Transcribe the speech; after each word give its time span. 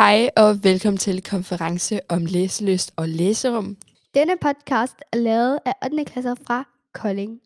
Hej 0.00 0.30
og 0.36 0.64
velkommen 0.64 0.98
til 0.98 1.22
konference 1.22 2.00
om 2.08 2.24
læselyst 2.26 2.92
og 2.96 3.08
læserum. 3.08 3.76
Denne 4.14 4.36
podcast 4.40 4.96
er 5.12 5.16
lavet 5.16 5.58
af 5.64 5.74
8. 5.84 6.04
klasser 6.04 6.34
fra 6.46 6.64
Kolding. 6.94 7.40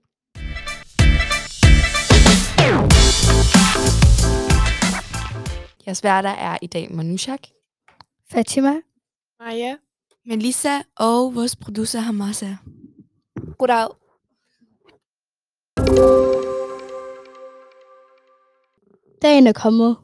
Jeres 5.86 6.04
værter 6.04 6.30
er 6.30 6.58
i 6.62 6.66
dag 6.66 6.92
Manushak, 6.92 7.40
Fatima. 8.30 8.74
Maja. 9.40 9.76
Melissa 10.26 10.78
og 10.96 11.34
vores 11.34 11.56
producer 11.56 12.00
Hamasa. 12.00 12.56
Goddag. 13.58 13.88
Dagen 19.22 19.46
er 19.46 19.52
kommet. 19.52 19.96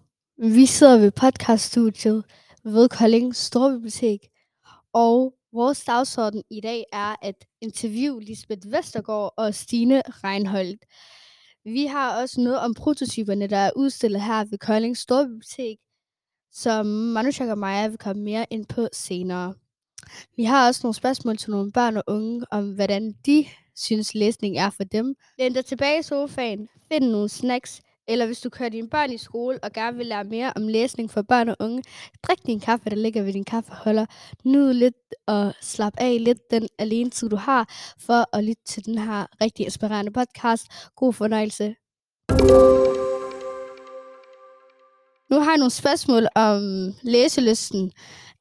Vi 0.43 0.67
sidder 0.67 0.99
ved 0.99 1.11
podcaststudiet 1.11 2.25
ved 2.65 2.89
Kolding 2.89 3.37
Storbibliotek. 3.37 4.29
Og 4.93 5.35
vores 5.53 5.85
dagsorden 5.85 6.43
i 6.51 6.61
dag 6.61 6.85
er 6.93 7.17
at 7.23 7.35
interviewe 7.61 8.23
Lisbeth 8.23 8.73
Vestergaard 8.73 9.35
og 9.37 9.55
Stine 9.55 10.03
Reinholdt. 10.07 10.85
Vi 11.65 11.87
har 11.87 12.23
også 12.23 12.41
noget 12.41 12.59
om 12.59 12.75
prototyperne, 12.75 13.47
der 13.47 13.57
er 13.57 13.71
udstillet 13.77 14.23
her 14.23 14.45
ved 14.45 14.59
Kolding 14.59 14.97
Storbibliotek, 14.97 15.79
som 16.53 16.87
Manushak 16.87 17.49
og 17.49 17.59
Maja 17.59 17.89
vil 17.89 17.99
komme 17.99 18.23
mere 18.23 18.47
ind 18.51 18.67
på 18.67 18.89
senere. 18.93 19.55
Vi 20.37 20.45
har 20.45 20.67
også 20.67 20.81
nogle 20.83 20.95
spørgsmål 20.95 21.37
til 21.37 21.51
nogle 21.51 21.73
børn 21.73 21.97
og 21.97 22.05
unge 22.07 22.47
om, 22.51 22.75
hvordan 22.75 23.13
de 23.27 23.47
synes 23.77 24.15
læsning 24.15 24.59
er 24.59 24.71
for 24.71 24.85
dem. 24.85 25.15
Læn 25.39 25.53
dig 25.53 25.65
tilbage 25.65 25.99
i 25.99 26.03
sofaen, 26.03 26.69
find 26.93 27.05
nogle 27.05 27.29
snacks, 27.29 27.81
eller 28.09 28.27
hvis 28.27 28.41
du 28.41 28.51
kører 28.51 28.69
dine 28.69 28.89
børn 28.89 29.13
i 29.13 29.19
skole 29.19 29.59
og 29.63 29.73
gerne 29.73 29.97
vil 29.97 30.07
lære 30.07 30.25
mere 30.25 30.53
om 30.57 30.69
læsning 30.69 31.11
for 31.11 31.23
børn 31.23 31.49
og 31.49 31.57
unge, 31.61 31.83
drik 32.23 32.47
din 32.47 32.61
kaffe, 32.61 32.91
der 32.91 32.97
ligger 32.97 33.23
ved 33.23 33.33
din 33.33 33.45
kaffeholder. 33.45 34.07
Nyd 34.45 34.73
lidt 34.73 34.95
og 35.27 35.55
slap 35.61 35.93
af 35.99 36.25
lidt 36.25 36.51
den 36.51 36.69
alene 36.79 37.11
tid, 37.11 37.29
du 37.29 37.37
har, 37.37 37.69
for 37.99 38.37
at 38.37 38.45
lytte 38.45 38.63
til 38.67 38.87
den 38.87 38.99
her 38.99 39.27
rigtig 39.43 39.65
inspirerende 39.65 40.13
podcast. 40.13 40.67
God 40.97 41.13
fornøjelse. 41.13 41.75
Nu 45.31 45.41
har 45.41 45.51
jeg 45.51 45.59
nogle 45.59 45.71
spørgsmål 45.71 46.27
om 46.35 46.61
læselysten, 47.03 47.93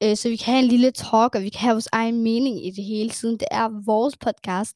øh, 0.04 0.18
så 0.18 0.30
vi 0.30 0.36
kan 0.36 0.54
have 0.54 0.64
en 0.64 0.70
lille 0.70 0.92
talk, 0.92 1.36
og 1.36 1.42
vi 1.42 1.50
kan 1.50 1.59
have 1.59 1.73
vores 1.73 1.90
egen 1.92 2.23
mening 2.23 2.66
i 2.66 2.72
det 2.72 2.84
hele, 2.84 3.12
siden 3.12 3.38
det 3.40 3.48
er 3.52 3.86
vores 3.86 4.18
podcast. 4.18 4.73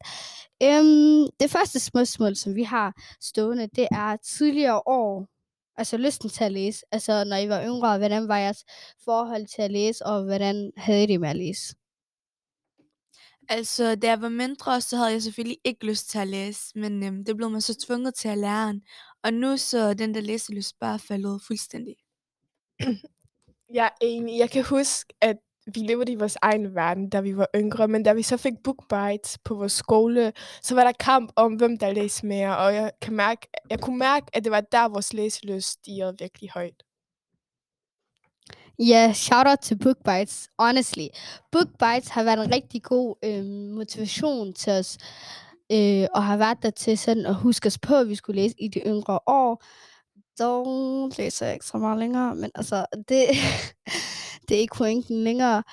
Øhm, 0.63 1.27
det 1.39 1.51
første 1.51 1.79
spørgsmål, 1.79 2.35
som 2.35 2.55
vi 2.55 2.63
har 2.63 2.93
stående, 3.21 3.67
det 3.75 3.87
er 3.91 4.17
tidligere 4.17 4.81
år, 4.85 5.27
altså 5.77 5.97
lysten 5.97 6.29
til 6.29 6.43
at 6.43 6.51
læse. 6.51 6.79
Altså, 6.91 7.23
når 7.23 7.37
I 7.37 7.49
var 7.49 7.63
yngre, 7.65 7.97
hvordan 7.97 8.27
var 8.27 8.37
jeres 8.37 8.63
forhold 9.05 9.47
til 9.55 9.61
at 9.61 9.71
læse, 9.71 10.05
og 10.05 10.23
hvordan 10.23 10.71
havde 10.77 11.03
I 11.03 11.07
det 11.07 11.19
med 11.19 11.29
at 11.29 11.35
læse? 11.35 11.75
Altså, 13.49 13.95
da 13.95 14.07
jeg 14.07 14.21
var 14.21 14.29
mindre, 14.29 14.81
så 14.81 14.97
havde 14.97 15.11
jeg 15.11 15.21
selvfølgelig 15.21 15.57
ikke 15.63 15.85
lyst 15.85 16.09
til 16.09 16.19
at 16.19 16.27
læse, 16.27 16.61
men 16.75 17.03
øhm, 17.03 17.25
det 17.25 17.37
blev 17.37 17.49
man 17.49 17.61
så 17.61 17.75
tvunget 17.87 18.15
til 18.15 18.27
at 18.27 18.37
lære. 18.37 18.81
Og 19.23 19.33
nu 19.33 19.57
så 19.57 19.77
er 19.77 19.93
den 19.93 20.13
der 20.15 20.21
læselyst 20.21 20.79
bare 20.79 20.99
faldet 20.99 21.41
fuldstændig. 21.47 21.95
Jeg 23.73 23.85
er 23.85 23.89
enig. 24.01 24.39
Jeg 24.39 24.49
kan 24.49 24.63
huske, 24.63 25.13
at 25.21 25.37
vi 25.67 25.79
levede 25.79 26.11
i 26.11 26.15
vores 26.15 26.37
egen 26.41 26.75
verden, 26.75 27.09
da 27.09 27.21
vi 27.21 27.37
var 27.37 27.47
yngre, 27.55 27.87
men 27.87 28.03
da 28.03 28.13
vi 28.13 28.21
så 28.21 28.37
fik 28.37 28.53
book 28.63 28.83
bites 28.89 29.37
på 29.37 29.55
vores 29.55 29.71
skole, 29.71 30.33
så 30.61 30.75
var 30.75 30.83
der 30.83 30.91
kamp 30.91 31.31
om, 31.35 31.53
hvem 31.53 31.77
der 31.77 31.93
læste 31.93 32.25
mere, 32.25 32.57
og 32.57 32.75
jeg, 32.75 32.91
kan 33.01 33.13
mærke, 33.13 33.47
jeg 33.69 33.79
kunne 33.79 33.97
mærke, 33.97 34.25
at 34.33 34.43
det 34.43 34.51
var 34.51 34.61
der, 34.61 34.87
vores 34.87 35.13
læselyst 35.13 35.69
stigede 35.69 36.15
virkelig 36.19 36.49
højt. 36.49 36.83
Ja, 38.79 39.05
yeah, 39.05 39.13
shout 39.13 39.47
out 39.47 39.59
til 39.59 39.77
Book 39.77 39.97
Bites, 40.05 40.49
honestly. 40.59 41.07
Book 41.51 41.67
Bites 41.67 42.09
har 42.09 42.23
været 42.23 42.45
en 42.45 42.53
rigtig 42.53 42.83
god 42.83 43.15
øh, 43.23 43.45
motivation 43.75 44.53
til 44.53 44.73
os, 44.73 44.97
øh, 45.71 46.07
og 46.15 46.23
har 46.23 46.37
været 46.37 46.63
der 46.63 46.69
til 46.69 46.97
sådan 46.97 47.25
at 47.25 47.35
huske 47.35 47.67
os 47.67 47.77
på, 47.77 47.95
at 47.95 48.09
vi 48.09 48.15
skulle 48.15 48.41
læse 48.41 48.55
i 48.59 48.67
de 48.67 48.79
yngre 48.79 49.19
år. 49.27 49.63
Dog 50.39 51.11
læser 51.17 51.45
jeg 51.45 51.53
ikke 51.53 51.65
så 51.65 51.77
meget 51.77 51.99
længere, 51.99 52.35
men 52.35 52.51
altså, 52.55 52.85
det, 53.09 53.27
det 54.49 54.57
er 54.57 54.61
ikke 54.61 54.75
pointen 54.75 55.23
længere. 55.23 55.63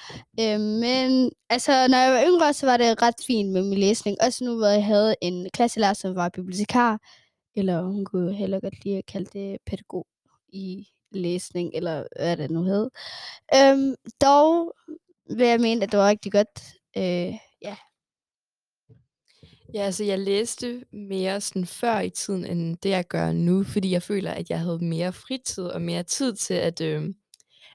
Øh, 0.40 0.60
men 0.60 1.30
altså, 1.50 1.88
når 1.88 1.98
jeg 1.98 2.12
var 2.12 2.24
yngre, 2.28 2.52
så 2.52 2.66
var 2.66 2.76
det 2.76 3.02
ret 3.02 3.14
fint 3.26 3.52
med 3.52 3.62
min 3.62 3.78
læsning. 3.78 4.16
Også 4.20 4.44
nu, 4.44 4.56
hvor 4.56 4.66
jeg 4.66 4.84
havde 4.84 5.14
en 5.20 5.50
klasselærer, 5.50 5.94
som 5.94 6.14
var 6.14 6.28
bibliotekar, 6.28 6.98
eller 7.56 7.82
hun 7.82 8.04
kunne 8.04 8.34
heller 8.34 8.60
godt 8.60 8.84
lide 8.84 8.98
at 8.98 9.06
kalde 9.06 9.30
det 9.32 9.58
pædagog 9.66 10.06
i 10.52 10.88
læsning, 11.12 11.70
eller 11.74 12.04
hvad 12.16 12.36
det 12.36 12.50
nu 12.50 12.62
hed. 12.62 12.90
Øhm, 13.56 13.94
dog 14.22 14.74
vil 15.30 15.46
jeg 15.46 15.60
mene, 15.60 15.82
at 15.84 15.92
det 15.92 15.98
var 15.98 16.08
rigtig 16.08 16.32
godt. 16.32 16.60
Øh, 16.96 17.34
ja. 19.74 19.82
Altså 19.82 20.04
jeg 20.04 20.18
læste 20.18 20.84
mere 20.92 21.40
sådan 21.40 21.66
før 21.66 22.00
i 22.00 22.10
tiden, 22.10 22.44
end 22.44 22.76
det 22.76 22.90
jeg 22.90 23.08
gør 23.08 23.32
nu, 23.32 23.64
fordi 23.64 23.90
jeg 23.90 24.02
føler, 24.02 24.30
at 24.32 24.50
jeg 24.50 24.60
havde 24.60 24.84
mere 24.84 25.12
fritid 25.12 25.64
og 25.64 25.82
mere 25.82 26.02
tid 26.02 26.34
til 26.34 26.54
at, 26.54 26.80
øh, 26.80 27.14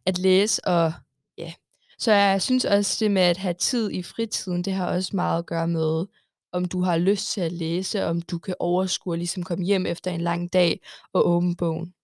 at 0.05 0.17
læse, 0.19 0.65
og 0.65 0.93
ja. 1.37 1.53
Så 1.99 2.11
jeg 2.11 2.41
synes 2.41 2.65
også, 2.65 2.97
det 2.99 3.11
med 3.11 3.21
at 3.21 3.37
have 3.37 3.53
tid 3.53 3.91
i 3.91 4.03
fritiden, 4.03 4.63
det 4.63 4.73
har 4.73 4.87
også 4.87 5.15
meget 5.15 5.39
at 5.39 5.45
gøre 5.45 5.67
med, 5.67 6.05
om 6.51 6.65
du 6.65 6.81
har 6.81 6.97
lyst 6.97 7.31
til 7.31 7.41
at 7.41 7.51
læse, 7.51 8.05
om 8.05 8.21
du 8.21 8.39
kan 8.39 8.55
overskue 8.59 9.13
og 9.13 9.17
ligesom 9.17 9.43
komme 9.43 9.65
hjem 9.65 9.85
efter 9.85 10.11
en 10.11 10.21
lang 10.21 10.53
dag 10.53 10.81
og 11.13 11.27
åbne 11.29 11.55
bogen. 11.55 11.94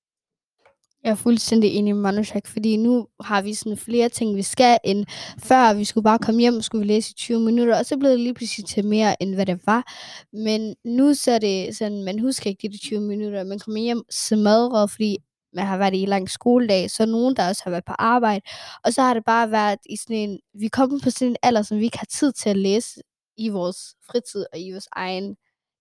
Jeg 1.04 1.12
er 1.12 1.16
fuldstændig 1.16 1.70
enig 1.70 1.96
med 1.96 2.02
Manushak, 2.02 2.48
fordi 2.48 2.78
nu 2.78 3.08
har 3.24 3.42
vi 3.42 3.54
sådan 3.54 3.78
flere 3.78 4.10
ting, 4.10 4.36
vi 4.36 4.42
skal, 4.42 4.78
end 4.84 5.06
før 5.44 5.74
vi 5.74 5.84
skulle 5.86 6.04
bare 6.04 6.20
komme 6.20 6.42
hjem 6.42 6.56
og 6.56 6.64
skulle 6.64 6.82
vi 6.82 6.88
læse 6.88 7.12
i 7.12 7.14
20 7.14 7.40
minutter, 7.40 7.78
og 7.80 7.86
så 7.86 7.98
blev 7.98 8.12
det 8.12 8.20
lige 8.20 8.34
pludselig 8.34 8.66
til 8.66 8.86
mere, 8.86 9.24
end 9.24 9.36
hvad 9.36 9.46
det 9.46 9.60
var. 9.66 9.94
Men 10.34 10.76
nu 10.86 11.14
så 11.14 11.32
er 11.32 11.40
det 11.40 11.76
sådan, 11.76 12.04
man 12.04 12.20
husker 12.20 12.50
ikke 12.50 12.70
de 12.70 12.78
20 12.78 13.02
minutter, 13.02 13.44
man 13.44 13.60
kommer 13.60 13.82
hjem 13.82 14.04
smadret, 14.10 14.92
fordi 14.92 15.18
man 15.54 15.66
har 15.66 15.78
været 15.78 15.96
i 15.96 16.02
en 16.02 16.10
lang 16.10 16.30
skoledag, 16.30 16.92
så 16.92 17.06
nogen, 17.06 17.36
der 17.36 17.48
også 17.48 17.62
har 17.64 17.72
været 17.72 17.86
på 17.86 17.94
arbejde, 18.00 18.42
og 18.84 18.94
så 18.94 19.02
har 19.02 19.14
det 19.14 19.24
bare 19.26 19.52
været 19.52 19.80
i 19.90 19.98
sådan 19.98 20.16
en, 20.18 20.40
vi 20.54 20.68
kommer 20.68 21.00
på 21.04 21.10
sådan 21.10 21.30
en 21.30 21.36
alder, 21.44 21.62
som 21.62 21.80
vi 21.80 21.84
ikke 21.84 22.00
har 22.00 22.08
tid 22.20 22.32
til 22.34 22.50
at 22.50 22.58
læse 22.58 23.02
i 23.38 23.50
vores 23.50 23.78
fritid 24.12 24.46
og 24.54 24.60
i 24.60 24.72
vores 24.72 24.88
egen 24.92 25.36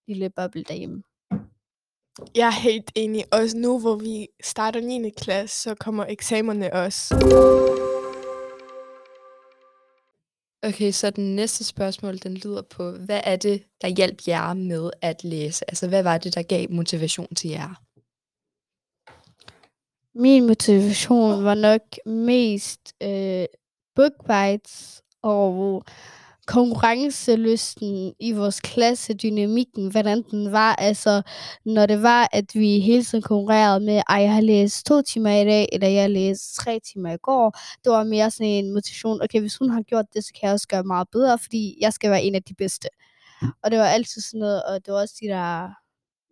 lille 0.09 0.31
boble 0.31 0.65
derhjemme. 0.69 1.03
Jeg 2.35 2.47
er 2.47 2.61
helt 2.61 2.91
enig. 2.95 3.25
Også 3.33 3.57
nu, 3.57 3.81
hvor 3.81 3.97
vi 3.97 4.29
starter 4.43 4.81
9. 4.81 5.11
klasse, 5.11 5.63
så 5.63 5.75
kommer 5.75 6.05
eksamerne 6.09 6.73
også. 6.73 7.15
Okay, 10.63 10.91
så 10.91 11.11
den 11.11 11.37
næste 11.37 11.65
spørgsmål, 11.65 12.19
den 12.19 12.35
lyder 12.35 12.63
på, 12.63 12.91
hvad 12.91 13.21
er 13.25 13.37
det, 13.37 13.63
der 13.81 13.89
hjalp 13.89 14.29
jer 14.29 14.55
med 14.55 14.91
at 15.03 15.25
læse? 15.25 15.65
Altså, 15.71 15.89
hvad 15.89 16.03
var 16.03 16.19
det, 16.19 16.35
der 16.35 16.43
gav 16.43 16.67
motivation 16.71 17.35
til 17.35 17.51
jer? 17.51 17.75
Min 20.15 20.47
motivation 20.47 21.45
var 21.45 21.55
nok 21.55 21.83
mest 22.07 22.95
øh, 23.03 23.45
book 23.97 24.13
bites 24.27 25.03
og 25.23 25.85
konkurrencelysten 26.51 28.15
i 28.21 28.33
vores 28.33 28.61
klasse, 28.61 29.15
dynamikken, 29.15 29.91
hvordan 29.91 30.23
den 30.31 30.53
var. 30.53 30.75
Altså, 30.75 31.23
når 31.65 31.87
det 31.87 32.03
var, 32.03 32.29
at 32.33 32.45
vi 32.55 32.81
hele 32.81 33.05
tiden 33.05 33.23
konkurrerede 33.23 33.81
med, 33.81 34.03
at 34.09 34.23
jeg 34.23 34.35
har 34.35 34.41
læst 34.41 34.87
to 34.87 35.03
timer 35.03 35.31
i 35.31 35.45
dag, 35.45 35.69
eller 35.73 35.89
jeg 35.89 36.03
har 36.03 36.09
læst 36.09 36.55
tre 36.55 36.81
timer 36.81 37.13
i 37.13 37.17
går. 37.17 37.59
Det 37.85 37.93
var 37.93 38.05
mere 38.05 38.31
sådan 38.31 38.47
en 38.47 38.73
motivation, 38.73 39.23
okay, 39.23 39.41
hvis 39.41 39.57
hun 39.57 39.71
har 39.71 39.83
gjort 39.83 40.05
det, 40.15 40.25
så 40.25 40.33
kan 40.33 40.47
jeg 40.47 40.53
også 40.53 40.69
gøre 40.69 40.83
meget 40.83 41.09
bedre, 41.13 41.39
fordi 41.39 41.79
jeg 41.81 41.93
skal 41.93 42.11
være 42.11 42.23
en 42.23 42.35
af 42.35 42.43
de 42.43 42.55
bedste. 42.55 42.89
Og 43.63 43.71
det 43.71 43.79
var 43.79 43.87
altid 43.87 44.23
sådan 44.23 44.41
noget, 44.41 44.63
og 44.63 44.87
det 44.87 44.95
var 44.95 45.01
også 45.01 45.15
de 45.21 45.27
der... 45.27 45.69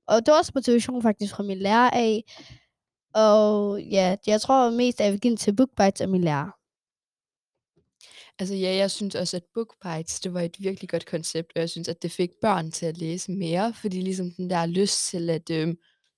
Og 0.06 0.26
det 0.26 0.32
var 0.32 0.38
også 0.38 0.52
motivation 0.54 1.02
faktisk 1.02 1.34
fra 1.34 1.42
min 1.42 1.58
lærer 1.58 1.90
af. 1.90 2.24
Og 3.14 3.80
ja, 3.82 4.16
jeg 4.26 4.40
tror 4.40 4.70
mest, 4.70 5.00
at 5.00 5.04
jeg 5.04 5.12
vil 5.12 5.20
give 5.20 5.30
den 5.30 5.36
til 5.36 5.56
BookBites 5.56 6.00
af 6.00 6.08
min 6.08 6.24
lærer. 6.24 6.57
Altså 8.40 8.54
ja, 8.54 8.76
jeg 8.76 8.90
synes 8.90 9.14
også, 9.14 9.36
at 9.36 9.42
Book 9.54 9.74
Bites, 9.82 10.20
det 10.20 10.34
var 10.34 10.40
et 10.40 10.56
virkelig 10.58 10.88
godt 10.88 11.06
koncept, 11.06 11.52
og 11.54 11.60
jeg 11.60 11.70
synes, 11.70 11.88
at 11.88 12.02
det 12.02 12.12
fik 12.12 12.30
børn 12.42 12.70
til 12.70 12.86
at 12.86 12.98
læse 12.98 13.32
mere, 13.32 13.74
fordi 13.74 14.00
ligesom 14.00 14.30
den 14.30 14.50
der 14.50 14.66
lyst 14.66 15.08
til 15.08 15.30
at 15.30 15.50
øh, 15.50 15.74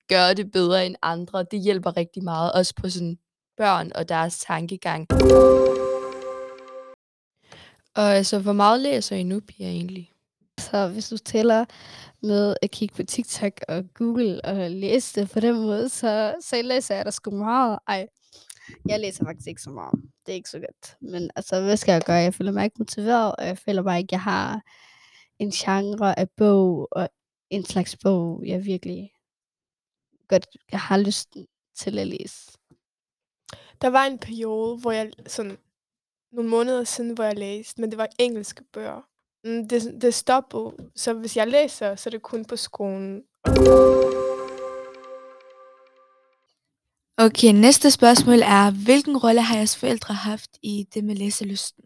gøre 0.09 0.33
det 0.33 0.51
bedre 0.51 0.85
end 0.85 0.95
andre, 1.01 1.45
det 1.51 1.61
hjælper 1.61 1.97
rigtig 1.97 2.23
meget, 2.23 2.51
også 2.51 2.73
på 2.75 2.89
sådan 2.89 3.17
børn 3.57 3.91
og 3.95 4.09
deres 4.09 4.39
tankegang. 4.39 5.07
Og 7.95 8.15
altså, 8.15 8.39
hvor 8.39 8.53
meget 8.53 8.79
læser 8.79 9.15
I 9.15 9.23
nu, 9.23 9.39
Pia, 9.39 9.67
egentlig? 9.67 10.11
Så 10.59 10.87
hvis 10.87 11.09
du 11.09 11.17
tæller 11.17 11.65
med 12.21 12.55
at 12.61 12.71
kigge 12.71 12.95
på 12.95 13.03
TikTok 13.03 13.53
og 13.67 13.83
Google 13.93 14.45
og 14.45 14.71
læse 14.71 15.21
det 15.21 15.31
på 15.31 15.39
den 15.39 15.55
måde, 15.55 15.89
så, 15.89 16.35
så 16.41 16.61
læser 16.61 16.95
jeg 16.95 17.05
der 17.05 17.11
sgu 17.11 17.31
meget. 17.31 17.79
Ej, 17.87 18.07
jeg 18.85 18.99
læser 18.99 19.25
faktisk 19.25 19.47
ikke 19.47 19.61
så 19.61 19.69
meget. 19.69 20.01
Det 20.25 20.31
er 20.31 20.35
ikke 20.35 20.49
så 20.49 20.59
godt. 20.59 20.97
Men 21.01 21.31
altså, 21.35 21.61
hvad 21.61 21.77
skal 21.77 21.91
jeg 21.91 22.01
gøre? 22.01 22.15
Jeg 22.15 22.33
føler 22.33 22.51
mig 22.51 22.63
ikke 22.63 22.75
motiveret, 22.79 23.35
og 23.35 23.47
jeg 23.47 23.57
føler 23.57 23.83
bare 23.83 23.99
ikke, 23.99 24.13
jeg 24.13 24.21
har 24.21 24.61
en 25.39 25.51
genre 25.51 26.19
af 26.19 26.29
bog, 26.37 26.87
og 26.91 27.09
en 27.49 27.65
slags 27.65 27.97
bog, 28.03 28.43
jeg 28.45 28.65
virkelig 28.65 29.11
godt 30.27 30.47
jeg 30.71 30.79
har 30.79 30.97
lyst 30.97 31.29
til 31.75 31.99
at 31.99 32.07
læse. 32.07 32.51
Der 33.81 33.87
var 33.87 34.05
en 34.05 34.17
periode, 34.19 34.77
hvor 34.77 34.91
jeg 34.91 35.11
sådan 35.27 35.57
nogle 36.31 36.49
måneder 36.49 36.83
siden, 36.83 37.13
hvor 37.13 37.23
jeg 37.23 37.37
læste, 37.37 37.81
men 37.81 37.89
det 37.89 37.97
var 37.97 38.07
engelske 38.19 38.63
bøger. 38.73 39.01
Mm, 39.43 39.67
Det, 39.67 40.01
det 40.01 40.13
stoppede, 40.13 40.91
så 40.95 41.13
hvis 41.13 41.37
jeg 41.37 41.47
læser, 41.47 41.95
så 41.95 42.09
er 42.09 42.11
det 42.11 42.21
kun 42.21 42.45
på 42.45 42.55
skolen. 42.55 43.23
Okay, 47.25 47.51
næste 47.53 47.91
spørgsmål 47.91 48.39
er, 48.39 48.71
hvilken 48.85 49.17
rolle 49.17 49.41
har 49.41 49.55
jeres 49.55 49.77
forældre 49.77 50.13
haft 50.13 50.49
i 50.63 50.85
det 50.93 51.03
med 51.03 51.15
læselysten? 51.15 51.83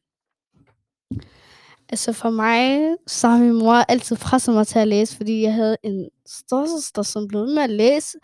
Altså 1.90 2.14
for 2.14 2.30
mig, 2.30 2.80
så 3.08 3.28
har 3.28 3.38
min 3.38 3.54
mor 3.54 3.74
altid 3.74 4.16
presset 4.16 4.54
mig 4.54 4.68
til 4.68 4.80
at 4.80 4.88
læse, 4.88 5.16
fordi 5.18 5.42
jeg 5.42 5.54
havde 5.54 5.78
en 5.84 6.10
storsøster, 6.28 7.02
som 7.02 7.28
blev 7.28 7.48
med 7.48 7.64
at 7.64 7.70
læse. 7.70 8.18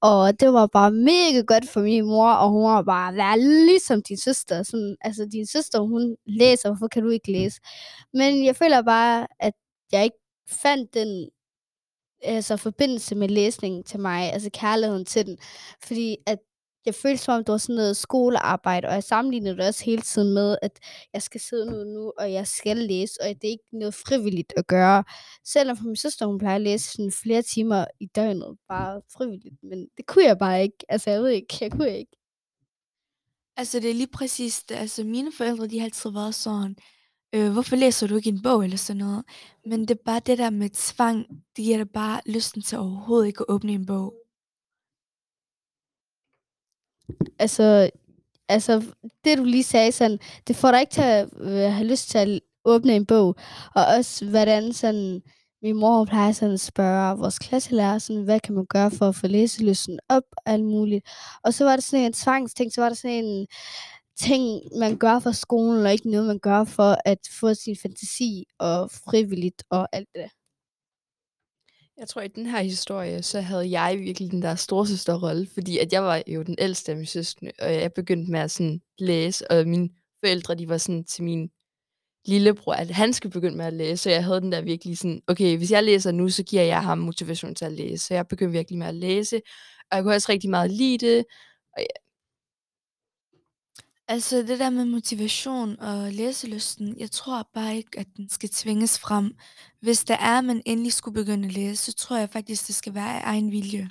Og 0.00 0.40
det 0.40 0.52
var 0.52 0.66
bare 0.66 0.90
mega 0.90 1.40
godt 1.46 1.68
for 1.68 1.80
min 1.80 2.04
mor, 2.04 2.30
og 2.32 2.50
hun 2.50 2.64
var 2.64 2.82
bare, 2.82 3.14
vær 3.14 3.36
ligesom 3.66 4.02
din 4.02 4.16
søster. 4.16 4.62
Sådan, 4.62 4.96
altså 5.00 5.28
din 5.32 5.46
søster, 5.46 5.80
hun 5.80 6.16
læser, 6.26 6.68
hvorfor 6.68 6.88
kan 6.88 7.02
du 7.02 7.08
ikke 7.08 7.32
læse? 7.32 7.60
Men 8.14 8.44
jeg 8.44 8.56
føler 8.56 8.82
bare, 8.82 9.26
at 9.40 9.52
jeg 9.92 10.04
ikke 10.04 10.18
fandt 10.48 10.94
den 10.94 11.28
altså, 12.22 12.56
forbindelse 12.56 13.14
med 13.14 13.28
læsningen 13.28 13.84
til 13.84 14.00
mig, 14.00 14.32
altså 14.32 14.50
kærligheden 14.52 15.04
til 15.04 15.26
den. 15.26 15.38
Fordi 15.82 16.16
at 16.26 16.38
jeg 16.88 16.94
følte 16.94 17.22
som 17.24 17.34
om, 17.34 17.44
det 17.44 17.52
var 17.52 17.58
sådan 17.58 17.76
noget 17.76 17.96
skolearbejde, 17.96 18.88
og 18.88 18.94
jeg 18.94 19.04
sammenlignede 19.04 19.56
det 19.56 19.66
også 19.66 19.84
hele 19.84 20.02
tiden 20.02 20.34
med, 20.34 20.56
at 20.62 20.78
jeg 21.12 21.22
skal 21.22 21.40
sidde 21.40 21.66
nu, 21.72 21.84
nu 21.84 22.12
og 22.18 22.32
jeg 22.32 22.46
skal 22.46 22.76
læse, 22.76 23.14
og 23.22 23.28
det 23.28 23.44
er 23.44 23.50
ikke 23.50 23.64
noget 23.72 23.94
frivilligt 23.94 24.52
at 24.56 24.66
gøre. 24.66 25.04
Selvom 25.44 25.76
for 25.76 25.84
min 25.84 25.96
søster, 25.96 26.26
hun 26.26 26.38
plejer 26.38 26.54
at 26.54 26.60
læse 26.60 26.92
sådan 26.92 27.12
flere 27.12 27.42
timer 27.42 27.84
i 28.00 28.06
døgnet, 28.06 28.56
bare 28.68 29.00
frivilligt, 29.16 29.54
men 29.62 29.88
det 29.96 30.06
kunne 30.06 30.24
jeg 30.24 30.38
bare 30.38 30.62
ikke. 30.62 30.76
Altså, 30.88 31.10
jeg 31.10 31.20
ved 31.22 31.28
ikke, 31.28 31.58
jeg 31.60 31.72
kunne 31.72 31.98
ikke. 31.98 32.16
Altså, 33.56 33.80
det 33.80 33.90
er 33.90 33.94
lige 33.94 34.12
præcis 34.12 34.62
det. 34.68 34.74
Altså, 34.74 35.04
mine 35.04 35.32
forældre, 35.32 35.66
de 35.66 35.78
har 35.78 35.84
altid 35.84 36.10
været 36.10 36.34
sådan, 36.34 36.76
øh, 37.34 37.52
hvorfor 37.52 37.76
læser 37.76 38.06
du 38.06 38.16
ikke 38.16 38.30
en 38.30 38.42
bog 38.42 38.64
eller 38.64 38.76
sådan 38.76 38.98
noget? 38.98 39.24
Men 39.66 39.80
det 39.80 39.90
er 39.90 40.02
bare 40.04 40.20
det 40.26 40.38
der 40.38 40.50
med 40.50 40.70
tvang, 40.74 41.26
det 41.56 41.64
giver 41.64 41.76
dig 41.76 41.90
bare 41.90 42.20
lysten 42.26 42.62
til 42.62 42.78
overhovedet 42.78 43.26
ikke 43.26 43.40
at 43.40 43.54
åbne 43.54 43.72
en 43.72 43.86
bog. 43.86 44.27
Altså, 47.38 47.90
altså, 48.48 48.84
det 49.24 49.38
du 49.38 49.44
lige 49.44 49.62
sagde, 49.62 49.92
sådan, 49.92 50.18
det 50.48 50.56
får 50.56 50.70
dig 50.70 50.80
ikke 50.80 50.92
til 50.92 51.02
at 51.02 51.28
øh, 51.40 51.72
have 51.72 51.86
lyst 51.86 52.10
til 52.10 52.18
at 52.18 52.40
åbne 52.64 52.96
en 52.96 53.06
bog. 53.06 53.34
Og 53.74 53.86
også, 53.96 54.24
hvordan 54.26 54.72
sådan, 54.72 55.22
min 55.62 55.76
mor 55.76 56.04
plejer 56.04 56.32
sådan 56.32 56.54
at 56.54 56.60
spørge 56.60 57.18
vores 57.18 57.38
klasselærer, 57.38 57.98
sådan, 57.98 58.22
hvad 58.22 58.40
kan 58.40 58.54
man 58.54 58.66
gøre 58.66 58.90
for 58.90 59.08
at 59.08 59.14
få 59.14 59.26
læselysten 59.26 59.98
op 60.08 60.22
og 60.36 60.52
alt 60.52 60.64
muligt. 60.64 61.08
Og 61.44 61.54
så 61.54 61.64
var 61.64 61.76
det 61.76 61.84
sådan 61.84 62.06
en 62.06 62.12
tvangsting, 62.12 62.72
så 62.72 62.80
var 62.80 62.88
det 62.88 62.98
sådan 62.98 63.24
en 63.24 63.46
ting, 64.20 64.60
man 64.78 64.96
gør 64.96 65.18
for 65.18 65.32
skolen, 65.32 65.86
og 65.86 65.92
ikke 65.92 66.10
noget, 66.10 66.26
man 66.26 66.38
gør 66.38 66.64
for 66.64 66.96
at 67.04 67.18
få 67.40 67.54
sin 67.54 67.76
fantasi 67.82 68.44
og 68.58 68.90
frivilligt 68.90 69.62
og 69.70 69.88
alt 69.92 70.08
det. 70.14 70.30
Jeg 71.98 72.08
tror, 72.08 72.22
i 72.22 72.28
den 72.28 72.46
her 72.46 72.62
historie, 72.62 73.22
så 73.22 73.40
havde 73.40 73.70
jeg 73.80 73.98
virkelig 73.98 74.30
den 74.30 74.42
der 74.42 74.54
storsøsterrolle, 74.54 75.46
fordi 75.54 75.78
at 75.78 75.92
jeg 75.92 76.02
var 76.02 76.22
jo 76.26 76.42
den 76.42 76.56
ældste 76.58 76.92
af 76.92 76.96
mine 76.96 77.06
søskende, 77.06 77.52
og 77.58 77.74
jeg 77.74 77.92
begyndte 77.92 78.30
med 78.32 78.40
at 78.40 78.50
sådan 78.50 78.80
læse, 78.98 79.50
og 79.50 79.66
mine 79.66 79.90
forældre, 80.24 80.54
de 80.54 80.68
var 80.68 80.78
sådan 80.78 81.04
til 81.04 81.24
min 81.24 81.50
lillebror, 82.26 82.72
at 82.72 82.90
han 82.90 83.12
skulle 83.12 83.32
begynde 83.32 83.56
med 83.56 83.64
at 83.64 83.72
læse, 83.72 84.02
så 84.02 84.10
jeg 84.10 84.24
havde 84.24 84.40
den 84.40 84.52
der 84.52 84.60
virkelig 84.60 84.98
sådan, 84.98 85.22
okay, 85.26 85.56
hvis 85.56 85.70
jeg 85.70 85.84
læser 85.84 86.12
nu, 86.12 86.28
så 86.28 86.42
giver 86.42 86.62
jeg 86.62 86.82
ham 86.82 86.98
motivation 86.98 87.54
til 87.54 87.64
at 87.64 87.72
læse, 87.72 88.04
så 88.04 88.14
jeg 88.14 88.28
begyndte 88.28 88.52
virkelig 88.52 88.78
med 88.78 88.86
at 88.86 88.94
læse, 88.94 89.36
og 89.90 89.96
jeg 89.96 90.02
kunne 90.04 90.14
også 90.14 90.32
rigtig 90.32 90.50
meget 90.50 90.70
lide 90.70 91.06
det, 91.06 91.24
og 91.76 91.80
ja, 91.80 92.07
Altså, 94.10 94.36
det 94.38 94.58
der 94.58 94.70
med 94.70 94.84
motivation 94.84 95.80
og 95.80 96.12
læselysten, 96.12 96.98
jeg 96.98 97.10
tror 97.10 97.48
bare 97.54 97.76
ikke, 97.76 97.98
at 97.98 98.06
den 98.16 98.28
skal 98.28 98.48
tvinges 98.48 98.98
frem. 98.98 99.34
Hvis 99.80 100.04
der 100.04 100.14
er, 100.14 100.38
at 100.38 100.44
man 100.44 100.62
endelig 100.66 100.92
skulle 100.92 101.14
begynde 101.14 101.48
at 101.48 101.54
læse, 101.54 101.84
så 101.84 101.94
tror 101.94 102.16
jeg 102.16 102.30
faktisk, 102.30 102.66
det 102.66 102.74
skal 102.74 102.94
være 102.94 103.20
af 103.20 103.20
egen 103.24 103.50
vilje. 103.50 103.88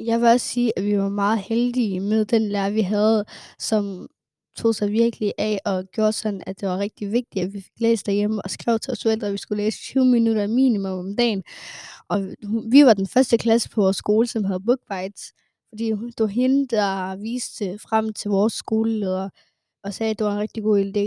Jeg 0.00 0.20
vil 0.20 0.28
også 0.28 0.46
sige, 0.46 0.78
at 0.78 0.84
vi 0.84 0.98
var 0.98 1.08
meget 1.08 1.38
heldige 1.38 2.00
med 2.00 2.24
den 2.24 2.48
lærer, 2.48 2.70
vi 2.70 2.80
havde, 2.80 3.24
som 3.58 4.08
tog 4.56 4.74
sig 4.74 4.90
virkelig 4.92 5.32
af 5.38 5.58
og 5.64 5.84
gjorde 5.92 6.12
sådan, 6.12 6.42
at 6.46 6.60
det 6.60 6.68
var 6.68 6.78
rigtig 6.78 7.12
vigtigt, 7.12 7.44
at 7.44 7.52
vi 7.52 7.60
fik 7.60 7.80
læst 7.80 8.06
derhjemme 8.06 8.42
og 8.44 8.50
skrev 8.50 8.78
til 8.78 8.92
os 8.92 9.02
forældre, 9.02 9.26
at 9.26 9.32
vi 9.32 9.38
skulle 9.38 9.62
læse 9.62 9.78
20 9.78 10.04
minutter 10.04 10.46
minimum 10.46 10.98
om 10.98 11.16
dagen. 11.16 11.42
Og 12.08 12.20
vi 12.70 12.84
var 12.84 12.94
den 12.94 13.06
første 13.06 13.38
klasse 13.38 13.70
på 13.70 13.80
vores 13.80 13.96
skole, 13.96 14.26
som 14.26 14.44
havde 14.44 14.60
book 14.60 14.78
bites, 14.90 15.32
fordi 15.74 15.90
det 15.90 16.20
var 16.20 16.26
hende, 16.26 16.66
der 16.66 17.16
viste 17.16 17.78
frem 17.78 18.12
til 18.12 18.30
vores 18.30 18.52
skoleleder 18.52 19.28
og 19.84 19.94
sagde, 19.94 20.10
at 20.10 20.18
det 20.18 20.26
var 20.26 20.32
en 20.32 20.40
rigtig 20.40 20.62
god 20.62 20.78
idé. 20.84 21.06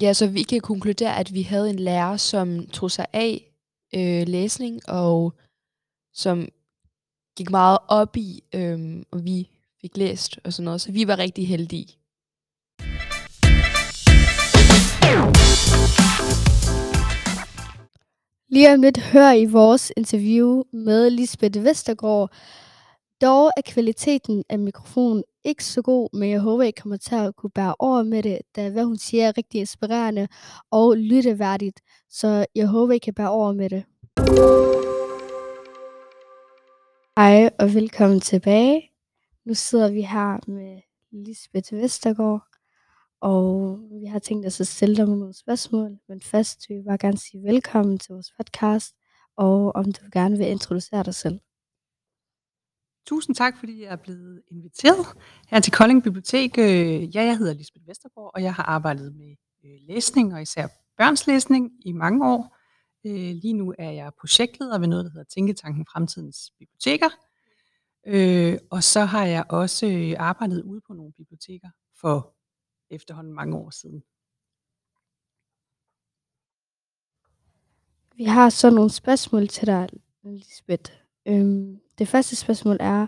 Ja, 0.00 0.12
så 0.12 0.26
vi 0.26 0.42
kan 0.42 0.60
konkludere, 0.60 1.16
at 1.16 1.34
vi 1.34 1.42
havde 1.42 1.70
en 1.70 1.78
lærer, 1.78 2.16
som 2.16 2.66
tog 2.66 2.90
sig 2.90 3.06
af 3.12 3.52
øh, 3.94 4.28
læsning, 4.28 4.88
og 4.88 5.32
som 6.14 6.48
gik 7.36 7.50
meget 7.50 7.78
op 7.88 8.16
i, 8.16 8.42
øh, 8.54 9.02
og 9.10 9.24
vi 9.24 9.50
fik 9.80 9.96
læst 9.96 10.38
og 10.44 10.52
sådan 10.52 10.64
noget. 10.64 10.80
Så 10.80 10.92
vi 10.92 11.06
var 11.06 11.18
rigtig 11.18 11.48
heldige. 11.48 11.86
Lige 18.48 18.74
om 18.74 18.82
lidt 18.82 18.98
hører 18.98 19.32
I 19.32 19.44
vores 19.44 19.92
interview 19.96 20.62
med 20.72 21.10
Lisbeth 21.10 21.64
Vestergaard. 21.64 22.30
Dog 23.20 23.50
er 23.56 23.62
kvaliteten 23.66 24.44
af 24.48 24.58
mikrofonen 24.58 25.24
ikke 25.44 25.64
så 25.64 25.82
god, 25.82 26.18
men 26.18 26.30
jeg 26.30 26.40
håber, 26.40 26.62
I 26.62 26.70
kommer 26.70 26.96
til 26.96 27.14
at 27.14 27.36
kunne 27.36 27.50
bære 27.50 27.74
over 27.78 28.02
med 28.02 28.22
det, 28.22 28.38
da 28.56 28.70
hvad 28.70 28.84
hun 28.84 28.96
siger 28.98 29.28
er 29.28 29.38
rigtig 29.38 29.60
inspirerende 29.60 30.28
og 30.70 30.96
lytteværdigt. 30.96 31.80
Så 32.10 32.46
jeg 32.54 32.66
håber, 32.66 32.92
I 32.92 32.98
kan 32.98 33.14
bære 33.14 33.30
over 33.30 33.52
med 33.52 33.70
det. 33.70 33.84
Hej 37.16 37.50
og 37.58 37.74
velkommen 37.74 38.20
tilbage. 38.20 38.90
Nu 39.44 39.54
sidder 39.54 39.90
vi 39.90 40.02
her 40.02 40.50
med 40.50 40.80
Lisbeth 41.12 41.72
Vestergaard, 41.72 42.42
og 43.20 43.78
vi 44.00 44.06
har 44.06 44.18
tænkt 44.18 44.46
os 44.46 44.60
at 44.60 44.66
stille 44.66 44.96
dig 44.96 45.06
nogle 45.06 45.34
spørgsmål, 45.34 45.98
men 46.08 46.20
først 46.20 46.68
vil 46.68 46.78
vi 46.78 46.82
bare 46.82 46.98
gerne 46.98 47.18
sige 47.18 47.42
velkommen 47.42 47.98
til 47.98 48.12
vores 48.12 48.32
podcast, 48.36 48.94
og 49.36 49.74
om 49.74 49.84
du 49.84 50.00
gerne 50.12 50.38
vil 50.38 50.46
introducere 50.46 51.02
dig 51.02 51.14
selv. 51.14 51.40
Tusind 53.06 53.36
tak, 53.36 53.58
fordi 53.58 53.82
jeg 53.82 53.92
er 53.92 53.96
blevet 53.96 54.42
inviteret 54.50 55.06
her 55.48 55.60
til 55.60 55.72
Kolding 55.72 56.02
Bibliotek. 56.02 56.58
Øh, 56.58 57.16
ja, 57.16 57.24
jeg 57.24 57.38
hedder 57.38 57.54
Lisbeth 57.54 57.88
Vestergaard, 57.88 58.30
og 58.34 58.42
jeg 58.42 58.54
har 58.54 58.62
arbejdet 58.62 59.16
med 59.16 59.36
øh, 59.64 59.78
læsning, 59.88 60.34
og 60.34 60.42
især 60.42 60.68
børns 60.96 61.26
læsning 61.26 61.72
i 61.84 61.92
mange 61.92 62.26
år. 62.26 62.56
Øh, 63.06 63.12
lige 63.42 63.52
nu 63.52 63.74
er 63.78 63.90
jeg 63.90 64.12
projektleder 64.20 64.78
ved 64.78 64.86
noget, 64.88 65.04
der 65.04 65.10
hedder 65.10 65.24
Tænketanken 65.24 65.86
Fremtidens 65.92 66.52
Biblioteker. 66.58 67.08
Øh, 68.06 68.58
Og 68.70 68.82
så 68.82 69.00
har 69.00 69.24
jeg 69.24 69.44
også 69.48 70.16
arbejdet 70.18 70.62
ude 70.62 70.80
på 70.86 70.92
nogle 70.92 71.12
biblioteker 71.12 71.68
for 72.00 72.34
efterhånden 72.90 73.32
mange 73.32 73.56
år 73.56 73.70
siden. 73.70 74.02
Vi 78.16 78.24
har 78.24 78.50
så 78.50 78.70
nogle 78.70 78.90
spørgsmål 78.90 79.48
til 79.48 79.66
dig, 79.66 79.88
Lisbeth. 80.22 81.05
Øhm, 81.28 81.80
det 81.98 82.08
første 82.08 82.36
spørgsmål 82.36 82.76
er, 82.80 83.06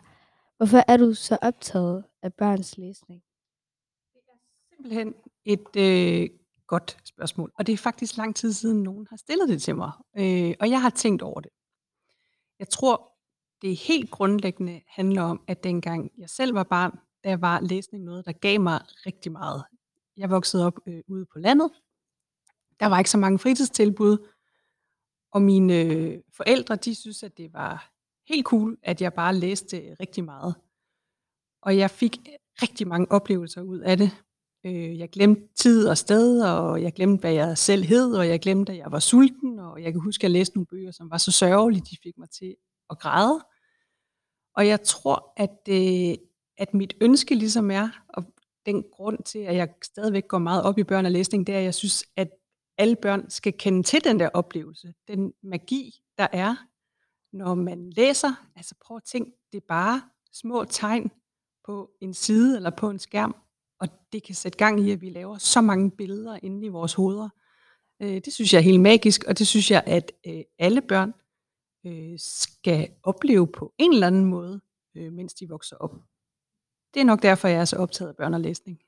hvorfor 0.57 0.85
er 0.89 0.97
du 0.97 1.15
så 1.15 1.39
optaget 1.43 2.05
af 2.23 2.35
børns 2.35 2.79
læsning? 2.79 3.23
Det 4.11 4.19
er 4.19 4.77
Simpelthen 4.77 5.15
et 5.45 5.77
øh, 5.77 6.31
godt 6.67 6.99
spørgsmål, 7.05 7.53
og 7.59 7.67
det 7.67 7.73
er 7.73 7.77
faktisk 7.77 8.17
lang 8.17 8.37
tid 8.37 8.53
siden, 8.53 8.83
nogen 8.83 9.07
har 9.11 9.17
stillet 9.17 9.49
det 9.49 9.63
til 9.63 9.77
mig, 9.77 9.93
øh, 10.19 10.55
og 10.61 10.71
jeg 10.71 10.83
har 10.83 10.91
tænkt 10.91 11.23
over 11.23 11.41
det. 11.41 11.51
Jeg 12.59 12.69
tror, 12.69 13.13
det 13.63 13.77
helt 13.77 14.11
grundlæggende 14.11 14.81
handler 14.89 15.23
om, 15.23 15.45
at 15.47 15.65
dengang 15.65 16.11
jeg 16.19 16.31
selv 16.31 16.55
var 16.55 16.63
barn, 16.63 16.99
der 17.25 17.37
var 17.37 17.61
læsning 17.61 18.05
noget, 18.05 18.27
der 18.27 18.33
gav 18.33 18.61
mig 18.61 18.81
rigtig 19.07 19.33
meget. 19.33 19.65
Jeg 20.17 20.31
voksede 20.31 20.67
op 20.67 20.79
øh, 20.87 21.03
ude 21.09 21.27
på 21.33 21.39
landet. 21.39 21.71
Der 22.81 22.87
var 22.87 22.99
ikke 22.99 23.11
så 23.11 23.19
mange 23.19 23.39
fritidstilbud, 23.39 24.29
og 25.31 25.43
mine 25.43 25.75
øh, 25.83 26.21
forældre, 26.33 26.77
de 26.77 26.95
synes, 26.95 27.23
at 27.23 27.39
det 27.39 27.53
var 27.53 27.98
helt 28.29 28.47
cool, 28.47 28.79
at 28.83 29.01
jeg 29.01 29.13
bare 29.15 29.35
læste 29.35 29.97
rigtig 30.01 30.25
meget. 30.25 30.55
Og 31.63 31.77
jeg 31.77 31.91
fik 31.91 32.19
rigtig 32.63 32.89
mange 32.89 33.13
oplevelser 33.13 33.63
ud 33.63 33.79
af 33.79 33.97
det. 33.97 34.11
Øh, 34.67 34.99
jeg 34.99 35.11
glemte 35.11 35.43
tid 35.57 35.89
og 35.89 35.99
sted, 35.99 36.43
og 36.43 36.83
jeg 36.83 36.93
glemte, 36.93 37.21
hvad 37.21 37.33
jeg 37.33 37.59
selv 37.59 37.85
hed, 37.85 38.15
og 38.15 38.29
jeg 38.29 38.41
glemte, 38.41 38.73
at 38.73 38.79
jeg 38.79 38.93
var 38.93 38.99
sulten, 38.99 39.59
og 39.59 39.83
jeg 39.83 39.93
kan 39.93 40.01
huske, 40.01 40.21
at 40.21 40.23
jeg 40.23 40.31
læste 40.31 40.57
nogle 40.57 40.67
bøger, 40.67 40.91
som 40.91 41.11
var 41.11 41.19
så 41.19 41.33
sørgelige, 41.33 41.83
de 41.91 41.97
fik 42.03 42.19
mig 42.19 42.31
til 42.31 42.57
at 42.91 42.99
græde. 42.99 43.41
Og 44.57 44.67
jeg 44.67 44.83
tror, 44.83 45.33
at, 45.37 45.59
øh, 45.69 46.15
at 46.59 46.75
mit 46.75 46.97
ønske 47.01 47.35
ligesom 47.35 47.71
er, 47.71 47.89
og 48.09 48.25
den 48.67 48.85
grund 48.93 49.23
til, 49.23 49.39
at 49.39 49.57
jeg 49.57 49.69
stadigvæk 49.83 50.29
går 50.29 50.39
meget 50.39 50.63
op 50.63 50.79
i 50.79 50.85
børn 50.85 51.07
og 51.07 51.13
læsning, 51.13 51.47
det 51.47 51.55
er, 51.55 51.59
at 51.59 51.65
jeg 51.65 51.75
synes, 51.75 52.05
at 52.17 52.29
alle 52.79 52.97
børn 52.97 53.31
skal 53.31 53.53
kende 53.53 53.83
til 53.83 54.05
den 54.05 54.21
der 54.21 54.29
oplevelse. 54.29 54.95
Den 55.09 55.33
magi, 55.43 55.95
der 56.19 56.27
er, 56.33 56.57
når 57.33 57.55
man 57.55 57.91
læser. 57.91 58.49
Altså 58.57 58.75
prøv 58.81 58.97
at 58.97 59.05
tænke, 59.05 59.33
det 59.53 59.59
er 59.59 59.67
bare 59.69 60.03
små 60.33 60.65
tegn 60.65 61.11
på 61.67 61.91
en 62.01 62.15
side 62.15 62.57
eller 62.57 62.71
på 62.71 62.91
en 62.91 62.99
skærm, 62.99 63.37
og 63.81 63.89
det 64.13 64.23
kan 64.23 64.35
sætte 64.35 64.59
gang 64.59 64.81
i, 64.81 64.91
at 64.91 65.01
vi 65.01 65.11
laver 65.11 65.39
så 65.39 65.61
mange 65.61 65.91
billeder 65.91 66.39
inde 66.43 66.67
i 66.67 66.69
vores 66.69 66.95
hoveder. 66.95 67.29
Øh, 68.03 68.21
det 68.25 68.33
synes 68.33 68.53
jeg 68.53 68.59
er 68.59 68.63
helt 68.63 68.81
magisk, 68.81 69.25
og 69.25 69.39
det 69.39 69.47
synes 69.47 69.71
jeg, 69.71 69.83
at 69.87 70.13
øh, 70.27 70.43
alle 70.59 70.81
børn 70.81 71.15
øh, 71.87 72.19
skal 72.19 72.89
opleve 73.03 73.47
på 73.47 73.75
en 73.79 73.93
eller 73.93 74.07
anden 74.07 74.25
måde, 74.25 74.61
mens 74.95 75.35
de 75.35 75.49
vokser 75.49 75.77
op. 75.77 75.95
Det 76.95 77.01
er 77.01 77.05
nok 77.05 77.23
derfor, 77.23 77.49
jeg 77.49 77.61
er 77.61 77.65
så 77.65 77.77
optaget 77.77 78.09
af 78.09 78.17
børn 78.17 78.35
og 78.35 78.41
læsning. 78.41 78.79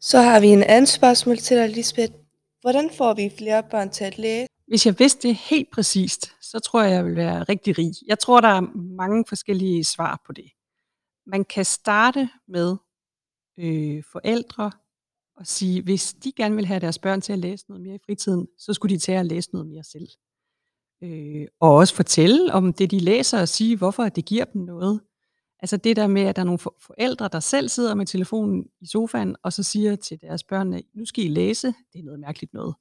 Så 0.00 0.18
har 0.18 0.40
vi 0.40 0.46
en 0.46 0.62
anden 0.62 0.86
spørgsmål 0.86 1.36
til 1.36 1.56
dig, 1.56 1.68
Lisbeth. 1.68 2.12
Hvordan 2.60 2.90
får 2.90 3.14
vi 3.14 3.32
flere 3.38 3.62
børn 3.70 3.90
til 3.90 4.04
at 4.04 4.18
læse? 4.18 4.48
Hvis 4.68 4.86
jeg 4.86 4.98
vidste 4.98 5.28
det 5.28 5.36
helt 5.36 5.70
præcist, 5.70 6.32
så 6.40 6.58
tror 6.58 6.82
jeg, 6.82 6.92
jeg 6.92 7.04
ville 7.04 7.16
være 7.16 7.42
rigtig 7.42 7.78
rig. 7.78 7.92
Jeg 8.06 8.18
tror, 8.18 8.40
der 8.40 8.48
er 8.48 8.60
mange 8.76 9.24
forskellige 9.28 9.84
svar 9.84 10.22
på 10.26 10.32
det. 10.32 10.50
Man 11.26 11.44
kan 11.44 11.64
starte 11.64 12.28
med 12.48 12.76
øh, 13.58 14.02
forældre 14.12 14.70
og 15.36 15.46
sige, 15.46 15.82
hvis 15.82 16.14
de 16.14 16.32
gerne 16.32 16.54
vil 16.54 16.66
have 16.66 16.80
deres 16.80 16.98
børn 16.98 17.20
til 17.20 17.32
at 17.32 17.38
læse 17.38 17.64
noget 17.68 17.82
mere 17.82 17.94
i 17.94 18.04
fritiden, 18.06 18.48
så 18.58 18.72
skulle 18.72 18.94
de 18.94 19.00
til 19.00 19.12
at 19.12 19.26
læse 19.26 19.50
noget 19.52 19.66
mere 19.66 19.84
selv. 19.84 20.08
Øh, 21.02 21.46
og 21.60 21.74
også 21.74 21.94
fortælle 21.94 22.52
om 22.52 22.72
det, 22.72 22.90
de 22.90 22.98
læser, 22.98 23.40
og 23.40 23.48
sige, 23.48 23.76
hvorfor 23.76 24.08
det 24.08 24.24
giver 24.24 24.44
dem 24.44 24.62
noget. 24.62 25.00
Altså 25.60 25.76
det 25.76 25.96
der 25.96 26.06
med, 26.06 26.22
at 26.22 26.36
der 26.36 26.42
er 26.42 26.46
nogle 26.46 26.58
forældre, 26.58 27.28
der 27.32 27.40
selv 27.40 27.68
sidder 27.68 27.94
med 27.94 28.06
telefonen 28.06 28.66
i 28.80 28.86
sofaen, 28.86 29.36
og 29.42 29.52
så 29.52 29.62
siger 29.62 29.96
til 29.96 30.20
deres 30.20 30.44
børn, 30.44 30.82
nu 30.94 31.04
skal 31.04 31.24
I 31.24 31.28
læse. 31.28 31.66
Det 31.92 31.98
er 31.98 32.04
noget 32.04 32.20
mærkeligt 32.20 32.54
noget. 32.54 32.74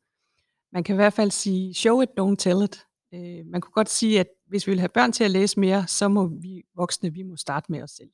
Man 0.73 0.83
kan 0.83 0.95
i 0.95 0.95
hvert 0.95 1.13
fald 1.13 1.31
sige, 1.31 1.73
show 1.73 2.01
it, 2.01 2.09
don't 2.19 2.35
tell 2.35 2.63
it. 2.63 2.85
Øh, 3.13 3.45
man 3.45 3.61
kunne 3.61 3.71
godt 3.71 3.89
sige, 3.89 4.19
at 4.19 4.27
hvis 4.47 4.67
vi 4.67 4.71
vil 4.71 4.79
have 4.79 4.89
børn 4.89 5.11
til 5.11 5.23
at 5.23 5.31
læse 5.31 5.59
mere, 5.59 5.87
så 5.87 6.07
må 6.07 6.27
vi 6.27 6.63
voksne, 6.75 7.13
vi 7.13 7.23
må 7.23 7.35
starte 7.35 7.71
med 7.71 7.83
os 7.83 7.91
selv. 7.91 8.09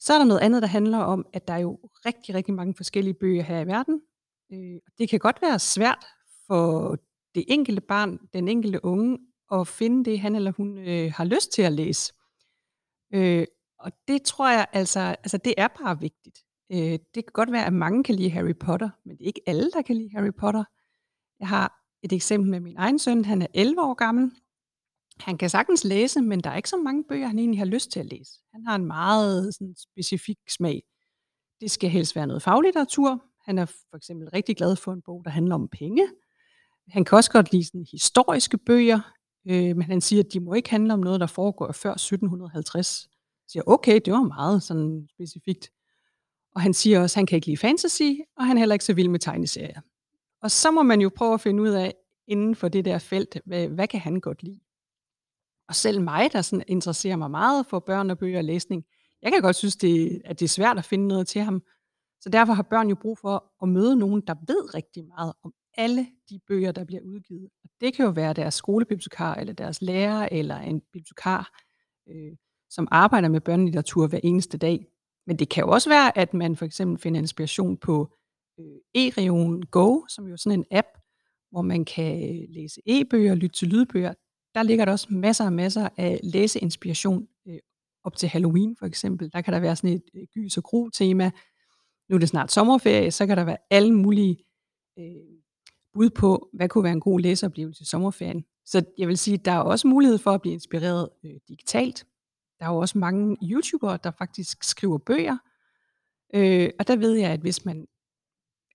Så 0.00 0.14
er 0.14 0.18
der 0.18 0.24
noget 0.24 0.40
andet, 0.40 0.62
der 0.62 0.68
handler 0.68 0.98
om, 0.98 1.26
at 1.32 1.48
der 1.48 1.54
er 1.54 1.58
jo 1.58 1.78
rigtig, 2.06 2.34
rigtig 2.34 2.54
mange 2.54 2.74
forskellige 2.74 3.14
bøger 3.14 3.42
her 3.42 3.60
i 3.60 3.66
verden. 3.66 4.00
Øh, 4.52 4.80
det 4.98 5.08
kan 5.08 5.18
godt 5.18 5.42
være 5.42 5.58
svært 5.58 6.06
for 6.46 6.96
det 7.34 7.44
enkelte 7.48 7.80
barn, 7.80 8.18
den 8.32 8.48
enkelte 8.48 8.84
unge, 8.84 9.18
at 9.52 9.68
finde 9.68 10.10
det, 10.10 10.20
han 10.20 10.34
eller 10.34 10.52
hun 10.56 10.78
øh, 10.78 11.12
har 11.12 11.24
lyst 11.24 11.52
til 11.52 11.62
at 11.62 11.72
læse. 11.72 12.12
Øh, 13.14 13.46
og 13.78 13.92
det 14.08 14.22
tror 14.22 14.50
jeg 14.50 14.66
altså, 14.72 15.00
altså 15.00 15.38
det 15.38 15.54
er 15.56 15.68
bare 15.68 16.00
vigtigt. 16.00 16.38
Øh, 16.72 16.98
det 17.14 17.24
kan 17.24 17.32
godt 17.32 17.52
være, 17.52 17.66
at 17.66 17.72
mange 17.72 18.04
kan 18.04 18.14
lide 18.14 18.30
Harry 18.30 18.56
Potter, 18.60 18.90
men 19.04 19.16
det 19.16 19.22
er 19.22 19.26
ikke 19.26 19.40
alle, 19.46 19.70
der 19.70 19.82
kan 19.82 19.96
lide 19.96 20.10
Harry 20.16 20.32
Potter. 20.38 20.64
Jeg 21.40 21.48
har 21.48 21.82
et 22.02 22.12
eksempel 22.12 22.50
med 22.50 22.60
min 22.60 22.76
egen 22.76 22.98
søn. 22.98 23.24
Han 23.24 23.42
er 23.42 23.46
11 23.54 23.82
år 23.82 23.94
gammel. 23.94 24.32
Han 25.20 25.38
kan 25.38 25.50
sagtens 25.50 25.84
læse, 25.84 26.20
men 26.20 26.40
der 26.40 26.50
er 26.50 26.56
ikke 26.56 26.68
så 26.68 26.76
mange 26.76 27.04
bøger, 27.08 27.26
han 27.26 27.38
egentlig 27.38 27.60
har 27.60 27.66
lyst 27.66 27.90
til 27.90 28.00
at 28.00 28.06
læse. 28.06 28.32
Han 28.52 28.66
har 28.66 28.74
en 28.74 28.86
meget 28.86 29.54
sådan, 29.54 29.74
specifik 29.78 30.38
smag. 30.48 30.82
Det 31.60 31.70
skal 31.70 31.90
helst 31.90 32.16
være 32.16 32.26
noget 32.26 32.42
faglitteratur. 32.42 33.24
Han 33.44 33.58
er 33.58 33.64
for 33.64 33.96
eksempel 33.96 34.28
rigtig 34.28 34.56
glad 34.56 34.76
for 34.76 34.92
en 34.92 35.02
bog, 35.02 35.24
der 35.24 35.30
handler 35.30 35.54
om 35.54 35.68
penge. 35.68 36.08
Han 36.88 37.04
kan 37.04 37.16
også 37.16 37.30
godt 37.30 37.52
lide 37.52 37.64
sådan, 37.64 37.86
historiske 37.90 38.58
bøger, 38.58 39.00
øh, 39.48 39.76
men 39.76 39.82
han 39.82 40.00
siger, 40.00 40.22
at 40.22 40.32
de 40.32 40.40
må 40.40 40.54
ikke 40.54 40.70
handle 40.70 40.92
om 40.92 41.00
noget, 41.00 41.20
der 41.20 41.26
foregår 41.26 41.72
før 41.72 41.92
1750. 41.94 43.08
Jeg 43.10 43.50
siger, 43.50 43.62
okay, 43.66 44.00
det 44.04 44.12
var 44.12 44.22
meget 44.22 44.62
sådan 44.62 45.08
specifikt. 45.14 45.70
Og 46.54 46.60
han 46.60 46.74
siger 46.74 47.00
også, 47.00 47.14
at 47.14 47.16
han 47.16 47.26
kan 47.26 47.36
ikke 47.36 47.46
lide 47.46 47.56
fantasy, 47.56 48.12
og 48.36 48.46
han 48.46 48.56
er 48.56 48.58
heller 48.58 48.74
ikke 48.74 48.84
så 48.84 48.94
vild 48.94 49.08
med 49.08 49.20
tegneserier. 49.20 49.80
Og 50.46 50.50
så 50.50 50.70
må 50.70 50.82
man 50.82 51.00
jo 51.00 51.10
prøve 51.16 51.34
at 51.34 51.40
finde 51.40 51.62
ud 51.62 51.68
af, 51.68 51.94
inden 52.26 52.54
for 52.54 52.68
det 52.68 52.84
der 52.84 52.98
felt, 52.98 53.38
hvad, 53.46 53.68
hvad 53.68 53.88
kan 53.88 54.00
han 54.00 54.20
godt 54.20 54.42
lide? 54.42 54.60
Og 55.68 55.74
selv 55.74 56.00
mig, 56.00 56.32
der 56.32 56.42
sådan 56.42 56.64
interesserer 56.68 57.16
mig 57.16 57.30
meget 57.30 57.66
for 57.66 57.78
børn 57.78 58.10
og 58.10 58.18
bøger 58.18 58.38
og 58.38 58.44
læsning, 58.44 58.84
jeg 59.22 59.32
kan 59.32 59.42
godt 59.42 59.56
synes, 59.56 59.76
det, 59.76 60.22
at 60.24 60.40
det 60.40 60.44
er 60.44 60.48
svært 60.48 60.78
at 60.78 60.84
finde 60.84 61.08
noget 61.08 61.26
til 61.26 61.40
ham. 61.40 61.62
Så 62.20 62.28
derfor 62.28 62.52
har 62.52 62.62
børn 62.62 62.88
jo 62.88 62.94
brug 62.94 63.18
for 63.18 63.52
at 63.62 63.68
møde 63.68 63.96
nogen, 63.96 64.22
der 64.26 64.34
ved 64.46 64.74
rigtig 64.74 65.04
meget 65.06 65.32
om 65.42 65.52
alle 65.76 66.06
de 66.30 66.40
bøger, 66.48 66.72
der 66.72 66.84
bliver 66.84 67.02
udgivet. 67.02 67.48
Og 67.64 67.70
det 67.80 67.94
kan 67.94 68.04
jo 68.04 68.10
være 68.10 68.32
deres 68.32 68.54
skolebibliotekar, 68.54 69.34
eller 69.34 69.52
deres 69.52 69.82
lærer, 69.82 70.28
eller 70.32 70.56
en 70.56 70.80
bibliotekar, 70.80 71.60
øh, 72.08 72.36
som 72.70 72.88
arbejder 72.90 73.28
med 73.28 73.40
børnelitteratur 73.40 74.06
hver 74.06 74.20
eneste 74.22 74.58
dag. 74.58 74.86
Men 75.26 75.38
det 75.38 75.48
kan 75.48 75.64
jo 75.64 75.70
også 75.70 75.90
være, 75.90 76.18
at 76.18 76.34
man 76.34 76.56
for 76.56 76.64
eksempel 76.64 76.98
finder 77.02 77.20
inspiration 77.20 77.76
på 77.76 78.16
øh, 78.60 78.76
e-region 78.94 79.62
Go, 79.62 80.06
som 80.08 80.26
jo 80.26 80.32
er 80.32 80.36
sådan 80.36 80.58
en 80.58 80.64
app, 80.70 80.88
hvor 81.50 81.62
man 81.62 81.84
kan 81.84 82.36
øh, 82.36 82.44
læse 82.48 82.80
e-bøger, 82.86 83.34
lytte 83.34 83.56
til 83.56 83.68
lydbøger. 83.68 84.14
Der 84.54 84.62
ligger 84.62 84.84
der 84.84 84.92
også 84.92 85.06
masser 85.10 85.44
og 85.44 85.52
masser 85.52 85.88
af 85.96 86.20
læseinspiration 86.22 87.28
øh, 87.48 87.58
op 88.04 88.16
til 88.16 88.28
Halloween 88.28 88.76
for 88.76 88.86
eksempel. 88.86 89.32
Der 89.32 89.40
kan 89.40 89.52
der 89.52 89.60
være 89.60 89.76
sådan 89.76 89.96
et 89.96 90.02
øh, 90.14 90.26
gys 90.34 90.56
og 90.56 90.64
gru 90.64 90.88
tema. 90.88 91.30
Nu 92.08 92.14
er 92.14 92.18
det 92.18 92.28
snart 92.28 92.52
sommerferie, 92.52 93.10
så 93.10 93.26
kan 93.26 93.36
der 93.36 93.44
være 93.44 93.56
alle 93.70 93.94
mulige 93.94 94.36
øh, 94.98 95.40
bud 95.94 96.10
på, 96.10 96.48
hvad 96.52 96.68
kunne 96.68 96.84
være 96.84 96.92
en 96.92 97.00
god 97.00 97.20
læseoplevelse 97.20 97.82
i 97.82 97.84
sommerferien. 97.86 98.44
Så 98.64 98.84
jeg 98.98 99.08
vil 99.08 99.18
sige, 99.18 99.34
at 99.34 99.44
der 99.44 99.52
er 99.52 99.60
også 99.60 99.88
mulighed 99.88 100.18
for 100.18 100.30
at 100.30 100.40
blive 100.40 100.52
inspireret 100.52 101.08
øh, 101.24 101.34
digitalt. 101.48 102.06
Der 102.58 102.66
er 102.66 102.70
jo 102.70 102.76
også 102.76 102.98
mange 102.98 103.36
YouTubere, 103.42 103.98
der 104.04 104.10
faktisk 104.10 104.64
skriver 104.64 104.98
bøger. 104.98 105.36
Øh, 106.34 106.70
og 106.78 106.88
der 106.88 106.96
ved 106.96 107.14
jeg, 107.14 107.30
at 107.30 107.40
hvis 107.40 107.64
man 107.64 107.86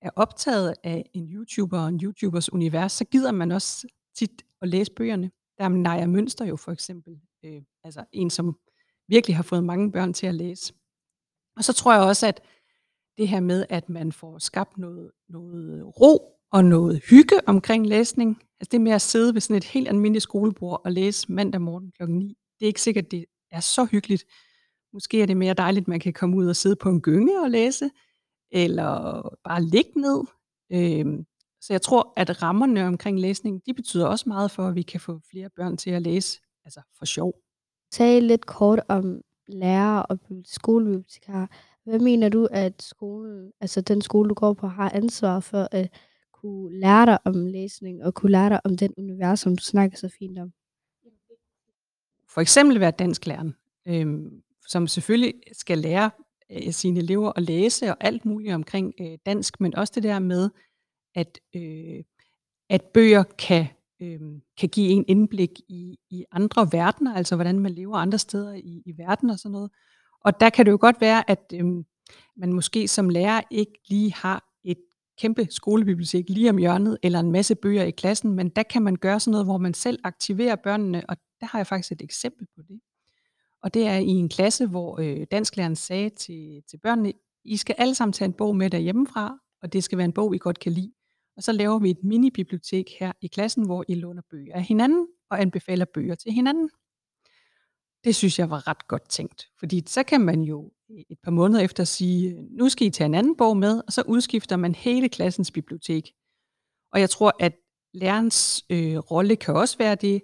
er 0.01 0.09
optaget 0.15 0.73
af 0.83 1.09
en 1.13 1.33
YouTuber 1.33 1.79
og 1.79 1.89
en 1.89 1.99
YouTubers 2.03 2.53
univers, 2.53 2.91
så 2.91 3.05
gider 3.05 3.31
man 3.31 3.51
også 3.51 3.87
tit 4.15 4.43
at 4.61 4.67
læse 4.67 4.91
bøgerne. 4.91 5.31
Der 5.57 5.63
er 5.63 5.69
Naja 5.69 6.07
Mønster 6.07 6.45
jo 6.45 6.55
for 6.55 6.71
eksempel, 6.71 7.19
øh, 7.45 7.61
altså 7.83 8.05
en, 8.11 8.29
som 8.29 8.57
virkelig 9.07 9.35
har 9.35 9.43
fået 9.43 9.63
mange 9.63 9.91
børn 9.91 10.13
til 10.13 10.27
at 10.27 10.35
læse. 10.35 10.73
Og 11.57 11.63
så 11.63 11.73
tror 11.73 11.93
jeg 11.93 12.01
også, 12.01 12.27
at 12.27 12.41
det 13.17 13.27
her 13.27 13.39
med, 13.39 13.65
at 13.69 13.89
man 13.89 14.11
får 14.11 14.39
skabt 14.39 14.77
noget, 14.77 15.11
noget 15.29 15.85
ro 16.01 16.41
og 16.51 16.65
noget 16.65 17.01
hygge 17.09 17.47
omkring 17.47 17.87
læsning. 17.87 18.37
Altså 18.59 18.69
det 18.71 18.81
med 18.81 18.91
at 18.91 19.01
sidde 19.01 19.33
ved 19.33 19.41
sådan 19.41 19.55
et 19.55 19.63
helt 19.63 19.87
almindeligt 19.87 20.23
skolebord 20.23 20.81
og 20.85 20.91
læse 20.91 21.31
mandag 21.31 21.61
morgen 21.61 21.91
kl. 21.91 22.05
9. 22.09 22.27
Det 22.59 22.65
er 22.65 22.67
ikke 22.67 22.81
sikkert, 22.81 23.11
det 23.11 23.25
er 23.51 23.59
så 23.59 23.85
hyggeligt. 23.85 24.25
Måske 24.93 25.21
er 25.21 25.25
det 25.25 25.37
mere 25.37 25.53
dejligt, 25.53 25.83
at 25.83 25.87
man 25.87 25.99
kan 25.99 26.13
komme 26.13 26.37
ud 26.37 26.47
og 26.47 26.55
sidde 26.55 26.75
på 26.75 26.89
en 26.89 27.01
gynge 27.01 27.41
og 27.41 27.49
læse, 27.49 27.89
eller 28.51 29.21
bare 29.43 29.63
ligge 29.63 30.01
ned. 30.01 30.23
Øhm, 30.71 31.25
så 31.61 31.73
jeg 31.73 31.81
tror, 31.81 32.13
at 32.17 32.43
rammerne 32.43 32.87
omkring 32.87 33.19
læsning, 33.19 33.61
de 33.65 33.73
betyder 33.73 34.07
også 34.07 34.29
meget 34.29 34.51
for, 34.51 34.67
at 34.67 34.75
vi 34.75 34.81
kan 34.81 34.99
få 34.99 35.19
flere 35.31 35.49
børn 35.49 35.77
til 35.77 35.89
at 35.89 36.01
læse, 36.01 36.41
altså 36.65 36.81
for 36.97 37.05
sjov. 37.05 37.33
Tag 37.91 38.21
lidt 38.21 38.45
kort 38.45 38.79
om 38.87 39.21
lærer 39.47 39.99
og 39.99 40.19
skolebibliotekar. 40.45 41.49
Hvad 41.83 41.99
mener 41.99 42.29
du, 42.29 42.47
at 42.51 42.81
skolen, 42.81 43.51
altså 43.61 43.81
den 43.81 44.01
skole, 44.01 44.29
du 44.29 44.33
går 44.33 44.53
på, 44.53 44.67
har 44.67 44.89
ansvar 44.89 45.39
for 45.39 45.67
at 45.71 45.89
kunne 46.33 46.79
lære 46.79 47.05
dig 47.05 47.17
om 47.25 47.45
læsning, 47.45 48.03
og 48.03 48.13
kunne 48.13 48.31
lære 48.31 48.49
dig 48.49 48.59
om 48.63 48.77
den 48.77 48.93
univers, 48.97 49.39
som 49.39 49.57
du 49.57 49.63
snakker 49.63 49.97
så 49.97 50.09
fint 50.19 50.39
om? 50.39 50.53
For 52.29 52.41
eksempel 52.41 52.79
være 52.79 52.91
dansklæreren, 52.91 53.55
øhm, 53.87 54.41
som 54.67 54.87
selvfølgelig 54.87 55.33
skal 55.51 55.77
lære 55.77 56.11
øh, 56.51 56.73
sine 56.73 56.99
elever 56.99 57.31
at 57.35 57.43
læse 57.43 57.89
og 57.89 57.97
alt 57.99 58.25
muligt 58.25 58.53
omkring 58.53 58.93
øh, 59.01 59.17
dansk, 59.25 59.59
men 59.59 59.75
også 59.75 59.93
det 59.95 60.03
der 60.03 60.19
med, 60.19 60.49
at, 61.15 61.39
øh, 61.55 62.03
at 62.69 62.81
bøger 62.81 63.23
kan, 63.23 63.67
øh, 64.01 64.19
kan 64.59 64.69
give 64.69 64.89
en 64.89 65.05
indblik 65.07 65.59
i, 65.69 65.97
i 66.09 66.25
andre 66.31 66.67
verdener, 66.71 67.15
altså 67.15 67.35
hvordan 67.35 67.59
man 67.59 67.71
lever 67.71 67.97
andre 67.97 68.17
steder 68.17 68.53
i, 68.53 68.81
i 68.85 68.93
verden 68.97 69.29
og 69.29 69.39
sådan 69.39 69.51
noget. 69.51 69.71
Og 70.21 70.39
der 70.39 70.49
kan 70.49 70.65
det 70.65 70.71
jo 70.71 70.77
godt 70.81 71.01
være, 71.01 71.29
at 71.29 71.53
øh, 71.53 71.65
man 72.37 72.53
måske 72.53 72.87
som 72.87 73.09
lærer 73.09 73.41
ikke 73.51 73.79
lige 73.89 74.13
har 74.13 74.51
et 74.63 74.77
kæmpe 75.17 75.47
skolebibliotek 75.49 76.29
lige 76.29 76.49
om 76.49 76.57
hjørnet, 76.57 76.97
eller 77.03 77.19
en 77.19 77.31
masse 77.31 77.55
bøger 77.55 77.83
i 77.83 77.91
klassen, 77.91 78.33
men 78.33 78.49
der 78.49 78.63
kan 78.63 78.81
man 78.81 78.95
gøre 78.95 79.19
sådan 79.19 79.31
noget, 79.31 79.45
hvor 79.45 79.57
man 79.57 79.73
selv 79.73 79.99
aktiverer 80.03 80.55
børnene, 80.55 81.03
og 81.09 81.17
der 81.39 81.45
har 81.45 81.59
jeg 81.59 81.67
faktisk 81.67 81.91
et 81.91 82.01
eksempel 82.01 82.47
på 82.55 82.61
det. 82.67 82.79
Og 83.63 83.73
det 83.73 83.87
er 83.87 83.95
i 83.97 84.07
en 84.07 84.29
klasse, 84.29 84.67
hvor 84.67 84.99
øh, 84.99 85.27
dansklæreren 85.31 85.75
sagde 85.75 86.09
til, 86.09 86.63
til 86.69 86.77
børnene, 86.77 87.13
I 87.43 87.57
skal 87.57 87.75
alle 87.77 87.95
sammen 87.95 88.13
tage 88.13 88.25
en 88.25 88.33
bog 88.33 88.55
med 88.55 88.69
derhjemmefra, 88.69 89.37
og 89.61 89.73
det 89.73 89.83
skal 89.83 89.97
være 89.97 90.05
en 90.05 90.13
bog, 90.13 90.35
I 90.35 90.37
godt 90.37 90.59
kan 90.59 90.71
lide. 90.71 90.91
Og 91.37 91.43
så 91.43 91.51
laver 91.51 91.79
vi 91.79 91.89
et 91.89 92.03
mini-bibliotek 92.03 92.85
her 92.99 93.11
i 93.21 93.27
klassen, 93.27 93.65
hvor 93.65 93.85
I 93.87 93.95
låner 93.95 94.21
bøger 94.31 94.55
af 94.55 94.63
hinanden, 94.63 95.07
og 95.29 95.41
anbefaler 95.41 95.85
bøger 95.93 96.15
til 96.15 96.31
hinanden. 96.31 96.69
Det 98.03 98.15
synes 98.15 98.39
jeg 98.39 98.49
var 98.49 98.67
ret 98.67 98.87
godt 98.87 99.09
tænkt, 99.09 99.47
fordi 99.59 99.83
så 99.87 100.03
kan 100.03 100.21
man 100.21 100.41
jo 100.41 100.71
øh, 100.91 101.03
et 101.09 101.19
par 101.23 101.31
måneder 101.31 101.59
efter 101.61 101.83
sige, 101.83 102.41
nu 102.49 102.69
skal 102.69 102.87
I 102.87 102.89
tage 102.89 103.05
en 103.05 103.15
anden 103.15 103.37
bog 103.37 103.57
med, 103.57 103.81
og 103.87 103.93
så 103.93 104.03
udskifter 104.07 104.55
man 104.55 104.75
hele 104.75 105.09
klassens 105.09 105.51
bibliotek. 105.51 106.11
Og 106.93 106.99
jeg 106.99 107.09
tror, 107.09 107.33
at 107.39 107.53
lærerens 107.93 108.65
øh, 108.69 108.97
rolle 108.97 109.35
kan 109.35 109.53
også 109.53 109.77
være 109.77 109.95
det, 109.95 110.21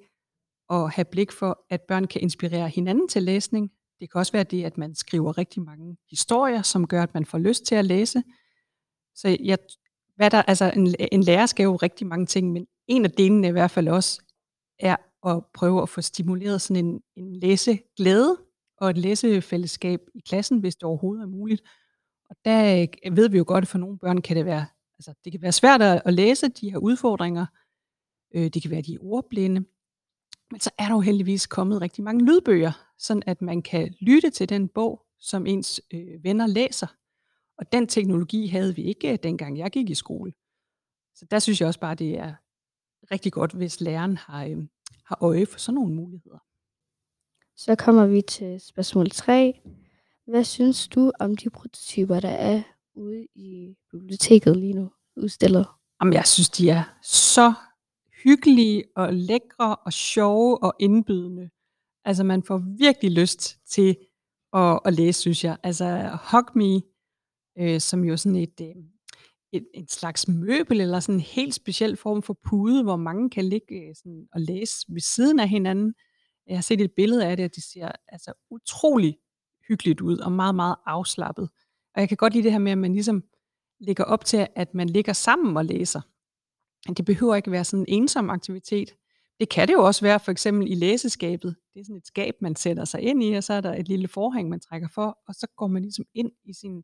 at 0.70 0.92
have 0.92 1.06
blik 1.06 1.32
for, 1.32 1.66
at 1.70 1.82
børn 1.82 2.08
kan 2.08 2.22
inspirere 2.22 2.70
hinanden 2.70 3.08
til 3.08 3.24
læsning. 3.24 3.72
Det 4.00 4.12
kan 4.12 4.20
også 4.20 4.32
være 4.32 4.44
det, 4.44 4.64
at 4.64 4.78
man 4.78 4.96
skriver 4.96 5.38
rigtig 5.38 5.62
mange 5.62 5.98
historier, 6.10 6.62
som 6.62 6.88
gør, 6.88 7.04
at 7.04 7.14
man 7.14 7.26
får 7.26 7.38
lyst 7.38 7.66
til 7.66 7.76
at 7.76 7.86
læse. 7.86 8.24
Så 9.16 9.38
jeg, 9.44 9.58
hvad 10.16 10.30
der, 10.30 10.42
altså 10.42 10.72
en, 10.76 10.96
en 11.12 11.24
lærer 11.24 11.46
skal 11.46 11.64
jo 11.64 11.76
rigtig 11.76 12.08
mange 12.08 12.26
ting, 12.26 12.52
men 12.52 12.68
en 12.88 13.06
af 13.06 13.12
delene 13.12 13.48
i 13.48 13.52
hvert 13.52 13.72
fald 13.72 13.88
også 13.88 14.22
er 14.80 14.96
at 15.26 15.46
prøve 15.54 15.82
at 15.82 15.90
få 15.90 16.02
stimuleret 16.02 16.62
sådan 16.62 16.86
en, 16.86 17.02
en 17.16 17.36
læseglæde 17.36 18.38
og 18.78 18.90
et 18.90 18.98
læsefællesskab 18.98 20.00
i 20.16 20.20
klassen, 20.20 20.60
hvis 20.60 20.76
det 20.76 20.84
overhovedet 20.84 21.24
er 21.24 21.28
muligt. 21.28 21.62
Og 22.30 22.36
der 22.46 22.88
øh, 23.06 23.18
ved 23.18 23.30
vi 23.30 23.38
jo 23.38 23.44
godt, 23.48 23.62
at 23.62 23.68
for 23.68 23.78
nogle 23.78 24.00
børn 24.00 24.22
kan 24.22 24.38
det 24.38 24.46
være, 24.46 24.66
altså 25.00 25.14
det 25.24 25.32
kan 25.32 25.42
være 25.42 25.52
svært 25.52 25.82
at, 25.82 26.14
læse 26.14 26.48
de 26.48 26.72
her 26.72 26.78
udfordringer. 26.78 27.46
Øh, 28.36 28.48
det 28.48 28.62
kan 28.62 28.72
være, 28.72 28.82
de 28.82 28.94
er 28.94 29.00
ordblinde. 29.02 29.66
Men 30.52 30.60
så 30.60 30.70
er 30.78 30.86
der 30.86 30.94
jo 30.94 31.00
heldigvis 31.00 31.48
kommet 31.48 31.82
rigtig 31.82 32.04
mange 32.04 32.26
lydbøger, 32.26 32.72
sådan 32.98 33.24
at 33.26 33.42
man 33.42 33.62
kan 33.62 33.94
lytte 34.00 34.30
til 34.30 34.50
den 34.50 34.68
bog, 34.68 35.06
som 35.20 35.46
ens 35.46 35.82
øh, 35.94 36.24
venner 36.24 36.48
læser. 36.48 36.88
Og 37.58 37.72
den 37.72 37.88
teknologi 37.88 38.48
havde 38.48 38.76
vi 38.76 38.82
ikke, 38.82 39.12
øh, 39.12 39.18
dengang 39.24 39.58
jeg 39.58 39.72
gik 39.72 39.90
i 39.90 39.96
skole. 39.96 40.34
Så 41.16 41.26
der 41.32 41.40
synes 41.40 41.62
jeg 41.62 41.68
også 41.68 41.80
bare, 41.80 41.96
det 41.96 42.20
er 42.20 42.34
rigtig 43.12 43.32
godt, 43.32 43.52
hvis 43.52 43.82
læreren 43.82 44.18
har, 44.18 44.46
øh, 44.46 44.58
har 45.06 45.18
øje 45.22 45.46
for 45.46 45.60
sådan 45.60 45.76
nogle 45.76 45.96
muligheder. 45.96 46.38
Så 47.56 47.76
kommer 47.76 48.06
vi 48.06 48.22
til 48.22 48.60
spørgsmål 48.60 49.10
3. 49.10 49.62
Hvad 50.28 50.44
synes 50.44 50.88
du 50.88 51.12
om 51.20 51.38
de 51.38 51.50
prototyper, 51.50 52.20
der 52.20 52.30
er 52.30 52.62
ude 52.96 53.28
i 53.36 53.76
biblioteket 53.92 54.58
lige 54.58 54.74
nu 54.74 54.92
udstillet? 55.16 55.68
Jamen, 56.02 56.14
jeg 56.14 56.28
synes, 56.28 56.50
de 56.50 56.70
er 56.70 56.84
så 57.02 57.54
hyggelige 58.24 58.84
og 58.96 59.14
lækre 59.14 59.76
og 59.76 59.94
sjove 59.94 60.64
og 60.64 60.76
indbydende. 60.80 61.50
Altså, 62.06 62.24
man 62.24 62.44
får 62.44 62.64
virkelig 62.78 63.12
lyst 63.12 63.58
til 63.66 63.98
at, 64.54 64.80
at 64.86 64.94
læse, 64.94 65.22
synes 65.22 65.44
jeg. 65.44 65.58
Altså, 65.64 66.18
Hug 66.32 66.46
Me, 66.56 66.82
øh, 67.60 67.82
som 67.82 68.04
jo 68.04 68.18
sådan 68.18 68.36
et, 68.36 68.62
øh, 68.62 68.84
et, 69.52 69.68
en 69.74 69.88
slags 69.88 70.28
møbel, 70.28 70.82
eller 70.82 71.00
sådan 71.00 71.16
en 71.16 71.22
helt 71.22 71.54
speciel 71.54 71.98
form 71.98 72.22
for 72.22 72.38
pude, 72.46 72.84
hvor 72.84 72.96
mange 72.96 73.30
kan 73.30 73.46
ligge 73.46 73.76
øh, 73.76 73.96
sådan, 73.96 74.28
og 74.34 74.42
læse 74.42 74.86
ved 74.90 75.02
siden 75.02 75.40
af 75.40 75.50
hinanden. 75.50 75.94
Jeg 76.48 76.58
har 76.58 76.62
set 76.62 76.82
et 76.82 76.92
billede 76.96 77.26
af 77.26 77.38
det, 77.38 77.46
og 77.46 77.56
det 77.56 77.64
ser 77.64 77.92
altså 78.08 78.34
utrolig 78.50 79.18
hyggeligt 79.68 80.02
ud, 80.02 80.18
og 80.18 80.32
meget, 80.32 80.56
meget 80.56 80.76
afslappet. 80.86 81.50
Og 81.96 82.02
jeg 82.02 82.08
kan 82.08 82.18
godt 82.18 82.34
lide 82.34 82.44
det 82.44 82.52
her 82.52 82.60
med, 82.60 82.72
at 82.72 82.78
man 82.78 82.94
ligesom 82.94 83.24
lægger 83.80 84.04
op 84.04 84.26
til, 84.26 84.48
at 84.56 84.74
man 84.74 84.90
ligger 84.90 85.14
sammen 85.14 85.58
og 85.58 85.66
læser. 85.66 86.02
Det 86.98 87.06
behøver 87.06 87.36
ikke 87.36 87.52
være 87.52 87.64
sådan 87.64 87.86
en 87.88 88.02
ensom 88.02 88.30
aktivitet. 88.30 88.96
Det 89.40 89.50
kan 89.50 89.68
det 89.68 89.74
jo 89.74 89.84
også 89.84 90.02
være, 90.02 90.20
for 90.20 90.32
eksempel 90.32 90.72
i 90.72 90.76
læseskabet. 90.76 91.56
Det 91.74 91.80
er 91.80 91.84
sådan 91.84 91.98
et 91.98 92.08
skab, 92.08 92.36
man 92.42 92.56
sætter 92.56 92.86
sig 92.86 93.02
ind 93.02 93.24
i, 93.24 93.34
og 93.34 93.44
så 93.44 93.54
er 93.54 93.62
der 93.62 93.74
et 93.74 93.88
lille 93.88 94.08
forhæng, 94.08 94.50
man 94.50 94.60
trækker 94.60 94.88
for, 94.88 95.18
og 95.28 95.36
så 95.36 95.48
går 95.56 95.68
man 95.68 95.82
ligesom 95.82 96.06
ind 96.14 96.32
i 96.46 96.54
sin, 96.54 96.84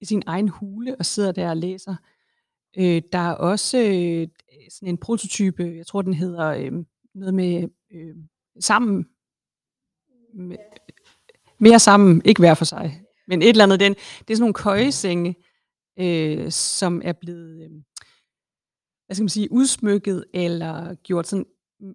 i 0.00 0.04
sin 0.04 0.22
egen 0.26 0.48
hule 0.48 0.96
og 0.98 1.06
sidder 1.06 1.32
der 1.32 1.50
og 1.50 1.56
læser. 1.56 1.96
Øh, 2.78 3.02
der 3.12 3.18
er 3.18 3.32
også 3.34 3.78
øh, 3.78 4.28
sådan 4.70 4.88
en 4.88 4.98
prototype, 4.98 5.72
jeg 5.76 5.86
tror 5.86 6.02
den 6.02 6.14
hedder 6.14 6.46
øh, 6.46 6.72
noget 7.14 7.34
med 7.34 7.68
øh, 7.92 8.16
sammen, 8.60 9.06
med, 10.34 10.56
mere 11.58 11.78
sammen, 11.78 12.22
ikke 12.24 12.40
hver 12.40 12.54
for 12.54 12.64
sig, 12.64 13.02
men 13.26 13.42
et 13.42 13.48
eller 13.48 13.64
andet. 13.64 13.80
Den, 13.80 13.94
det 13.94 14.30
er 14.30 14.34
sådan 14.34 14.40
nogle 14.40 14.54
køjesenge, 14.54 15.34
øh, 15.98 16.50
som 16.50 17.02
er 17.04 17.12
blevet, 17.12 17.62
øh, 17.64 17.70
hvad 19.10 19.14
skal 19.14 19.22
man 19.22 19.28
sige, 19.28 19.52
udsmykket 19.52 20.24
eller 20.34 20.94
gjort 20.94 21.26
sådan 21.26 21.46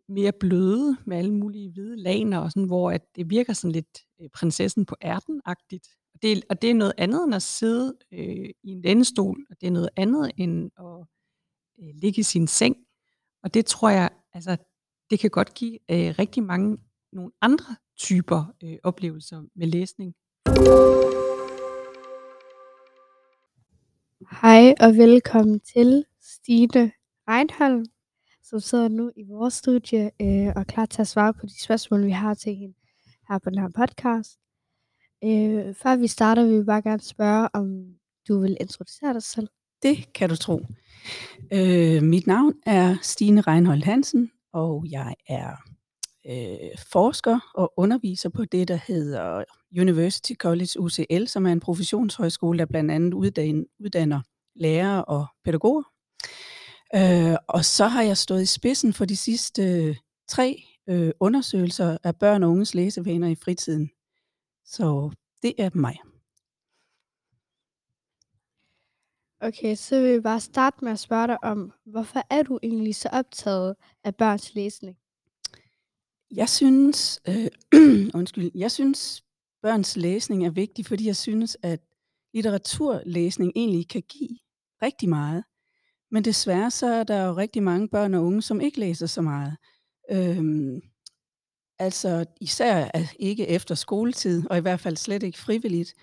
mere 0.10 0.32
bløde 0.40 0.98
med 1.06 1.18
alle 1.18 1.34
mulige 1.34 1.72
hvide 1.72 1.98
laner, 1.98 2.38
og 2.38 2.52
sådan, 2.52 2.68
hvor 2.68 2.92
at 2.92 3.16
det 3.16 3.30
virker 3.30 3.54
sådan 3.54 3.72
lidt 3.72 4.00
øh, 4.22 4.30
prinsessen 4.30 4.86
på 4.86 4.96
ærten-agtigt. 5.04 5.88
Og 6.14 6.22
det, 6.22 6.46
og 6.50 6.62
det 6.62 6.70
er 6.70 6.74
noget 6.74 6.94
andet 6.98 7.24
end 7.24 7.36
at 7.36 7.42
sidde 7.42 7.98
øh, 8.14 8.50
i 8.64 8.70
en 8.72 8.82
lænestol, 8.82 9.38
og 9.50 9.56
det 9.62 9.68
er 9.68 9.72
noget 9.72 9.90
andet 9.96 10.32
end 10.38 10.72
at 10.80 11.08
øh, 11.84 11.94
ligge 12.02 12.20
i 12.20 12.24
sin 12.24 12.48
seng. 12.48 12.76
Og 13.44 13.54
det 13.54 13.66
tror 13.66 13.90
jeg, 13.90 14.10
altså, 14.34 14.58
det 15.10 15.20
kan 15.20 15.30
godt 15.30 15.54
give 15.54 15.74
øh, 15.92 16.16
rigtig 16.20 16.44
mange 16.44 16.78
nogle 17.14 17.32
andre 17.42 17.76
typer 17.98 18.54
øh, 18.64 18.78
oplevelser 18.84 19.42
med 19.56 19.68
læsning. 19.68 20.14
Hej 24.42 24.74
og 24.80 24.96
velkommen 24.96 25.60
til 25.60 26.06
Stine 26.22 26.92
Reinholm, 27.28 27.86
som 28.44 28.60
sidder 28.60 28.88
nu 28.88 29.12
i 29.16 29.24
vores 29.24 29.54
studie 29.54 30.12
øh, 30.22 30.48
og 30.48 30.62
er 30.62 30.64
klar 30.64 30.86
til 30.86 31.02
at 31.02 31.08
svare 31.08 31.34
på 31.34 31.46
de 31.46 31.64
spørgsmål, 31.64 32.06
vi 32.06 32.12
har 32.12 32.34
til 32.34 32.56
hende 32.56 32.76
her 33.30 33.40
på 33.40 33.50
den 33.50 33.60
her 33.60 33.70
podcast. 33.76 34.40
Øh, 35.24 35.76
før 35.76 35.96
vi 35.96 36.08
starter, 36.08 36.46
vil 36.46 36.60
vi 36.60 36.64
bare 36.64 36.82
gerne 36.82 37.02
spørge, 37.02 37.50
om 37.54 37.86
du 38.28 38.40
vil 38.42 38.58
introducere 38.60 39.14
dig 39.14 39.24
selv. 39.24 39.48
Det 39.84 40.14
kan 40.14 40.30
du 40.30 40.36
tro. 40.36 40.62
Øh, 41.54 42.04
mit 42.04 42.28
navn 42.28 42.54
er 42.66 42.98
Stine 43.02 43.42
Reinhold 43.42 43.84
Hansen, 43.84 44.32
og 44.54 44.86
jeg 44.90 45.16
er 45.30 45.52
øh, 46.30 46.78
forsker 46.92 47.40
og 47.56 47.74
underviser 47.78 48.30
på 48.30 48.46
det, 48.46 48.68
der 48.68 48.80
hedder 48.88 49.44
University 49.80 50.34
College 50.34 50.80
UCL, 50.80 51.26
som 51.28 51.46
er 51.46 51.52
en 51.52 51.60
professionshøjskole, 51.60 52.60
der 52.60 52.66
blandt 52.66 52.92
andet 52.92 53.14
uddanner, 53.14 53.64
uddanner 53.80 54.22
lærere 54.56 55.06
og 55.06 55.26
pædagoger. 55.44 55.84
Øh, 56.96 57.38
og 57.48 57.66
så 57.66 57.88
har 57.88 58.02
jeg 58.02 58.18
stået 58.18 58.42
i 58.42 58.46
spidsen 58.46 58.94
for 58.94 59.06
de 59.06 59.16
sidste 59.16 59.62
øh, 59.64 59.96
tre 60.28 60.64
øh, 60.90 61.12
undersøgelser 61.20 61.98
af 62.04 62.16
børn 62.16 62.44
og 62.44 62.50
unges 62.50 62.74
læsevaner 62.74 63.28
i 63.28 63.36
fritiden. 63.36 63.92
Så 64.66 65.12
det 65.42 65.54
er 65.58 65.70
mig. 65.74 65.98
Okay, 69.42 69.76
så 69.76 70.02
vil 70.02 70.16
vi 70.16 70.22
bare 70.22 70.40
starte 70.40 70.78
med 70.82 70.92
at 70.92 71.00
spørge 71.00 71.28
dig 71.28 71.44
om, 71.44 71.74
hvorfor 71.86 72.22
er 72.30 72.44
du 72.44 72.60
egentlig 72.64 72.96
så 72.96 73.10
optaget 73.12 73.76
af 74.04 74.16
børns 74.16 74.56
læsning? 74.56 74.98
Jeg 76.32 76.50
synes, 76.50 77.22
øh, 77.28 77.48
undskyld, 78.20 78.52
jeg 78.56 78.72
synes, 78.72 79.24
børns 79.62 79.98
læsning 79.98 80.46
er 80.46 80.50
vigtig, 80.50 80.86
fordi 80.86 81.08
jeg 81.08 81.16
synes, 81.16 81.58
at 81.62 81.80
litteraturlæsning 82.34 83.52
egentlig 83.56 83.88
kan 83.88 84.02
give 84.10 84.38
rigtig 84.82 85.10
meget. 85.10 85.44
Men 86.12 86.26
desværre 86.26 86.72
så 86.72 86.88
er 86.88 87.04
der 87.04 87.26
jo 87.26 87.34
rigtig 87.34 87.64
mange 87.64 87.88
børn 87.88 88.14
og 88.14 88.24
unge, 88.24 88.42
som 88.42 88.62
ikke 88.62 88.80
læser 88.80 89.08
så 89.08 89.22
meget. 89.22 89.58
Øhm, 90.12 90.82
altså 91.80 92.26
især 92.42 92.90
øh, 92.96 93.14
ikke 93.20 93.48
efter 93.48 93.76
skoletid, 93.76 94.50
og 94.50 94.58
i 94.58 94.62
hvert 94.62 94.80
fald 94.80 94.98
slet 94.98 95.24
ikke 95.24 95.40
frivilligt. 95.40 95.94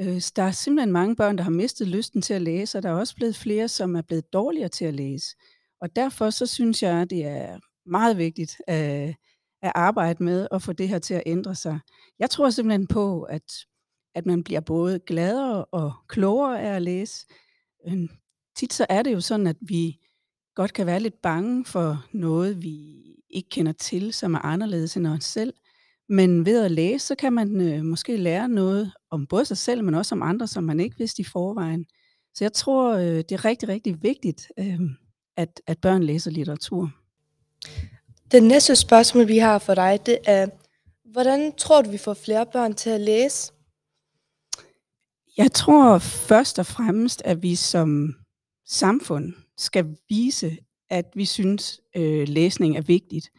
Øh, 0.00 0.22
der 0.36 0.42
er 0.42 0.50
simpelthen 0.50 0.92
mange 0.92 1.16
børn, 1.16 1.38
der 1.38 1.44
har 1.44 1.50
mistet 1.50 1.88
lysten 1.88 2.22
til 2.22 2.34
at 2.34 2.42
læse, 2.42 2.78
og 2.78 2.82
der 2.82 2.88
er 2.88 2.94
også 2.94 3.14
blevet 3.14 3.36
flere, 3.36 3.68
som 3.68 3.96
er 3.96 4.02
blevet 4.02 4.32
dårligere 4.32 4.68
til 4.68 4.84
at 4.84 4.94
læse. 4.94 5.36
Og 5.80 5.96
derfor 5.96 6.30
så 6.30 6.46
synes 6.46 6.82
jeg, 6.82 6.94
at 6.94 7.10
det 7.10 7.24
er 7.24 7.58
meget 7.86 8.18
vigtigt 8.18 8.56
øh, 8.70 9.14
at 9.62 9.72
arbejde 9.74 10.24
med 10.24 10.48
at 10.50 10.62
få 10.62 10.72
det 10.72 10.88
her 10.88 10.98
til 10.98 11.14
at 11.14 11.22
ændre 11.26 11.54
sig. 11.54 11.78
Jeg 12.18 12.30
tror 12.30 12.50
simpelthen 12.50 12.86
på, 12.86 13.22
at, 13.22 13.52
at 14.14 14.26
man 14.26 14.44
bliver 14.44 14.60
både 14.60 14.98
gladere 14.98 15.64
og 15.64 15.92
klogere 16.08 16.62
af 16.62 16.76
at 16.76 16.82
læse. 16.82 17.26
Øhm, 17.88 18.08
Tit 18.58 18.72
så 18.72 18.86
er 18.88 19.02
det 19.02 19.12
jo 19.12 19.20
sådan, 19.20 19.46
at 19.46 19.56
vi 19.60 19.98
godt 20.54 20.72
kan 20.72 20.86
være 20.86 21.00
lidt 21.00 21.22
bange 21.22 21.64
for 21.64 22.06
noget, 22.12 22.62
vi 22.62 23.04
ikke 23.30 23.48
kender 23.48 23.72
til, 23.72 24.12
som 24.12 24.34
er 24.34 24.38
anderledes 24.38 24.96
end 24.96 25.06
os 25.06 25.24
selv. 25.24 25.54
Men 26.08 26.46
ved 26.46 26.64
at 26.64 26.70
læse, 26.70 27.06
så 27.06 27.14
kan 27.14 27.32
man 27.32 27.60
øh, 27.60 27.84
måske 27.84 28.16
lære 28.16 28.48
noget 28.48 28.92
om 29.10 29.26
både 29.26 29.44
sig 29.44 29.56
selv, 29.58 29.84
men 29.84 29.94
også 29.94 30.14
om 30.14 30.22
andre, 30.22 30.46
som 30.46 30.64
man 30.64 30.80
ikke 30.80 30.98
vidste 30.98 31.20
i 31.20 31.24
forvejen. 31.24 31.86
Så 32.34 32.44
jeg 32.44 32.52
tror, 32.52 32.94
øh, 32.94 33.16
det 33.16 33.32
er 33.32 33.44
rigtig, 33.44 33.68
rigtig 33.68 34.02
vigtigt, 34.02 34.48
øh, 34.58 34.80
at, 35.36 35.60
at 35.66 35.78
børn 35.78 36.02
læser 36.02 36.30
litteratur. 36.30 36.90
Det 38.30 38.42
næste 38.42 38.76
spørgsmål, 38.76 39.28
vi 39.28 39.38
har 39.38 39.58
for 39.58 39.74
dig, 39.74 39.98
det 40.06 40.18
er, 40.26 40.46
hvordan 41.12 41.52
tror 41.56 41.82
du, 41.82 41.90
vi 41.90 41.98
får 41.98 42.14
flere 42.14 42.46
børn 42.52 42.74
til 42.74 42.90
at 42.90 43.00
læse? 43.00 43.52
Jeg 45.36 45.52
tror 45.52 45.98
først 45.98 46.58
og 46.58 46.66
fremmest, 46.66 47.22
at 47.24 47.42
vi 47.42 47.54
som 47.54 48.14
samfund 48.68 49.32
skal 49.56 49.96
vise, 50.08 50.56
at 50.90 51.04
vi 51.14 51.24
synes, 51.24 51.80
øh, 51.96 52.28
læsning 52.28 52.76
er 52.76 52.82
vigtigt. 52.82 53.30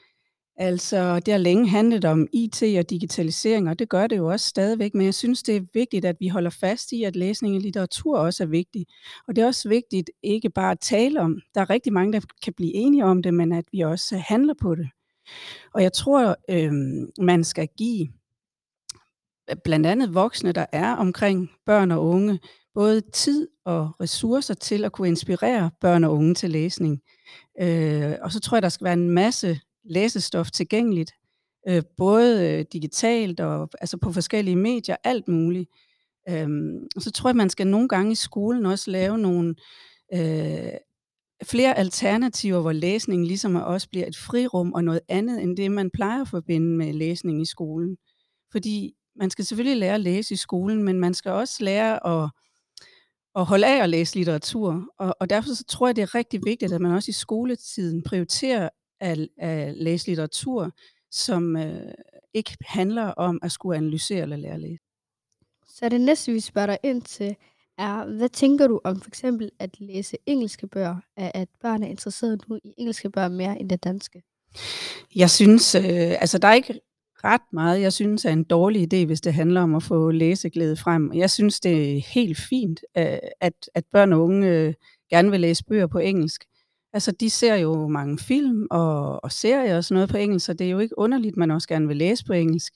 Altså, 0.58 1.20
det 1.20 1.32
har 1.32 1.38
længe 1.38 1.68
handlet 1.68 2.06
om 2.06 2.28
IT 2.34 2.64
og 2.64 2.90
digitalisering, 2.90 3.70
og 3.70 3.80
det 3.80 3.90
gør 3.90 4.08
det 4.08 4.18
jo 4.18 4.28
også 4.28 4.48
stadigvæk, 4.48 4.94
men 4.94 5.06
jeg 5.06 5.14
synes, 5.14 5.44
det 5.44 5.56
er 5.56 5.62
vigtigt, 5.74 6.06
at 6.06 6.16
vi 6.20 6.28
holder 6.28 6.50
fast 6.50 6.92
i, 6.92 7.04
at 7.04 7.16
læsning 7.16 7.56
og 7.56 7.62
litteratur 7.62 8.18
også 8.18 8.44
er 8.44 8.48
vigtigt. 8.48 8.90
Og 9.28 9.36
det 9.36 9.42
er 9.42 9.46
også 9.46 9.70
vigtigt 9.70 10.10
ikke 10.24 10.50
bare 10.50 10.72
at 10.72 10.80
tale 10.80 11.22
om. 11.22 11.40
Der 11.56 11.62
er 11.62 11.70
rigtig 11.70 11.94
mange, 11.94 12.14
der 12.14 12.20
kan 12.44 12.54
blive 12.54 12.74
enige 12.74 13.06
om 13.06 13.24
det, 13.24 13.34
men 13.34 13.52
at 13.52 13.66
vi 13.72 13.80
også 13.80 14.18
handler 14.18 14.54
på 14.62 14.76
det. 14.76 14.90
Og 15.74 15.84
jeg 15.84 15.94
tror, 15.94 16.36
øh, 16.50 16.74
man 17.26 17.44
skal 17.44 17.68
give 17.78 18.08
blandt 19.64 19.86
andet 19.86 20.14
voksne, 20.14 20.52
der 20.52 20.66
er 20.72 20.96
omkring 20.96 21.52
børn 21.66 21.92
og 21.92 22.06
unge, 22.06 22.40
både 22.74 23.02
tid 23.14 23.48
og 23.66 23.92
ressourcer 24.02 24.54
til 24.54 24.86
at 24.86 24.92
kunne 24.92 25.08
inspirere 25.08 25.72
børn 25.82 26.04
og 26.04 26.14
unge 26.14 26.36
til 26.36 26.50
læsning. 26.50 27.02
Øh, 27.62 28.14
og 28.22 28.32
så 28.32 28.40
tror 28.40 28.58
jeg, 28.58 28.62
der 28.62 28.70
skal 28.70 28.86
være 28.86 28.94
en 28.94 29.10
masse 29.10 29.60
læsestof 29.84 30.52
tilgængeligt, 30.52 31.12
øh, 31.70 31.84
både 31.98 32.50
øh, 32.50 32.66
digitalt 32.74 33.40
og 33.40 33.70
altså 33.82 33.98
på 33.98 34.12
forskellige 34.12 34.56
medier, 34.56 34.96
alt 35.04 35.28
muligt. 35.28 35.70
Øhm, 36.30 36.88
og 36.96 37.02
så 37.02 37.12
tror 37.12 37.30
jeg, 37.30 37.36
man 37.36 37.50
skal 37.50 37.68
nogle 37.68 37.88
gange 37.88 38.12
i 38.12 38.16
skolen 38.16 38.66
også 38.66 38.92
lave 38.92 39.18
nogle 39.18 39.56
øh, 40.14 40.72
flere 41.44 41.78
alternativer, 41.78 42.62
hvor 42.62 42.72
læsning 42.72 43.26
ligesom 43.26 43.56
også 43.56 43.90
bliver 43.90 44.08
et 44.08 44.18
frirum 44.18 44.74
og 44.74 44.84
noget 44.84 45.02
andet 45.08 45.44
end 45.44 45.58
det, 45.58 45.72
man 45.72 45.90
plejer 45.92 46.22
at 46.22 46.28
forbinde 46.28 46.78
med 46.78 46.94
læsning 46.94 47.42
i 47.42 47.46
skolen. 47.46 47.98
Fordi 48.52 48.94
man 49.20 49.30
skal 49.30 49.46
selvfølgelig 49.46 49.78
lære 49.78 49.94
at 49.94 50.02
læse 50.02 50.34
i 50.34 50.38
skolen, 50.38 50.84
men 50.84 51.00
man 51.00 51.14
skal 51.14 51.32
også 51.32 51.64
lære 51.64 52.08
at, 52.08 52.30
at 53.36 53.46
holde 53.46 53.68
af 53.68 53.84
at 53.84 53.90
læse 53.90 54.16
litteratur. 54.16 54.84
Og, 54.98 55.16
og 55.20 55.30
derfor 55.30 55.50
så 55.56 55.64
tror 55.64 55.88
jeg, 55.88 55.96
det 55.96 56.02
er 56.02 56.16
rigtig 56.16 56.42
vigtigt, 56.46 56.74
at 56.74 56.82
man 56.82 56.92
også 56.92 57.10
i 57.10 57.14
skoletiden 57.14 58.04
prioriterer 58.04 58.70
at, 59.00 59.28
at 59.38 59.78
læse 59.78 60.08
litteratur, 60.08 60.72
som 61.12 61.58
øh, 61.58 61.92
ikke 62.34 62.58
handler 62.62 63.04
om 63.06 63.40
at 63.44 63.52
skulle 63.52 63.78
analysere 63.78 64.22
eller 64.22 64.38
lære 64.38 64.54
at 64.54 64.60
læse. 64.60 64.84
Så 65.68 65.90
det 65.90 66.02
næste, 66.02 66.32
vi 66.32 66.40
spørger 66.40 66.66
dig 66.66 66.78
ind 66.84 67.02
til, 67.02 67.36
er, 67.78 68.18
hvad 68.18 68.30
tænker 68.30 68.68
du 68.68 68.82
om 68.84 69.02
for 69.02 69.08
eksempel 69.08 69.52
at 69.60 69.80
læse 69.80 70.18
engelske 70.26 70.68
bøger, 70.68 70.96
at 71.18 71.32
at 71.34 71.48
børn 71.62 71.84
er 71.84 71.88
interesseret 71.88 72.42
nu 72.48 72.56
i 72.56 72.74
engelske 72.78 73.10
bøger 73.10 73.30
mere 73.30 73.60
end 73.60 73.70
det 73.70 73.84
danske? 73.84 74.24
Jeg 75.16 75.30
synes, 75.30 75.76
øh, 75.76 75.84
altså 76.22 76.38
der 76.38 76.48
er 76.48 76.54
ikke 76.54 76.80
ret 77.24 77.54
meget, 77.54 77.82
jeg 77.82 77.94
synes 77.94 78.26
er 78.26 78.32
en 78.32 78.44
dårlig 78.44 78.94
idé, 78.94 79.06
hvis 79.06 79.22
det 79.22 79.34
handler 79.34 79.62
om 79.62 79.76
at 79.76 79.84
få 79.84 80.12
læseglæde 80.12 80.78
frem. 80.78 81.14
Jeg 81.14 81.30
synes, 81.30 81.60
det 81.60 81.98
er 81.98 82.02
helt 82.14 82.38
fint, 82.38 82.80
øh, 82.98 83.18
at, 83.42 83.70
at 83.76 83.84
børn 83.92 84.14
og 84.14 84.24
unge 84.24 84.48
øh, 84.48 84.74
gerne 85.10 85.32
vil 85.32 85.40
læse 85.40 85.64
bøger 85.66 85.88
på 85.88 86.00
engelsk. 86.00 86.46
Altså, 86.94 87.12
de 87.12 87.30
ser 87.30 87.56
jo 87.56 87.88
mange 87.88 88.18
film 88.18 88.68
og, 88.72 89.24
og 89.24 89.32
serier 89.32 89.78
og 89.78 89.84
sådan 89.84 89.96
noget 89.96 90.10
på 90.10 90.18
engelsk, 90.18 90.46
så 90.46 90.54
det 90.54 90.68
er 90.68 90.72
jo 90.72 90.80
ikke 90.80 91.00
underligt, 91.00 91.38
man 91.38 91.52
også 91.52 91.68
gerne 91.68 91.88
vil 91.88 91.98
læse 91.98 92.26
på 92.26 92.34
engelsk. 92.34 92.74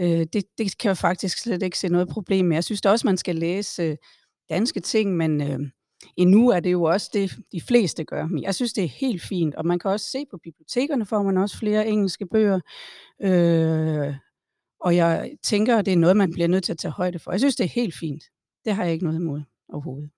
Øh, 0.00 0.26
det, 0.32 0.44
det 0.58 0.78
kan 0.78 0.88
jeg 0.88 0.96
faktisk 0.96 1.38
slet 1.38 1.62
ikke 1.62 1.78
se 1.78 1.88
noget 1.88 2.08
problem 2.08 2.46
med. 2.46 2.56
Jeg 2.56 2.64
synes 2.64 2.80
da 2.80 2.90
også, 2.90 3.06
man 3.06 3.16
skal 3.16 3.36
læse 3.36 3.82
øh, 3.82 3.96
danske 4.50 4.80
ting, 4.80 5.16
men 5.16 5.40
øh, 5.40 5.58
endnu 6.16 6.48
er 6.48 6.60
det 6.60 6.72
jo 6.72 6.82
også 6.82 7.10
det, 7.12 7.32
de 7.52 7.60
fleste 7.60 8.04
gør. 8.04 8.26
Men 8.26 8.42
jeg 8.42 8.54
synes, 8.54 8.72
det 8.72 8.84
er 8.84 8.88
helt 8.88 9.22
fint, 9.22 9.54
og 9.54 9.66
man 9.66 9.78
kan 9.78 9.90
også 9.90 10.10
se 10.10 10.26
på 10.30 10.38
bibliotekerne, 10.42 11.06
får 11.06 11.22
man 11.22 11.38
også 11.38 11.58
flere 11.58 11.86
engelske 11.86 12.26
bøger. 12.26 12.60
Øh, 13.22 14.14
og 14.80 14.96
jeg 14.96 15.30
tænker, 15.42 15.76
at 15.76 15.86
det 15.86 15.92
er 15.92 15.96
noget, 15.96 16.16
man 16.16 16.32
bliver 16.32 16.48
nødt 16.48 16.64
til 16.64 16.72
at 16.72 16.78
tage 16.78 16.92
højde 16.92 17.18
for. 17.18 17.30
Jeg 17.30 17.40
synes, 17.40 17.56
det 17.56 17.64
er 17.64 17.68
helt 17.68 17.94
fint. 17.94 18.24
Det 18.64 18.74
har 18.74 18.84
jeg 18.84 18.92
ikke 18.92 19.04
noget 19.04 19.18
imod 19.18 19.42
overhovedet. 19.68 20.10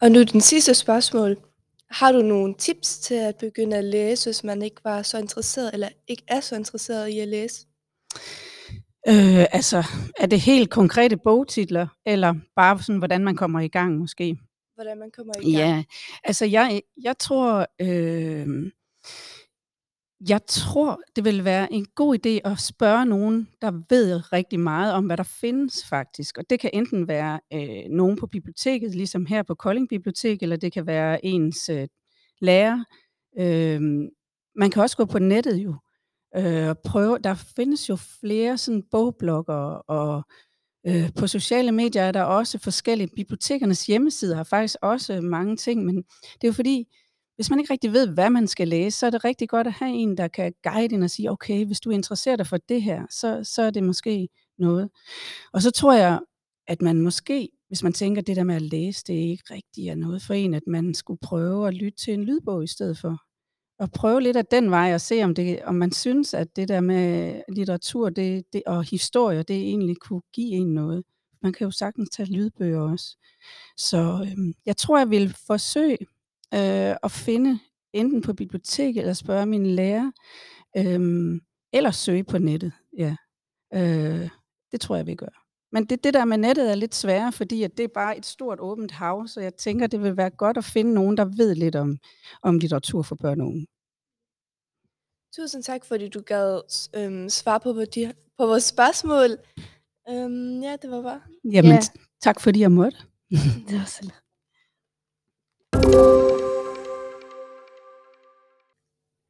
Og 0.00 0.10
nu 0.10 0.22
den 0.22 0.40
sidste 0.40 0.74
spørgsmål. 0.74 1.36
Har 1.90 2.12
du 2.12 2.22
nogle 2.22 2.54
tips 2.58 2.98
til 2.98 3.14
at 3.14 3.36
begynde 3.36 3.76
at 3.76 3.84
læse, 3.84 4.26
hvis 4.26 4.44
man 4.44 4.62
ikke 4.62 4.80
var 4.84 5.02
så 5.02 5.18
interesseret, 5.18 5.70
eller 5.72 5.88
ikke 6.08 6.22
er 6.28 6.40
så 6.40 6.56
interesseret 6.56 7.08
i 7.08 7.18
at 7.18 7.28
læse? 7.28 7.66
Øh, 9.08 9.44
altså, 9.52 9.84
er 10.16 10.26
det 10.26 10.40
helt 10.40 10.70
konkrete 10.70 11.16
bogtitler, 11.16 11.86
eller 12.06 12.34
bare 12.56 12.82
sådan, 12.82 12.98
hvordan 12.98 13.24
man 13.24 13.36
kommer 13.36 13.60
i 13.60 13.68
gang 13.68 13.98
måske? 13.98 14.38
Hvordan 14.74 14.98
man 14.98 15.10
kommer 15.10 15.32
i 15.40 15.42
gang? 15.42 15.54
Ja, 15.54 15.84
altså 16.24 16.44
jeg, 16.44 16.82
jeg 17.02 17.18
tror, 17.18 17.66
øh, 17.80 18.70
jeg 20.28 20.40
tror, 20.48 21.00
det 21.16 21.24
vil 21.24 21.44
være 21.44 21.72
en 21.72 21.86
god 21.94 22.18
idé 22.26 22.50
at 22.50 22.60
spørge 22.60 23.06
nogen, 23.06 23.48
der 23.62 23.72
ved 23.90 24.32
rigtig 24.32 24.60
meget 24.60 24.92
om, 24.92 25.06
hvad 25.06 25.16
der 25.16 25.22
findes 25.40 25.86
faktisk. 25.86 26.38
Og 26.38 26.44
det 26.50 26.60
kan 26.60 26.70
enten 26.72 27.08
være 27.08 27.40
øh, 27.52 27.90
nogen 27.90 28.16
på 28.16 28.26
biblioteket, 28.26 28.94
ligesom 28.94 29.26
her 29.26 29.42
på 29.42 29.54
Kolding 29.54 29.88
Bibliotek, 29.88 30.42
eller 30.42 30.56
det 30.56 30.72
kan 30.72 30.86
være 30.86 31.24
ens 31.24 31.68
øh, 31.68 31.88
lærer. 32.40 32.84
Øh, 33.38 33.80
man 34.56 34.70
kan 34.70 34.82
også 34.82 34.96
gå 34.96 35.04
på 35.04 35.18
nettet 35.18 35.56
jo 35.56 35.74
øh, 36.36 36.74
prøve. 36.84 37.18
Der 37.18 37.34
findes 37.34 37.88
jo 37.88 37.96
flere 37.96 38.58
sådan 38.58 38.82
bogblogger, 38.90 39.82
og 39.88 40.22
øh, 40.86 41.10
på 41.18 41.26
sociale 41.26 41.72
medier 41.72 42.02
er 42.02 42.12
der 42.12 42.22
også 42.22 42.58
forskellige. 42.58 43.08
Bibliotekernes 43.16 43.86
hjemmesider 43.86 44.36
har 44.36 44.44
faktisk 44.44 44.76
også 44.82 45.20
mange 45.20 45.56
ting, 45.56 45.84
men 45.84 45.96
det 45.96 46.44
er 46.44 46.48
jo 46.48 46.52
fordi, 46.52 46.86
hvis 47.36 47.50
man 47.50 47.60
ikke 47.60 47.72
rigtig 47.72 47.92
ved, 47.92 48.08
hvad 48.08 48.30
man 48.30 48.48
skal 48.48 48.68
læse, 48.68 48.98
så 48.98 49.06
er 49.06 49.10
det 49.10 49.24
rigtig 49.24 49.48
godt 49.48 49.66
at 49.66 49.72
have 49.72 49.90
en, 49.90 50.16
der 50.16 50.28
kan 50.28 50.52
guide 50.62 50.94
ind 50.94 51.04
og 51.04 51.10
sige, 51.10 51.30
okay, 51.30 51.66
hvis 51.66 51.80
du 51.80 51.90
interesserer 51.90 52.36
dig 52.36 52.46
for 52.46 52.56
det 52.56 52.82
her, 52.82 53.06
så, 53.10 53.40
så 53.44 53.62
er 53.62 53.70
det 53.70 53.82
måske 53.82 54.28
noget. 54.58 54.90
Og 55.52 55.62
så 55.62 55.70
tror 55.70 55.92
jeg, 55.92 56.20
at 56.66 56.82
man 56.82 57.00
måske, 57.00 57.48
hvis 57.68 57.82
man 57.82 57.92
tænker, 57.92 58.22
at 58.22 58.26
det 58.26 58.36
der 58.36 58.44
med 58.44 58.54
at 58.54 58.62
læse, 58.62 59.04
det 59.06 59.16
er 59.16 59.30
ikke 59.30 59.54
rigtig 59.54 59.88
er 59.88 59.94
noget 59.94 60.22
for 60.22 60.34
en, 60.34 60.54
at 60.54 60.62
man 60.66 60.94
skulle 60.94 61.18
prøve 61.22 61.68
at 61.68 61.74
lytte 61.74 61.98
til 61.98 62.14
en 62.14 62.24
lydbog 62.24 62.64
i 62.64 62.66
stedet 62.66 62.98
for. 62.98 63.18
Og 63.78 63.90
prøve 63.90 64.20
lidt 64.20 64.36
af 64.36 64.46
den 64.46 64.70
vej 64.70 64.94
og 64.94 65.00
se, 65.00 65.22
om, 65.22 65.34
det, 65.34 65.62
om 65.62 65.74
man 65.74 65.92
synes, 65.92 66.34
at 66.34 66.56
det 66.56 66.68
der 66.68 66.80
med 66.80 67.40
litteratur 67.48 68.10
det, 68.10 68.44
det, 68.52 68.62
og 68.66 68.84
historie, 68.84 69.42
det 69.42 69.56
egentlig 69.56 69.96
kunne 69.96 70.22
give 70.32 70.50
en 70.50 70.74
noget. 70.74 71.04
Man 71.42 71.52
kan 71.52 71.64
jo 71.64 71.70
sagtens 71.70 72.10
tage 72.10 72.32
lydbøger 72.32 72.80
også. 72.80 73.16
Så 73.76 74.26
øhm, 74.30 74.54
jeg 74.66 74.76
tror, 74.76 74.98
jeg 74.98 75.10
vil 75.10 75.36
forsøge 75.46 75.98
øh, 76.54 76.96
at 77.02 77.10
finde 77.10 77.58
enten 77.92 78.22
på 78.22 78.32
biblioteket 78.34 79.00
eller 79.00 79.12
spørge 79.12 79.46
min 79.46 79.66
lærer, 79.66 80.10
øh, 80.76 81.40
eller 81.72 81.90
søge 81.90 82.24
på 82.24 82.38
nettet. 82.38 82.72
Ja. 82.98 83.16
Øh, 83.74 84.28
det 84.72 84.80
tror 84.80 84.96
jeg, 84.96 85.06
vi 85.06 85.14
gør. 85.14 85.43
Men 85.74 85.84
det, 85.84 86.04
det 86.04 86.14
der 86.14 86.24
med 86.24 86.38
nettet 86.38 86.70
er 86.70 86.74
lidt 86.74 86.94
sværere, 86.94 87.32
fordi 87.32 87.62
at 87.62 87.76
det 87.76 87.84
er 87.84 87.88
bare 87.94 88.18
et 88.18 88.26
stort 88.26 88.60
åbent 88.60 88.92
hav, 88.92 89.26
så 89.26 89.40
jeg 89.40 89.54
tænker, 89.54 89.86
det 89.86 90.02
vil 90.02 90.16
være 90.16 90.30
godt 90.30 90.56
at 90.56 90.64
finde 90.64 90.94
nogen, 90.94 91.16
der 91.16 91.24
ved 91.24 91.54
lidt 91.54 91.76
om, 91.76 91.98
om 92.42 92.58
litteratur 92.58 93.02
for 93.02 93.14
børn 93.14 93.40
og 93.40 93.46
unge. 93.46 93.66
Tusind 95.36 95.62
tak, 95.62 95.84
fordi 95.84 96.08
du 96.08 96.20
gad 96.20 96.60
øhm, 96.96 97.28
svare 97.28 97.60
på, 97.60 97.72
på, 97.72 97.84
de, 97.94 98.12
på 98.38 98.46
vores 98.46 98.64
spørgsmål. 98.64 99.30
Øhm, 100.10 100.62
ja, 100.62 100.76
det 100.82 100.90
var 100.90 101.02
bare. 101.02 101.20
Jamen, 101.52 101.70
Ja. 101.72 101.80
tak 102.22 102.40
fordi 102.40 102.60
jeg 102.60 102.72
måtte. 102.72 102.98
Det 103.68 103.74
var 103.78 103.84
sådan. 103.96 104.10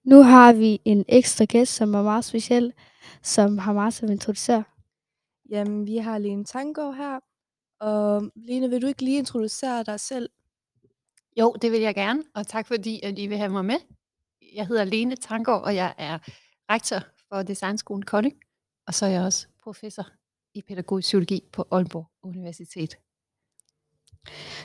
Nu 0.05 0.23
har 0.23 0.53
vi 0.53 0.81
en 0.85 1.05
ekstra 1.09 1.45
gæst, 1.45 1.75
som 1.75 1.95
er 1.95 2.03
meget 2.03 2.25
speciel, 2.25 2.73
som 3.23 3.59
har 3.59 3.73
meget 3.73 3.95
som 3.95 4.11
introducere. 4.11 4.65
Jamen, 5.51 5.87
vi 5.87 5.97
har 5.97 6.19
Lene 6.19 6.45
Tanggaard 6.45 6.95
her. 6.95 7.21
Og 7.81 8.31
Lene, 8.37 8.71
vil 8.71 8.83
du 8.83 8.87
ikke 8.87 9.03
lige 9.03 9.19
introducere 9.19 9.83
dig 9.83 10.01
selv? 10.01 10.31
Jo, 11.39 11.57
det 11.63 11.73
vil 11.73 11.81
jeg 11.81 11.95
gerne, 11.95 12.23
og 12.35 12.47
tak 12.47 12.67
fordi, 12.67 13.01
at 13.03 13.19
I 13.19 13.27
vil 13.27 13.39
have 13.39 13.51
mig 13.51 13.65
med. 13.65 13.77
Jeg 14.55 14.67
hedder 14.67 14.85
Lene 14.85 15.17
Tanggaard, 15.17 15.63
og 15.65 15.75
jeg 15.75 15.95
er 15.99 16.19
rektor 16.71 16.99
for 17.29 17.43
Designskolen 17.43 18.03
Kolding, 18.03 18.35
og 18.87 18.95
så 18.95 19.07
er 19.07 19.11
jeg 19.11 19.23
også 19.23 19.47
professor 19.63 20.07
i 20.55 20.63
pædagogisk 20.63 21.07
psykologi 21.07 21.41
på 21.53 21.67
Aalborg 21.71 22.07
Universitet. 22.23 22.97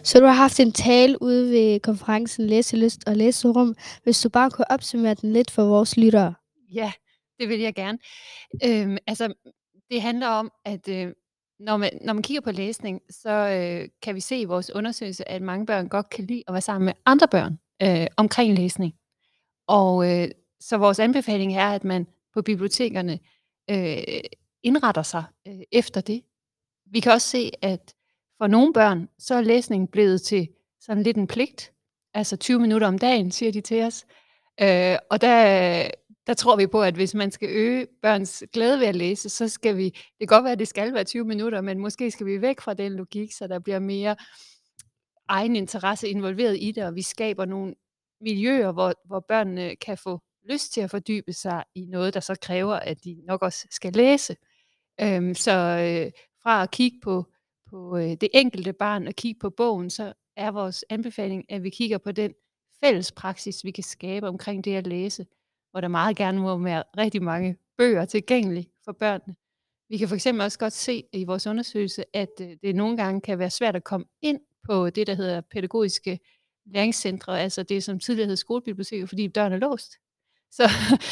Så 0.03 0.19
du 0.19 0.25
har 0.25 0.33
haft 0.33 0.59
en 0.59 0.71
tale 0.71 1.21
ude 1.21 1.51
ved 1.51 1.79
konferencen 1.79 2.47
Læselyst 2.47 3.07
og 3.07 3.15
Læserum. 3.15 3.75
Hvis 4.03 4.21
du 4.21 4.29
bare 4.29 4.51
kunne 4.51 4.71
opsummere 4.71 5.13
den 5.13 5.33
lidt 5.33 5.51
for 5.51 5.63
vores 5.63 5.97
lyttere. 5.97 6.33
Ja, 6.73 6.91
det 7.39 7.49
vil 7.49 7.59
jeg 7.59 7.75
gerne. 7.75 7.97
Øhm, 8.65 8.97
altså, 9.07 9.33
det 9.91 10.01
handler 10.01 10.27
om, 10.27 10.51
at 10.65 10.87
øh, 10.87 11.13
når, 11.59 11.77
man, 11.77 11.99
når 12.01 12.13
man 12.13 12.23
kigger 12.23 12.41
på 12.41 12.51
læsning, 12.51 13.01
så 13.09 13.29
øh, 13.29 13.89
kan 14.01 14.15
vi 14.15 14.19
se 14.19 14.39
i 14.39 14.45
vores 14.45 14.71
undersøgelse, 14.71 15.29
at 15.29 15.41
mange 15.41 15.65
børn 15.65 15.87
godt 15.87 16.09
kan 16.09 16.25
lide 16.25 16.43
at 16.47 16.53
være 16.53 16.61
sammen 16.61 16.85
med 16.85 16.93
andre 17.05 17.27
børn 17.27 17.59
øh, 17.81 18.07
omkring 18.17 18.53
læsning. 18.55 18.93
Og 19.67 20.11
øh, 20.11 20.27
så 20.59 20.77
vores 20.77 20.99
anbefaling 20.99 21.55
er, 21.55 21.69
at 21.69 21.83
man 21.83 22.07
på 22.33 22.41
bibliotekerne 22.41 23.19
øh, 23.69 24.03
indretter 24.63 25.03
sig 25.03 25.23
øh, 25.47 25.59
efter 25.71 26.01
det. 26.01 26.23
Vi 26.85 26.99
kan 26.99 27.11
også 27.11 27.27
se, 27.27 27.51
at 27.61 27.93
for 28.37 28.47
nogle 28.47 28.73
børn, 28.73 29.09
så 29.19 29.35
er 29.35 29.41
læsningen 29.41 29.87
blevet 29.87 30.21
til 30.21 30.49
sådan 30.79 31.03
lidt 31.03 31.17
en 31.17 31.27
pligt. 31.27 31.73
Altså 32.13 32.37
20 32.37 32.59
minutter 32.59 32.87
om 32.87 32.97
dagen, 32.99 33.31
siger 33.31 33.51
de 33.51 33.61
til 33.61 33.83
os. 33.83 34.05
Øh, 34.61 34.97
og 35.09 35.21
der, 35.21 35.89
der 36.29 36.35
tror 36.35 36.55
vi 36.55 36.67
på, 36.67 36.83
at 36.83 36.95
hvis 36.95 37.13
man 37.13 37.31
skal 37.31 37.49
øge 37.49 37.87
børns 38.01 38.43
glæde 38.53 38.79
ved 38.79 38.87
at 38.87 38.95
læse, 38.95 39.29
så 39.29 39.47
skal 39.47 39.77
vi, 39.77 39.83
det 39.83 40.19
kan 40.19 40.27
godt 40.27 40.43
være, 40.43 40.51
at 40.51 40.59
det 40.59 40.67
skal 40.67 40.93
være 40.93 41.03
20 41.03 41.25
minutter, 41.25 41.61
men 41.61 41.79
måske 41.79 42.11
skal 42.11 42.25
vi 42.25 42.41
væk 42.41 42.61
fra 42.61 42.73
den 42.73 42.93
logik, 42.93 43.33
så 43.33 43.47
der 43.47 43.59
bliver 43.59 43.79
mere 43.79 44.15
egen 45.27 45.55
interesse 45.55 46.09
involveret 46.09 46.57
i 46.59 46.71
det, 46.71 46.83
og 46.85 46.95
vi 46.95 47.01
skaber 47.01 47.45
nogle 47.45 47.75
miljøer, 48.21 48.71
hvor, 48.71 48.93
hvor 49.05 49.25
børnene 49.27 49.75
kan 49.75 49.97
få 49.97 50.19
lyst 50.49 50.73
til 50.73 50.81
at 50.81 50.89
fordybe 50.89 51.33
sig 51.33 51.63
i 51.75 51.85
noget, 51.85 52.13
der 52.13 52.19
så 52.19 52.35
kræver, 52.41 52.75
at 52.75 53.03
de 53.03 53.21
nok 53.27 53.41
også 53.41 53.67
skal 53.71 53.93
læse. 53.93 54.35
Øhm, 55.01 55.35
så 55.35 55.51
øh, 55.51 56.11
fra 56.43 56.63
at 56.63 56.71
kigge 56.71 56.97
på, 57.03 57.25
på 57.69 57.97
øh, 57.97 58.11
det 58.21 58.29
enkelte 58.33 58.73
barn 58.73 59.07
og 59.07 59.15
kigge 59.15 59.39
på 59.39 59.49
bogen, 59.49 59.89
så 59.89 60.13
er 60.35 60.51
vores 60.51 60.85
anbefaling, 60.89 61.45
at 61.49 61.63
vi 61.63 61.69
kigger 61.69 61.97
på 61.97 62.11
den 62.11 62.33
fælles 62.83 63.11
praksis, 63.11 63.63
vi 63.63 63.71
kan 63.71 63.83
skabe 63.83 64.27
omkring 64.27 64.65
det 64.65 64.75
at 64.75 64.87
læse, 64.87 65.25
hvor 65.71 65.81
der 65.81 65.87
meget 65.87 66.17
gerne 66.17 66.39
må 66.39 66.57
være 66.57 66.83
rigtig 66.97 67.23
mange 67.23 67.57
bøger 67.77 68.05
tilgængelige 68.05 68.71
for 68.85 68.91
børnene. 68.91 69.35
Vi 69.89 69.97
kan 69.97 70.07
for 70.07 70.15
eksempel 70.15 70.43
også 70.43 70.59
godt 70.59 70.73
se 70.73 71.03
i 71.13 71.23
vores 71.23 71.47
undersøgelse, 71.47 72.05
at 72.13 72.29
øh, 72.41 72.47
det 72.61 72.75
nogle 72.75 72.97
gange 72.97 73.21
kan 73.21 73.39
være 73.39 73.49
svært 73.49 73.75
at 73.75 73.83
komme 73.83 74.05
ind 74.21 74.39
på 74.65 74.89
det, 74.89 75.07
der 75.07 75.13
hedder 75.13 75.41
pædagogiske 75.41 76.19
læringscentre, 76.65 77.39
altså 77.39 77.63
det, 77.63 77.83
som 77.83 77.99
tidligere 77.99 78.27
hed 78.27 78.35
skolebiblioteket, 78.35 79.09
fordi 79.09 79.27
døren 79.27 79.53
er 79.53 79.57
låst. 79.57 79.93
Så, 80.51 80.69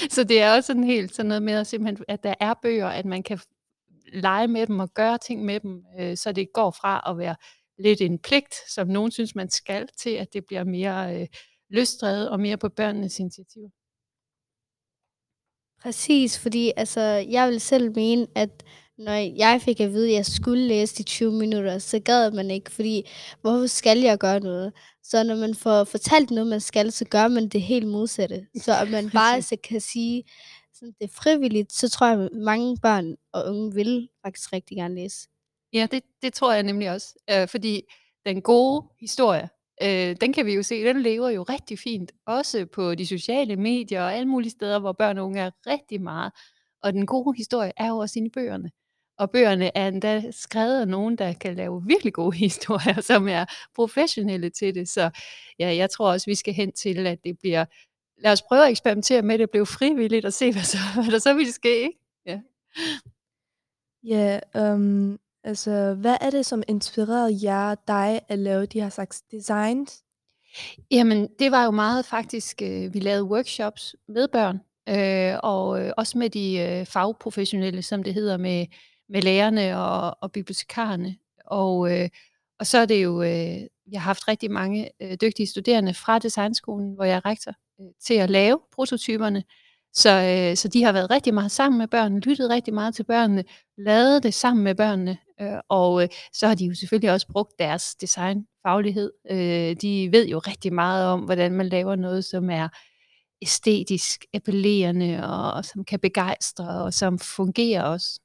så 0.10 0.24
det 0.24 0.42
er 0.42 0.56
også 0.56 0.68
sådan 0.68 0.84
helt 0.84 1.16
sådan 1.16 1.28
noget 1.28 1.44
med, 1.44 1.54
at, 1.54 1.68
simpelthen, 1.68 2.06
at 2.08 2.24
der 2.24 2.34
er 2.40 2.54
bøger, 2.62 2.88
at 2.88 3.06
man 3.06 3.24
kan 3.24 3.40
lege 4.14 4.48
med 4.48 4.68
dem 4.68 4.80
og 4.80 4.94
gøre 4.94 5.18
ting 5.18 5.46
med 5.46 5.60
dem, 5.60 5.86
øh, 6.00 6.18
så 6.18 6.32
det 6.32 6.54
går 6.54 6.72
fra 6.72 7.12
at 7.12 7.18
være 7.18 7.36
lidt 7.80 8.02
en 8.02 8.20
pligt, 8.20 8.56
som 8.70 8.88
nogen 8.88 9.12
synes, 9.12 9.36
man 9.36 9.50
skal, 9.50 9.88
til 9.98 10.10
at 10.10 10.34
det 10.34 10.46
bliver 10.46 10.64
mere 10.64 11.22
øh, 11.22 11.28
løsdrevet 11.70 12.30
og 12.30 12.40
mere 12.40 12.58
på 12.58 12.70
børnenes 12.70 13.20
initiativ. 13.20 13.72
Præcis, 15.82 16.40
fordi 16.40 16.72
altså, 16.78 17.02
jeg 17.30 17.50
vil 17.50 17.62
selv 17.62 17.96
mene, 17.96 18.28
at 18.36 18.64
når 18.98 19.38
jeg 19.38 19.62
fik 19.62 19.80
at 19.80 19.92
vide, 19.94 20.10
at 20.10 20.16
jeg 20.16 20.26
skulle 20.26 20.68
læse 20.68 20.96
de 20.96 21.04
20 21.04 21.32
minutter, 21.32 21.78
så 21.78 22.00
gad 22.00 22.32
man 22.32 22.52
ikke, 22.52 22.72
fordi 22.72 23.10
hvorfor 23.42 23.68
skal 23.68 24.00
jeg 24.00 24.18
gøre 24.18 24.40
noget? 24.40 24.74
Så 25.04 25.24
når 25.24 25.36
man 25.36 25.56
får 25.56 25.84
fortalt 25.84 26.32
noget, 26.32 26.48
man 26.48 26.62
skal, 26.62 26.92
så 26.92 27.06
gør 27.06 27.28
man 27.28 27.50
det 27.50 27.62
helt 27.62 27.88
modsatte. 27.88 28.48
Så 28.62 28.78
at 28.82 28.90
man 28.90 29.10
bare 29.20 29.42
så 29.42 29.56
kan 29.64 29.82
sige, 29.82 30.24
sådan, 30.74 30.94
det 31.00 31.10
er 31.10 31.14
frivilligt, 31.22 31.74
så 31.74 31.90
tror 31.90 32.08
jeg, 32.08 32.20
at 32.20 32.30
mange 32.34 32.78
børn 32.78 33.16
og 33.34 33.46
unge 33.50 33.74
vil 33.74 34.10
faktisk 34.26 34.54
rigtig 34.54 34.78
gerne 34.78 34.96
læse. 34.96 35.28
Ja, 35.74 35.88
det, 35.92 36.04
det 36.22 36.34
tror 36.34 36.54
jeg 36.54 36.64
nemlig 36.64 36.92
også. 36.92 37.14
Øh, 37.30 37.48
fordi 37.48 37.82
den 38.26 38.42
gode 38.42 38.86
historie, 39.00 39.50
øh, 39.84 40.16
den 40.22 40.34
kan 40.34 40.46
vi 40.46 40.54
jo 40.54 40.64
se, 40.64 40.84
den 40.84 41.02
lever 41.02 41.30
jo 41.30 41.44
rigtig 41.44 41.80
fint. 41.80 42.12
Også 42.26 42.66
på 42.66 42.96
de 42.96 43.08
sociale 43.08 43.56
medier 43.56 44.04
og 44.04 44.14
alle 44.14 44.28
mulige 44.28 44.52
steder, 44.52 44.80
hvor 44.80 44.92
børn 44.92 45.18
og 45.18 45.26
unge 45.26 45.40
er 45.40 45.52
rigtig 45.68 46.02
meget. 46.02 46.32
Og 46.84 46.94
den 46.94 47.06
gode 47.06 47.38
historie 47.38 47.72
er 47.78 47.88
jo 47.88 47.98
også 47.98 48.20
inde 48.20 48.28
i 48.28 48.32
bøgerne. 48.32 48.72
Og 49.18 49.32
bøgerne 49.32 49.78
er 49.78 49.88
endda 49.88 50.32
skrevet 50.32 50.82
af 50.82 50.88
nogen, 50.88 51.16
der 51.16 51.34
kan 51.34 51.56
lave 51.56 51.84
virkelig 51.86 52.14
gode 52.14 52.38
historier, 52.48 53.02
som 53.02 53.28
er 53.28 53.46
professionelle 53.76 54.50
til 54.50 54.76
det. 54.76 54.90
Så 54.90 55.10
ja, 55.60 55.76
jeg 55.76 55.90
tror 55.90 56.12
også, 56.12 56.26
vi 56.26 56.36
skal 56.36 56.54
hen 56.54 56.72
til, 56.72 57.08
at 57.08 57.24
det 57.24 57.40
bliver... 57.40 57.66
Lad 58.18 58.32
os 58.32 58.42
prøve 58.42 58.66
at 58.66 58.72
eksperimentere 58.72 59.22
med, 59.22 59.34
at 59.34 59.40
det 59.40 59.50
bliver 59.50 59.66
frivilligt, 59.66 60.26
og 60.26 60.34
se, 60.34 60.52
hvad, 60.52 60.62
så, 60.62 60.78
hvad 61.04 61.12
der 61.12 61.20
så 61.20 61.34
vil 61.34 61.54
ske. 61.54 61.82
Ikke? 61.82 62.00
Ja. 62.26 62.42
Ja, 64.04 64.40
um, 64.74 65.20
altså, 65.48 65.94
hvad 65.94 66.18
er 66.22 66.30
det, 66.30 66.46
som 66.46 66.64
inspirerede 66.68 67.40
jer 67.44 67.76
dig 67.88 68.20
at 68.28 68.40
lave 68.40 68.66
de 68.66 68.82
her 68.82 68.90
slags 68.90 69.22
designs? 69.22 70.04
Jamen, 70.92 71.28
det 71.40 71.52
var 71.52 71.66
jo 71.66 71.72
meget 71.72 72.06
faktisk, 72.06 72.62
øh, 72.62 72.94
vi 72.94 73.00
lavede 73.00 73.24
workshops 73.24 73.96
med 74.08 74.28
børn, 74.28 74.60
øh, 74.90 75.40
og 75.44 75.82
øh, 75.82 75.94
også 75.98 76.18
med 76.18 76.30
de 76.30 76.58
øh, 76.60 76.86
fagprofessionelle, 76.86 77.82
som 77.82 78.04
det 78.04 78.14
hedder, 78.14 78.38
med, 78.38 78.66
med 79.10 79.22
lærerne 79.22 79.80
og, 79.80 80.18
og 80.22 80.32
bibliotekarerne. 80.32 81.16
Og, 81.46 81.92
øh, 81.92 82.10
og 82.60 82.68
så 82.68 82.78
er 82.78 82.86
det 82.86 83.04
jo, 83.04 83.24
øh, 83.24 83.62
jeg 83.92 84.02
har 84.02 84.10
haft 84.10 84.28
rigtig 84.28 84.52
mange 84.52 84.90
øh, 85.02 85.18
dygtige 85.22 85.48
studerende 85.48 85.94
fra 85.94 86.20
designskolen, 86.20 86.94
hvor 86.94 87.04
jeg 87.04 87.16
er 87.16 87.26
rektor, 87.26 87.54
øh, 87.82 87.88
til 88.06 88.14
at 88.14 88.30
lave 88.30 88.60
prototyperne. 88.72 89.44
Så, 89.94 90.10
øh, 90.10 90.58
så 90.58 90.68
de 90.68 90.84
har 90.84 90.92
været 90.92 91.12
rigtig 91.12 91.34
meget 91.34 91.52
sammen 91.52 91.78
med 91.78 91.88
børnene, 91.88 92.22
lyttet 92.22 92.50
rigtig 92.50 92.74
meget 92.74 92.96
til 92.96 93.04
børnene, 93.04 93.44
lavet 93.78 94.24
det 94.24 94.34
sammen 94.34 94.64
med 94.64 94.76
børnene, 94.76 95.18
øh, 95.42 95.60
og 95.70 96.04
øh, 96.04 96.10
så 96.34 96.48
har 96.48 96.56
de 96.56 96.66
jo 96.66 96.74
selvfølgelig 96.76 97.12
også 97.12 97.28
brugt 97.28 97.60
deres 97.60 97.96
designfaglighed. 97.96 99.12
Øh, 99.32 99.76
de 99.82 100.10
ved 100.12 100.28
jo 100.28 100.40
rigtig 100.40 100.74
meget 100.74 101.06
om, 101.06 101.20
hvordan 101.20 101.52
man 101.52 101.70
laver 101.70 101.96
noget, 101.96 102.26
som 102.26 102.50
er 102.50 102.68
æstetisk 103.42 104.26
appellerende, 104.34 105.24
og, 105.24 105.54
og 105.54 105.66
som 105.66 105.84
kan 105.84 106.00
begejstre, 106.00 106.84
og 106.84 106.94
som 106.94 107.20
fungerer 107.20 107.84
også. 107.84 108.20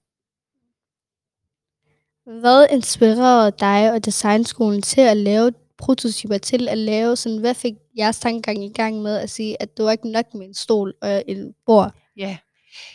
Hvad 2.41 2.67
inspirerede 2.71 3.53
dig 3.61 3.93
og 3.93 4.05
designskolen 4.05 4.83
til 4.83 5.01
at 5.01 5.17
lave 5.17 5.53
prototyper, 5.83 6.39
til 6.39 6.69
at 6.69 6.79
lave 6.79 7.17
sådan, 7.17 7.39
hvad 7.39 7.55
fik 7.55 7.75
jeres 7.99 8.19
tankegang 8.19 8.65
i 8.65 8.73
gang 8.73 9.03
med 9.03 9.17
at 9.17 9.31
sige, 9.31 9.63
at 9.63 9.77
det 9.77 9.85
var 9.85 9.93
ikke 9.93 10.11
nok 10.11 10.35
med 10.35 10.47
en 10.47 10.55
stol 10.55 10.95
og 11.03 11.25
en 11.27 11.55
bord? 11.67 11.93
Ja, 12.17 12.39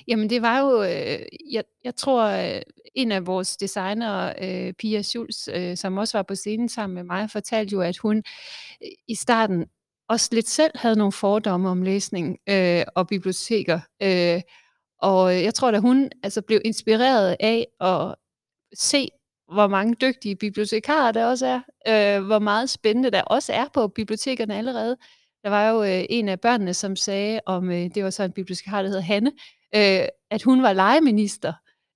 jamen 0.08 0.30
det 0.30 0.42
var 0.42 0.60
jo, 0.60 0.84
øh, 0.84 1.20
jeg, 1.52 1.64
jeg 1.84 1.96
tror, 1.96 2.24
øh, 2.24 2.62
en 2.96 3.12
af 3.12 3.28
vores 3.28 3.58
designer, 3.58 4.34
øh, 4.42 4.74
Pia 4.74 5.02
Schulz, 5.02 5.48
øh, 5.54 5.78
som 5.78 5.98
også 5.98 6.18
var 6.18 6.24
på 6.24 6.36
scenen 6.36 6.70
sammen 6.70 6.96
med 6.96 7.04
mig, 7.04 7.30
fortalte 7.32 7.74
jo, 7.74 7.82
at 7.82 7.98
hun 7.98 8.18
øh, 8.18 8.90
i 9.08 9.16
starten 9.16 9.66
også 10.10 10.30
lidt 10.32 10.50
selv 10.50 10.72
havde 10.76 10.96
nogle 10.96 11.12
fordomme 11.12 11.70
om 11.70 11.82
læsning 11.82 12.38
øh, 12.50 12.84
og 12.96 13.08
biblioteker. 13.08 13.80
Øh, 14.04 14.42
og 15.02 15.44
jeg 15.44 15.54
tror, 15.54 15.72
at 15.72 15.82
hun 15.82 16.10
altså, 16.24 16.42
blev 16.42 16.62
inspireret 16.66 17.38
af 17.40 17.68
at 17.82 18.16
se, 18.74 19.10
hvor 19.54 19.68
mange 19.68 19.96
dygtige 20.02 20.36
bibliotekarer 20.36 21.12
der 21.12 21.26
også 21.26 21.46
er, 21.86 22.18
øh, 22.18 22.26
hvor 22.26 22.40
meget 22.40 22.70
spændende 22.70 23.12
der 23.12 23.22
også 23.22 23.54
er 23.54 23.66
på 23.74 23.88
bibliotekerne 23.88 24.56
allerede. 24.56 24.98
Der 25.44 25.50
var 25.50 25.70
jo 25.70 25.84
øh, 25.84 26.06
en 26.10 26.30
af 26.30 26.40
børnene, 26.40 26.74
som 26.74 26.96
sagde 26.96 27.40
om, 27.46 27.72
øh, 27.72 27.90
det 27.96 28.04
var 28.04 28.10
så 28.10 28.24
en 28.24 28.32
bibliotekar, 28.32 28.82
der 28.82 28.90
hed 28.90 29.02
Hanne, 29.02 29.32
øh, 29.76 30.08
at 30.32 30.44
hun 30.44 30.64
var 30.64 30.74
legeminister 30.74 31.54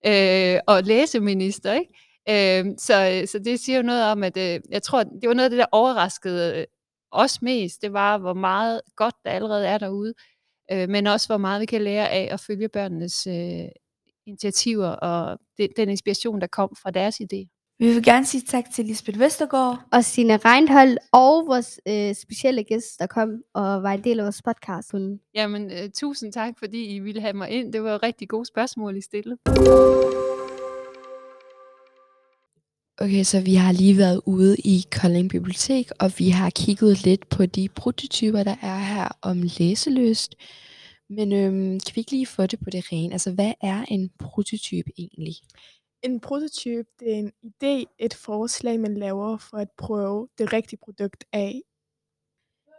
øh, 0.07 0.59
og 0.67 0.83
læseminister, 0.83 1.73
ikke? 1.73 1.93
Øh, 2.29 2.65
så, 2.77 3.19
øh, 3.21 3.27
så 3.27 3.39
det 3.39 3.59
siger 3.59 3.77
jo 3.77 3.83
noget 3.83 4.03
om, 4.05 4.23
at 4.23 4.37
øh, 4.37 4.59
jeg 4.69 4.83
tror, 4.83 5.03
det 5.03 5.27
var 5.27 5.33
noget 5.33 5.45
af 5.45 5.49
det, 5.49 5.59
der 5.59 5.65
overraskede 5.71 6.59
øh, 6.59 6.65
os 7.11 7.41
mest. 7.41 7.81
Det 7.81 7.93
var, 7.93 8.17
hvor 8.17 8.33
meget 8.33 8.81
godt 8.95 9.15
der 9.25 9.31
allerede 9.31 9.67
er 9.67 9.77
derude, 9.77 10.13
øh, 10.71 10.89
men 10.89 11.07
også 11.07 11.27
hvor 11.27 11.37
meget 11.37 11.61
vi 11.61 11.65
kan 11.65 11.81
lære 11.81 12.09
af 12.09 12.29
at 12.31 12.39
følge 12.39 12.69
børnenes 12.69 13.27
øh, 13.27 13.69
initiativer 14.31 14.87
og 14.87 15.37
det, 15.57 15.67
den 15.77 15.89
inspiration, 15.89 16.41
der 16.41 16.47
kom 16.47 16.69
fra 16.81 16.91
deres 16.91 17.21
idé. 17.21 17.61
Vi 17.79 17.87
vil 17.93 18.03
gerne 18.03 18.25
sige 18.25 18.43
tak 18.47 18.63
til 18.75 18.85
Lisbeth 18.85 19.19
Vestergaard. 19.19 19.79
Og 19.91 20.05
Stine 20.05 20.37
Reinhold 20.37 20.97
og 21.11 21.47
vores 21.47 21.79
øh, 21.87 22.15
specielle 22.15 22.63
gæst, 22.63 22.99
der 22.99 23.07
kom 23.07 23.29
og 23.53 23.83
var 23.83 23.91
en 23.91 24.03
del 24.03 24.19
af 24.19 24.23
vores 24.25 24.41
podcast. 24.41 24.93
Jamen, 25.35 25.71
øh, 25.71 25.89
tusind 25.95 26.33
tak, 26.33 26.53
fordi 26.59 26.95
I 26.95 26.99
ville 26.99 27.21
have 27.21 27.33
mig 27.33 27.49
ind. 27.49 27.73
Det 27.73 27.83
var 27.83 28.03
rigtig 28.03 28.29
gode 28.29 28.45
spørgsmål, 28.45 28.97
I 28.97 29.01
stillede. 29.01 29.37
Okay, 32.97 33.23
så 33.23 33.41
vi 33.41 33.55
har 33.55 33.71
lige 33.71 33.97
været 33.97 34.21
ude 34.25 34.55
i 34.57 34.85
Kolding 35.01 35.29
Bibliotek, 35.29 35.89
og 35.99 36.11
vi 36.17 36.29
har 36.29 36.49
kigget 36.49 37.03
lidt 37.05 37.29
på 37.29 37.45
de 37.45 37.69
prototyper, 37.75 38.43
der 38.43 38.55
er 38.61 38.79
her 38.79 39.07
om 39.21 39.41
læseløst. 39.59 40.35
Men 41.15 41.31
øhm, 41.33 41.79
kan 41.79 41.95
vi 41.95 41.99
ikke 41.99 42.11
lige 42.11 42.25
få 42.25 42.45
det 42.45 42.59
på 42.59 42.69
det 42.69 42.91
rene? 42.91 43.13
Altså, 43.13 43.31
hvad 43.31 43.53
er 43.61 43.85
en 43.87 44.09
prototype 44.19 44.91
egentlig? 44.97 45.35
En 46.03 46.19
prototype, 46.19 46.89
det 46.99 47.11
er 47.13 47.17
en 47.19 47.31
idé, 47.45 47.95
et 47.99 48.13
forslag, 48.13 48.79
man 48.79 48.97
laver 48.97 49.37
for 49.37 49.57
at 49.57 49.67
prøve 49.77 50.27
det 50.37 50.53
rigtige 50.53 50.79
produkt 50.83 51.23
af. 51.33 51.61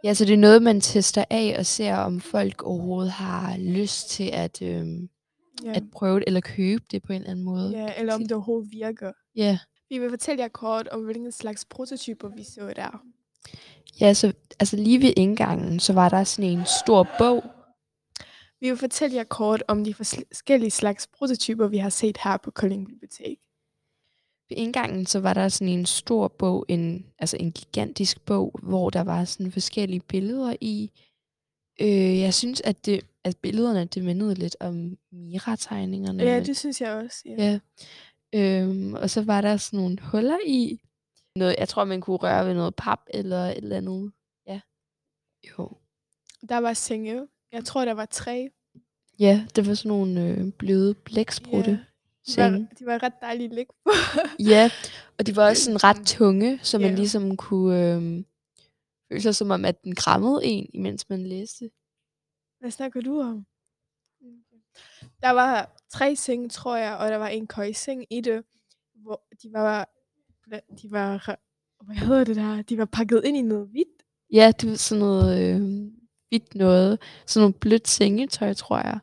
Ja, 0.03 0.13
så 0.13 0.25
det 0.25 0.33
er 0.33 0.37
noget, 0.37 0.61
man 0.63 0.81
tester 0.81 1.25
af 1.29 1.55
og 1.59 1.65
ser, 1.65 1.95
om 1.95 2.19
folk 2.21 2.63
overhovedet 2.63 3.11
har 3.11 3.57
lyst 3.57 4.09
til 4.09 4.29
at, 4.33 4.61
øhm, 4.61 5.09
Ja. 5.63 5.73
at 5.75 5.83
prøve 5.91 6.19
det, 6.19 6.23
eller 6.27 6.39
købe 6.41 6.83
det 6.91 7.03
på 7.03 7.13
en 7.13 7.17
eller 7.19 7.31
anden 7.31 7.45
måde. 7.45 7.71
Ja, 7.77 7.93
eller 7.99 8.13
om 8.13 8.21
det 8.21 8.31
overhovedet 8.31 8.71
virker. 8.71 9.11
Ja, 9.35 9.59
Vi 9.89 9.97
vil 9.99 10.09
fortælle 10.09 10.41
jer 10.41 10.47
kort 10.47 10.87
om, 10.87 11.01
hvilken 11.03 11.31
slags 11.31 11.65
prototyper 11.65 12.27
vi 12.29 12.43
så 12.43 12.73
der. 12.75 13.03
ja 13.99 14.13
så 14.13 14.33
altså 14.59 14.75
lige 14.77 15.01
ved 15.01 15.13
indgangen, 15.17 15.79
så 15.79 15.93
var 15.93 16.09
der 16.09 16.23
sådan 16.23 16.51
en 16.51 16.65
stor 16.83 17.07
bog. 17.17 17.43
Vi 18.63 18.69
vil 18.69 18.77
fortælle 18.77 19.15
jer 19.15 19.23
kort 19.23 19.63
om 19.67 19.83
de 19.83 19.93
forskellige 19.93 20.71
slags 20.71 21.07
prototyper, 21.07 21.67
vi 21.67 21.77
har 21.77 21.89
set 21.89 22.17
her 22.23 22.37
på 22.37 22.51
Kolding 22.51 22.87
Bibliotek. 22.87 23.37
Ved 24.49 24.57
indgangen, 24.57 25.05
så 25.05 25.19
var 25.19 25.33
der 25.33 25.49
sådan 25.49 25.73
en 25.73 25.85
stor 25.85 26.27
bog, 26.27 26.65
en, 26.67 27.05
altså 27.19 27.37
en 27.39 27.51
gigantisk 27.51 28.25
bog, 28.25 28.59
hvor 28.63 28.89
der 28.89 29.01
var 29.01 29.25
sådan 29.25 29.51
forskellige 29.51 29.99
billeder 29.99 30.55
i. 30.61 30.91
Øh, 31.81 32.19
jeg 32.19 32.33
synes, 32.33 32.61
at, 32.61 32.85
det, 32.85 33.05
at 33.23 33.37
billederne, 33.37 33.85
det 33.85 34.03
mindede 34.03 34.35
lidt 34.35 34.55
om 34.59 34.97
Mira-tegningerne. 35.11 36.23
Ja, 36.23 36.39
det 36.39 36.57
synes 36.57 36.81
jeg 36.81 36.93
også. 36.93 37.17
Ja. 37.25 37.35
Ja. 37.43 37.59
Øhm, 38.35 38.93
og 38.93 39.09
så 39.09 39.23
var 39.23 39.41
der 39.41 39.57
sådan 39.57 39.79
nogle 39.79 39.97
huller 40.01 40.39
i. 40.45 40.81
Noget, 41.35 41.55
jeg 41.59 41.69
tror, 41.69 41.83
man 41.83 42.01
kunne 42.01 42.17
røre 42.17 42.45
ved 42.45 42.53
noget 42.53 42.75
pap 42.75 42.99
eller 43.13 43.45
et 43.45 43.57
eller 43.57 43.77
andet. 43.77 44.11
Ja. 44.47 44.61
Jo. 45.49 45.77
Der 46.49 46.57
var 46.57 46.73
senge. 46.73 47.27
Jeg 47.53 47.65
tror, 47.65 47.85
der 47.85 47.93
var 47.93 48.05
tre. 48.05 48.49
Ja, 49.19 49.45
det 49.55 49.67
var 49.67 49.73
sådan 49.73 49.89
nogle 49.89 50.27
øh, 50.27 50.51
bløde 50.51 50.93
blæksprutte. 50.93 51.79
Ja. 52.37 52.47
De 52.47 52.51
var, 52.51 52.57
de 52.79 52.85
var 52.85 53.03
ret 53.03 53.13
dejlige 53.21 53.47
at 53.49 53.53
ligge 53.55 53.73
på. 53.85 53.91
Ja, 54.49 54.69
og 55.19 55.27
de 55.27 55.35
var 55.35 55.49
også 55.49 55.63
sådan 55.63 55.83
ret 55.83 56.05
tunge, 56.07 56.59
så 56.63 56.77
man 56.79 56.89
Ja. 56.89 56.95
ligesom 56.95 57.37
kunne 57.37 57.93
øh, 57.95 58.23
føle 59.11 59.21
sig 59.21 59.35
som 59.35 59.51
om, 59.51 59.65
at 59.65 59.83
den 59.83 59.95
krammede 59.95 60.39
en, 60.43 60.69
imens 60.73 61.09
man 61.09 61.23
læste. 61.27 61.69
Hvad 62.59 62.71
snakker 62.71 63.01
du 63.01 63.21
om? 63.21 63.45
Der 65.21 65.29
var 65.29 65.75
tre 65.89 66.15
senge, 66.15 66.49
tror 66.49 66.75
jeg, 66.77 66.97
og 66.97 67.09
der 67.09 67.17
var 67.17 67.27
en 67.27 67.47
køjeseng 67.47 68.05
i 68.09 68.21
det, 68.21 68.43
hvor 68.95 69.21
de 69.43 69.53
var, 69.53 69.89
de 70.81 70.91
var, 70.91 71.39
hvad 71.83 71.95
hedder 71.95 72.23
det 72.23 72.35
der, 72.35 72.61
de 72.61 72.77
var 72.77 72.85
pakket 72.85 73.21
ind 73.25 73.37
i 73.37 73.41
noget 73.41 73.67
hvidt. 73.67 74.03
Ja, 74.33 74.51
det 74.61 74.69
var 74.69 74.75
sådan 74.75 74.99
noget 74.99 75.55
øh, 75.55 75.91
hvidt 76.33 76.55
noget. 76.55 76.99
Sådan 77.25 77.41
noget 77.41 77.55
blødt 77.55 77.87
sengetøj, 77.87 78.53
tror 78.53 78.77
jeg. 78.77 78.99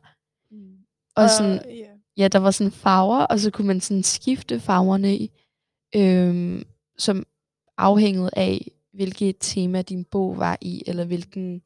Og 1.15 1.29
sådan, 1.29 1.61
ja. 1.69 1.87
ja, 2.17 2.27
der 2.27 2.39
var 2.39 2.51
sådan 2.51 2.71
farver, 2.71 3.19
og 3.19 3.39
så 3.39 3.51
kunne 3.51 3.67
man 3.67 3.81
sådan 3.81 4.03
skifte 4.03 4.59
farverne 4.59 5.15
i, 5.17 5.31
øhm, 5.95 6.63
som 6.97 7.25
afhængede 7.77 8.29
af, 8.33 8.71
hvilket 8.93 9.35
tema 9.39 9.81
din 9.81 10.05
bog 10.05 10.37
var 10.37 10.57
i, 10.61 10.83
eller 10.87 11.05
hvilken 11.05 11.61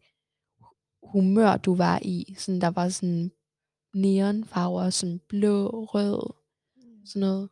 humør 1.03 1.57
du 1.57 1.75
var 1.75 1.99
i. 2.01 2.35
Sådan, 2.37 2.61
der 2.61 2.67
var 2.67 2.89
sådan 2.89 3.31
neonfarver, 3.95 4.89
som 4.89 5.19
blå, 5.29 5.69
rød, 5.69 6.33
sådan 7.05 7.19
noget. 7.19 7.49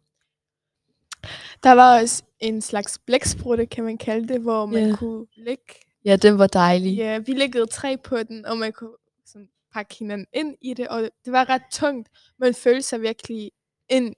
Der 1.63 1.71
var 1.71 2.01
også 2.01 2.23
en 2.39 2.61
slags 2.61 2.99
blæksprutte, 2.99 3.65
kan 3.65 3.83
man 3.83 3.97
kalde 3.97 4.27
det, 4.33 4.41
hvor 4.41 4.65
man 4.65 4.89
Ja. 4.89 4.95
kunne 4.95 5.25
lægge. 5.37 5.73
Ja, 6.05 6.15
den 6.15 6.37
var 6.39 6.47
dejlig. 6.47 6.97
Ja, 6.97 7.17
vi 7.17 7.31
læggede 7.33 7.65
tre 7.65 7.97
på 7.97 8.23
den, 8.23 8.45
og 8.45 8.57
man 8.57 8.71
kunne 8.73 8.89
sådan 9.25 9.47
pakke 9.73 9.95
hinanden 9.99 10.27
ind 10.33 10.55
i 10.61 10.73
det, 10.73 10.87
og 10.87 11.01
det 11.01 11.33
var 11.33 11.49
ret 11.49 11.61
tungt. 11.71 12.09
Man 12.39 12.53
følte 12.53 12.81
sig 12.81 13.01
virkelig 13.01 13.51
ind, 13.89 14.13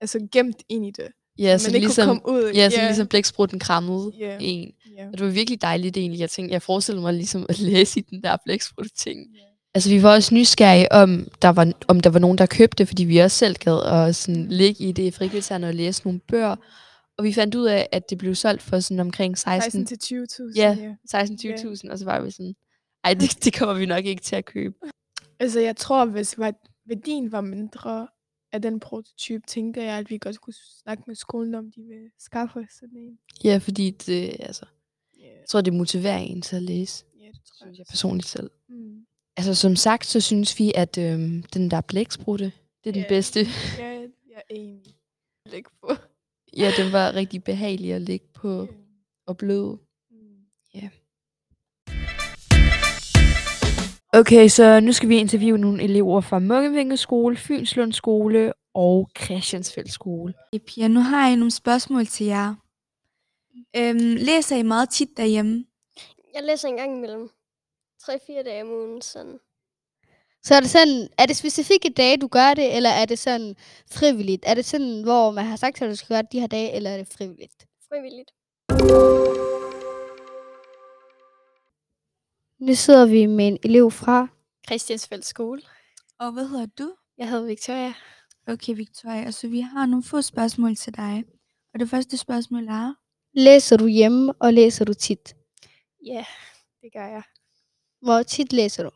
altså 0.00 0.28
gemt 0.32 0.62
ind 0.68 0.86
i 0.86 0.90
det. 0.90 1.08
Ja, 1.38 1.58
så 1.58 1.68
man 1.70 1.74
ikke 1.74 1.86
ligesom, 1.86 2.08
kunne 2.08 2.20
komme 2.20 2.38
ud. 2.46 2.52
ja, 2.54 2.70
så 2.70 2.80
ligesom 2.80 3.06
blæksprutten 3.06 3.58
krammede 3.58 4.12
Ja. 4.18 4.36
en. 4.40 4.72
ja. 4.98 5.06
Og 5.06 5.12
det 5.18 5.26
var 5.26 5.32
virkelig 5.32 5.62
dejligt 5.62 5.96
egentlig. 5.96 6.20
Jeg 6.20 6.30
tænkte, 6.30 6.52
jeg 6.52 6.62
forestillede 6.62 7.02
mig 7.02 7.14
ligesom 7.14 7.46
at 7.48 7.58
læse 7.58 8.00
i 8.00 8.02
den 8.02 8.22
der 8.22 8.36
blæksprutte 8.44 8.90
ting. 8.96 9.26
Altså, 9.74 9.90
vi 9.90 10.02
var 10.02 10.14
også 10.14 10.34
nysgerrige 10.34 10.92
om, 10.92 11.28
der 11.42 11.48
var, 11.48 11.72
om 11.88 12.00
der 12.00 12.10
var 12.10 12.18
nogen, 12.18 12.38
der 12.38 12.46
købte, 12.46 12.86
fordi 12.86 13.04
vi 13.04 13.18
også 13.18 13.36
selv 13.38 13.56
gad 13.56 13.82
at 14.08 14.16
sådan, 14.16 14.46
ligge 14.48 14.84
i 14.84 14.92
det 14.92 15.02
i 15.02 15.10
frikvartererne 15.10 15.66
og 15.68 15.74
læse 15.74 16.04
nogle 16.04 16.20
bøger. 16.20 16.56
Og 17.22 17.26
vi 17.26 17.32
fandt 17.32 17.54
ud 17.54 17.64
af, 17.66 17.88
at 17.92 18.10
det 18.10 18.18
blev 18.18 18.34
solgt 18.34 18.62
for 18.62 18.80
sådan 18.80 19.00
omkring 19.00 19.38
16 19.38 19.86
16 19.86 19.98
til 19.98 20.16
20.000. 20.30 20.52
Ja, 20.56 20.76
ja. 21.14 21.22
16-20.000, 21.22 21.90
og 21.90 21.98
så 21.98 22.04
var 22.04 22.20
vi 22.20 22.30
sådan, 22.30 22.54
ej, 23.04 23.14
det, 23.14 23.44
det 23.44 23.54
kommer 23.58 23.74
vi 23.74 23.86
nok 23.86 24.04
ikke 24.04 24.22
til 24.22 24.36
at 24.36 24.44
købe. 24.44 24.74
Altså, 25.38 25.60
jeg 25.60 25.76
tror, 25.76 26.04
hvis 26.04 26.38
værdien 26.86 27.32
var 27.32 27.40
mindre 27.40 28.08
af 28.52 28.62
den 28.62 28.80
prototype, 28.80 29.42
tænker 29.46 29.82
jeg, 29.82 29.98
at 29.98 30.10
vi 30.10 30.18
godt 30.18 30.40
kunne 30.40 30.54
snakke 30.82 31.02
med 31.06 31.14
skolen 31.14 31.54
om, 31.54 31.70
de 31.70 31.82
vil 31.82 32.10
skaffe 32.18 32.58
os 32.58 32.72
sådan 32.80 32.96
en. 32.96 33.18
Ja, 33.44 33.56
fordi 33.58 33.90
det, 33.90 34.36
altså, 34.40 34.64
Ja, 35.18 35.26
jeg 35.26 35.44
tror, 35.48 35.60
det 35.60 35.72
motiverer 35.72 36.18
en 36.18 36.42
til 36.42 36.56
at 36.56 36.62
læse, 36.62 37.04
ja 37.20 37.26
det 37.26 37.40
tror 37.44 37.66
jeg 37.66 37.78
jeg. 37.78 37.86
personligt 37.90 38.28
selv. 38.28 38.50
Mm. 38.68 39.06
Altså, 39.36 39.54
som 39.54 39.76
sagt, 39.76 40.06
så 40.06 40.20
synes 40.20 40.58
vi, 40.58 40.72
at 40.74 40.98
øhm, 40.98 41.42
den 41.54 41.70
der 41.70 41.80
blæksprutte, 41.80 42.44
det 42.84 42.90
er 42.90 42.92
den 42.92 43.02
Ja. 43.02 43.08
bedste. 43.08 43.40
Ja, 43.78 43.88
jeg 43.88 44.08
er 44.36 44.42
enig. 44.54 44.82
Læg 45.46 45.64
på. 45.80 45.92
Ja, 46.56 46.72
den 46.76 46.92
var 46.92 47.14
rigtig 47.14 47.44
behagelig 47.44 47.92
at 47.92 48.02
ligge 48.02 48.26
på 48.34 48.60
Ja. 48.62 48.66
og 49.26 49.36
blød. 49.36 49.76
Mm. 50.10 50.88
Okay, 54.14 54.48
så 54.48 54.80
nu 54.80 54.92
skal 54.92 55.08
vi 55.08 55.16
interviewe 55.16 55.58
nogle 55.58 55.82
elever 55.82 56.20
fra 56.20 56.38
Mukkevinge 56.38 56.96
Skole, 56.96 57.36
Fynslund 57.36 57.92
Skole 57.92 58.52
og 58.74 59.10
Christiansfeld 59.24 59.86
Skole. 59.88 60.34
Okay, 60.52 60.64
piger, 60.66 60.88
nu 60.88 61.00
har 61.00 61.28
jeg 61.28 61.36
nogle 61.36 61.50
spørgsmål 61.50 62.06
til 62.06 62.26
jer. 62.26 62.54
Øhm, 63.76 64.16
læser 64.16 64.56
I 64.56 64.62
meget 64.62 64.90
tit 64.90 65.08
derhjemme? 65.16 65.64
Jeg 66.34 66.42
læser 66.42 66.68
en 66.68 66.76
gang 66.76 66.96
imellem. 66.96 67.30
3-4 68.02 68.42
dage 68.44 68.62
om 68.62 68.68
ugen, 68.70 69.02
sådan. 69.02 69.38
Så 70.44 70.54
er 70.54 70.60
det 70.60 70.70
sådan, 70.70 71.08
er 71.18 71.26
det 71.26 71.36
specifikke 71.36 71.90
dage, 71.90 72.16
du 72.16 72.26
gør 72.26 72.54
det, 72.54 72.76
eller 72.76 72.90
er 72.90 73.04
det 73.04 73.18
sådan 73.18 73.56
frivilligt? 73.90 74.44
Er 74.46 74.54
det 74.54 74.64
sådan, 74.64 75.02
hvor 75.02 75.30
man 75.30 75.44
har 75.44 75.56
sagt, 75.56 75.82
at 75.82 75.90
du 75.90 75.96
skal 75.96 76.08
gøre 76.08 76.22
det 76.22 76.32
de 76.32 76.40
her 76.40 76.46
dage, 76.46 76.72
eller 76.72 76.90
er 76.90 76.96
det 76.96 77.08
frivilligt? 77.08 77.66
Frivilligt. 77.88 78.30
Nu 82.58 82.74
sidder 82.74 83.06
vi 83.06 83.26
med 83.26 83.48
en 83.48 83.58
elev 83.64 83.90
fra 83.90 84.28
Christiansfeld 84.66 85.22
skole. 85.22 85.62
Og 86.18 86.32
hvad 86.32 86.48
hedder 86.48 86.66
du? 86.78 86.94
Jeg 87.18 87.30
hedder 87.30 87.46
Victoria. 87.46 87.94
Okay, 88.46 88.76
Victoria. 88.76 89.24
Altså, 89.24 89.48
vi 89.48 89.60
har 89.60 89.86
nogle 89.86 90.04
få 90.04 90.22
spørgsmål 90.22 90.76
til 90.76 90.96
dig. 90.96 91.24
Og 91.74 91.80
det 91.80 91.90
første 91.90 92.16
spørgsmål 92.16 92.68
er, 92.68 92.94
Læser 93.34 93.76
du 93.76 93.86
hjemme, 93.86 94.32
og 94.40 94.52
læser 94.52 94.84
du 94.84 94.94
tit? 94.94 95.36
Ja, 96.06 96.24
det 96.82 96.92
gør 96.92 97.06
jeg. 97.06 97.22
Hvor 98.02 98.22
tit 98.22 98.52
læser 98.52 98.82
du? 98.82 98.90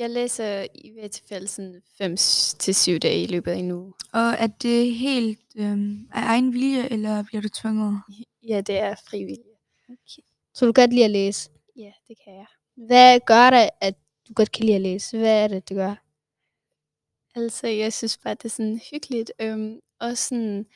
Jeg 0.00 0.10
læser 0.10 0.66
i 0.74 0.90
hvert 0.90 1.10
tilfælde 1.10 1.48
sådan 1.48 1.82
5 1.98 2.16
til 2.58 2.74
7 2.74 2.98
dage 2.98 3.22
i 3.22 3.26
løbet 3.26 3.50
af 3.52 3.56
en 3.56 3.70
uge. 3.70 3.92
og 4.12 4.20
er 4.38 4.46
det 4.46 4.94
helt 4.94 5.38
øhm, 5.56 6.08
af 6.14 6.22
egen 6.22 6.52
vilje, 6.52 6.88
eller 6.88 7.22
bliver 7.22 7.42
du 7.42 7.48
tvunget? 7.48 8.00
Ja, 8.48 8.60
det 8.60 8.78
er 8.78 8.94
frivilligt. 9.08 9.40
Okay. 9.88 10.22
Så 10.54 10.66
du 10.66 10.72
kan 10.72 10.82
godt 10.82 10.92
lide 10.92 11.04
at 11.04 11.10
læse. 11.10 11.50
Ja, 11.76 11.92
det 12.08 12.16
kan 12.24 12.34
jeg. 12.34 12.46
Hvad 12.86 13.20
gør 13.26 13.50
det, 13.50 13.70
at 13.80 13.94
du 14.28 14.32
godt 14.32 14.52
kan 14.52 14.64
lide 14.64 14.74
at 14.76 14.80
læse? 14.80 15.18
Hvad 15.18 15.44
er 15.44 15.48
det, 15.48 15.68
det 15.68 15.76
gør? 15.76 15.94
Altså, 17.34 17.66
jeg 17.66 17.92
synes 17.92 18.18
bare, 18.18 18.34
det 18.34 18.44
er 18.44 18.48
sådan 18.48 18.80
hyggeligt. 18.92 19.32
Øhm, 19.40 19.80
og 20.00 20.18
sådan, 20.18 20.66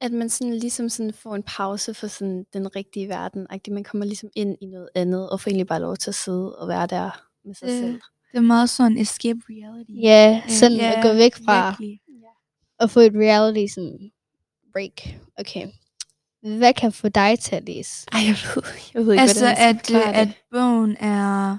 at 0.00 0.12
man 0.12 0.28
sådan 0.28 0.54
ligesom 0.54 0.88
sådan 0.88 1.12
får 1.12 1.34
en 1.34 1.42
pause 1.42 1.94
for 1.94 2.06
sådan 2.06 2.46
den 2.52 2.76
rigtige 2.76 3.08
verden. 3.08 3.46
-agtig. 3.52 3.72
Man 3.72 3.84
kommer 3.84 4.04
ligesom 4.06 4.30
ind 4.34 4.56
i 4.60 4.66
noget 4.66 4.88
andet, 4.94 5.30
og 5.30 5.40
får 5.40 5.48
egentlig 5.50 5.66
bare 5.66 5.80
lov 5.80 5.96
til 5.96 6.10
at 6.10 6.14
sidde 6.14 6.56
og 6.58 6.68
være 6.68 6.86
der 6.86 7.10
med 7.44 7.54
sig 7.54 7.68
Det- 7.68 7.78
selv. 7.78 8.00
Det 8.36 8.42
er 8.42 8.46
meget 8.46 8.70
sådan 8.70 8.98
escape 8.98 9.40
reality. 9.50 9.90
Ja, 10.02 10.42
Øh, 10.44 10.50
sådan 10.50 10.80
at 10.80 11.02
gå 11.02 11.12
væk 11.12 11.34
fra 11.44 11.68
virkelig. 11.70 12.00
at 12.80 12.90
få 12.90 13.00
et 13.00 13.12
reality 13.14 13.72
sådan 13.74 14.10
break. 14.72 15.16
Okay. 15.38 15.68
Hvad 16.58 16.74
kan 16.74 16.92
få 16.92 17.08
dig 17.08 17.38
til 17.38 17.56
at 17.56 17.64
læse? 17.66 18.06
Ej, 18.12 18.20
jeg 18.26 18.36
ved, 18.54 18.62
jeg 18.94 19.06
ved 19.06 19.12
ikke, 19.12 19.20
Altså, 19.22 19.40
hvordan 19.44 19.58
jeg 19.58 19.68
at, 19.68 19.90
øh, 19.90 20.18
at 20.18 20.28
bogen 20.50 20.96
er 20.96 21.58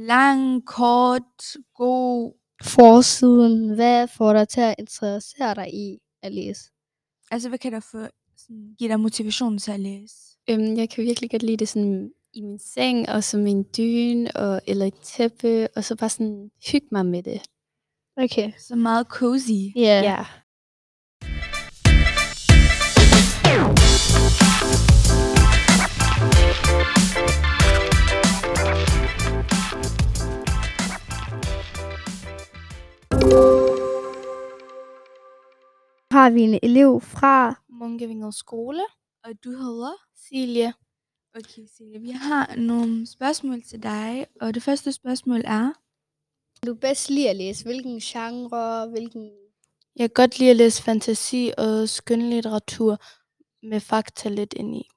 lang, 0.00 0.66
kort, 0.66 1.56
god. 1.74 2.32
Forsiden, 2.64 3.74
hvad 3.74 4.08
får 4.08 4.32
dig 4.32 4.48
til 4.48 4.60
at 4.60 4.74
interessere 4.78 5.54
dig 5.54 5.74
i 5.74 5.98
at 6.22 6.32
læse? 6.32 6.60
Altså, 7.30 7.48
hvad 7.48 7.58
kan 7.58 7.72
der 7.72 7.80
få, 7.80 8.06
sådan, 8.36 8.74
give 8.78 8.90
dig 8.90 9.00
motivation 9.00 9.58
til 9.58 9.70
at 9.72 9.80
læse? 9.80 10.14
Øhm, 10.50 10.76
jeg 10.76 10.90
kan 10.90 11.04
virkelig 11.04 11.30
godt 11.30 11.42
lide 11.42 11.56
det 11.56 11.68
sådan 11.68 12.10
i 12.34 12.40
min 12.42 12.58
seng, 12.58 13.08
og 13.08 13.24
som 13.24 13.46
en 13.46 13.66
dyne, 13.76 14.36
og, 14.36 14.60
eller 14.66 14.86
et 14.86 15.00
tæppe, 15.02 15.68
og 15.76 15.84
så 15.84 15.96
bare 15.96 16.10
sådan 16.10 16.50
hygge 16.72 16.88
mig 16.92 17.06
med 17.06 17.22
det. 17.22 17.42
Okay. 18.16 18.52
Så 18.58 18.76
meget 18.76 19.06
cozy. 19.06 19.50
Ja. 19.76 19.80
Yeah. 19.80 20.04
Ja. 20.04 20.24
Har 36.10 36.30
vi 36.30 36.40
en 36.42 36.58
elev 36.62 37.00
fra 37.00 37.54
Munkevinget 37.68 38.34
skole. 38.34 38.82
Og 39.24 39.30
du 39.44 39.50
hedder? 39.50 39.92
Silje, 40.28 40.72
Okay, 41.36 41.66
Silje. 41.76 41.98
Vi 41.98 42.10
har 42.10 42.56
nogle 42.56 43.06
spørgsmål 43.06 43.62
til 43.62 43.82
dig, 43.82 44.26
og 44.40 44.54
det 44.54 44.62
første 44.62 44.92
spørgsmål 44.92 45.40
er, 45.44 45.72
du 46.66 46.74
bedst 46.74 47.10
lide 47.10 47.30
at 47.30 47.36
læse? 47.36 47.64
Hvilken 47.64 48.00
genre? 48.00 48.88
Hvilken... 48.88 49.30
Jeg 49.96 50.08
kan 50.10 50.14
godt 50.14 50.38
lide 50.38 50.50
at 50.50 50.56
læse 50.56 50.82
fantasi 50.82 51.52
og 51.58 51.88
skønlitteratur 51.88 52.98
med 53.62 53.80
fakta 53.80 54.28
lidt 54.28 54.54
ind 54.54 54.76
i. 54.76 54.88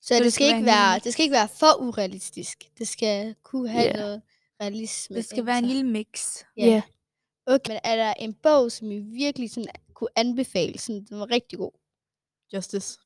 Så, 0.00 0.14
det, 0.14 0.32
skal 0.32 0.46
ikke 0.46 0.64
være, 0.64 0.98
det 0.98 1.12
skal 1.12 1.22
ikke 1.22 1.32
være 1.32 1.48
for 1.48 1.80
urealistisk. 1.80 2.70
Det 2.78 2.88
skal 2.88 3.34
kunne 3.42 3.68
have 3.68 3.84
Ja. 3.84 3.92
noget 3.92 4.22
realisme. 4.60 5.16
det 5.16 5.24
skal 5.24 5.46
være 5.46 5.58
en 5.58 5.64
lille 5.64 5.84
mix. 5.84 6.36
Ja. 6.56 6.66
Ja. 6.66 6.82
Okay. 7.46 7.72
Men 7.72 7.80
er 7.84 7.96
der 7.96 8.14
en 8.14 8.34
bog, 8.34 8.72
som 8.72 8.90
I 8.90 8.98
virkelig 8.98 9.50
sådan 9.50 9.72
kunne 9.94 10.08
anbefale? 10.16 10.78
Sådan, 10.78 11.04
den 11.04 11.18
var 11.18 11.30
rigtig 11.30 11.58
god. 11.58 11.72
Justice. 12.52 12.98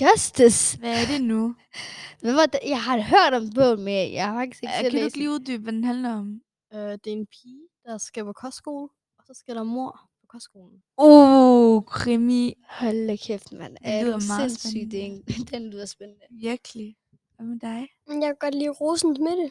Justice. 0.00 0.78
Hvad 0.78 1.02
er 1.02 1.06
det 1.12 1.24
nu? 1.24 1.54
Hvad 2.22 2.32
var 2.32 2.46
det? 2.46 2.60
Jeg 2.66 2.82
har 2.82 3.00
hørt 3.00 3.34
om 3.42 3.50
bogen, 3.54 3.84
men 3.84 4.12
jeg 4.12 4.26
har 4.26 4.34
faktisk 4.40 4.62
ikke 4.62 4.72
Øh, 4.74 4.80
selv 4.80 4.90
Kan 4.90 4.90
du 4.90 4.96
læst 5.04 5.06
ikke 5.06 5.18
lige 5.18 5.30
uddybe, 5.30 5.62
hvad 5.62 5.72
den 5.72 5.84
handler 5.84 6.12
om? 6.14 6.40
Øh, 6.74 6.80
det 6.80 7.06
er 7.06 7.12
en 7.12 7.26
pige, 7.26 7.62
der 7.84 7.98
skal 7.98 8.24
på 8.24 8.32
kostskole, 8.32 8.88
og 9.18 9.24
så 9.26 9.34
skal 9.34 9.54
der 9.56 9.62
mor 9.62 9.90
på 10.20 10.26
kostskolen. 10.28 10.82
Oh, 10.96 11.82
krimi. 11.82 12.54
Hold 12.68 13.06
da 13.08 13.16
kæft, 13.16 13.52
mand. 13.52 13.72
Det 13.76 13.80
Er 13.84 14.02
lyder 14.02 14.18
du 14.18 14.24
meget 14.28 14.50
sindssygt? 14.50 14.90
Det 14.90 15.00
er 15.02 15.04
en- 15.06 15.22
Den 15.52 15.70
lyder 15.70 15.86
spændende. 15.86 16.24
Virkelig. 16.30 16.96
Hvad 17.36 17.46
med 17.46 17.58
dig? 17.60 17.88
Jeg 18.08 18.20
kan 18.22 18.36
godt 18.40 18.54
lide 18.54 18.70
Rosens 18.70 19.18
Midte. 19.18 19.50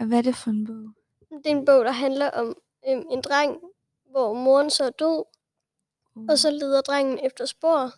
Og 0.00 0.06
hvad 0.06 0.18
er 0.18 0.22
det 0.22 0.36
for 0.36 0.50
en 0.50 0.66
bog? 0.66 0.92
Det 1.44 1.46
er 1.52 1.56
en 1.56 1.64
bog, 1.64 1.84
der 1.84 1.92
handler 1.92 2.30
om 2.30 2.54
øhm, 2.88 3.04
en 3.10 3.20
dreng, 3.20 3.56
hvor 4.10 4.34
moren 4.34 4.70
så 4.70 4.84
er 4.84 4.90
død, 4.90 5.24
og 6.30 6.38
så 6.38 6.50
leder 6.50 6.80
drengen 6.80 7.18
efter 7.26 7.46
spor. 7.46 7.92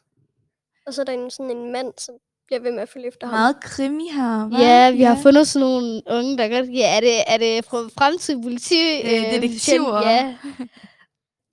Og 0.86 0.94
så 0.94 1.00
er 1.00 1.04
der 1.04 1.12
en, 1.12 1.30
sådan 1.30 1.56
en 1.56 1.72
mand, 1.72 1.92
som 1.98 2.14
bliver 2.46 2.60
ved 2.60 2.72
med 2.72 2.82
at 2.82 2.88
følge 2.88 3.08
efter 3.08 3.26
ham. 3.26 3.34
Meget 3.34 3.60
krimi 3.62 4.08
her, 4.08 4.48
hva'? 4.48 4.62
Ja, 4.62 4.90
vi 4.90 5.02
har 5.02 5.18
fundet 5.22 5.48
sådan 5.48 5.68
nogle 5.68 6.02
unge, 6.06 6.38
der 6.38 6.48
godt... 6.48 6.74
Ja, 6.74 6.96
er 6.96 7.00
det, 7.00 7.22
er 7.26 7.36
det 7.36 7.64
fra 7.64 7.78
fremtidig 7.78 8.42
politi? 8.42 9.00
Øh, 9.04 9.10
detektiver. 9.10 10.08
Ja. 10.10 10.38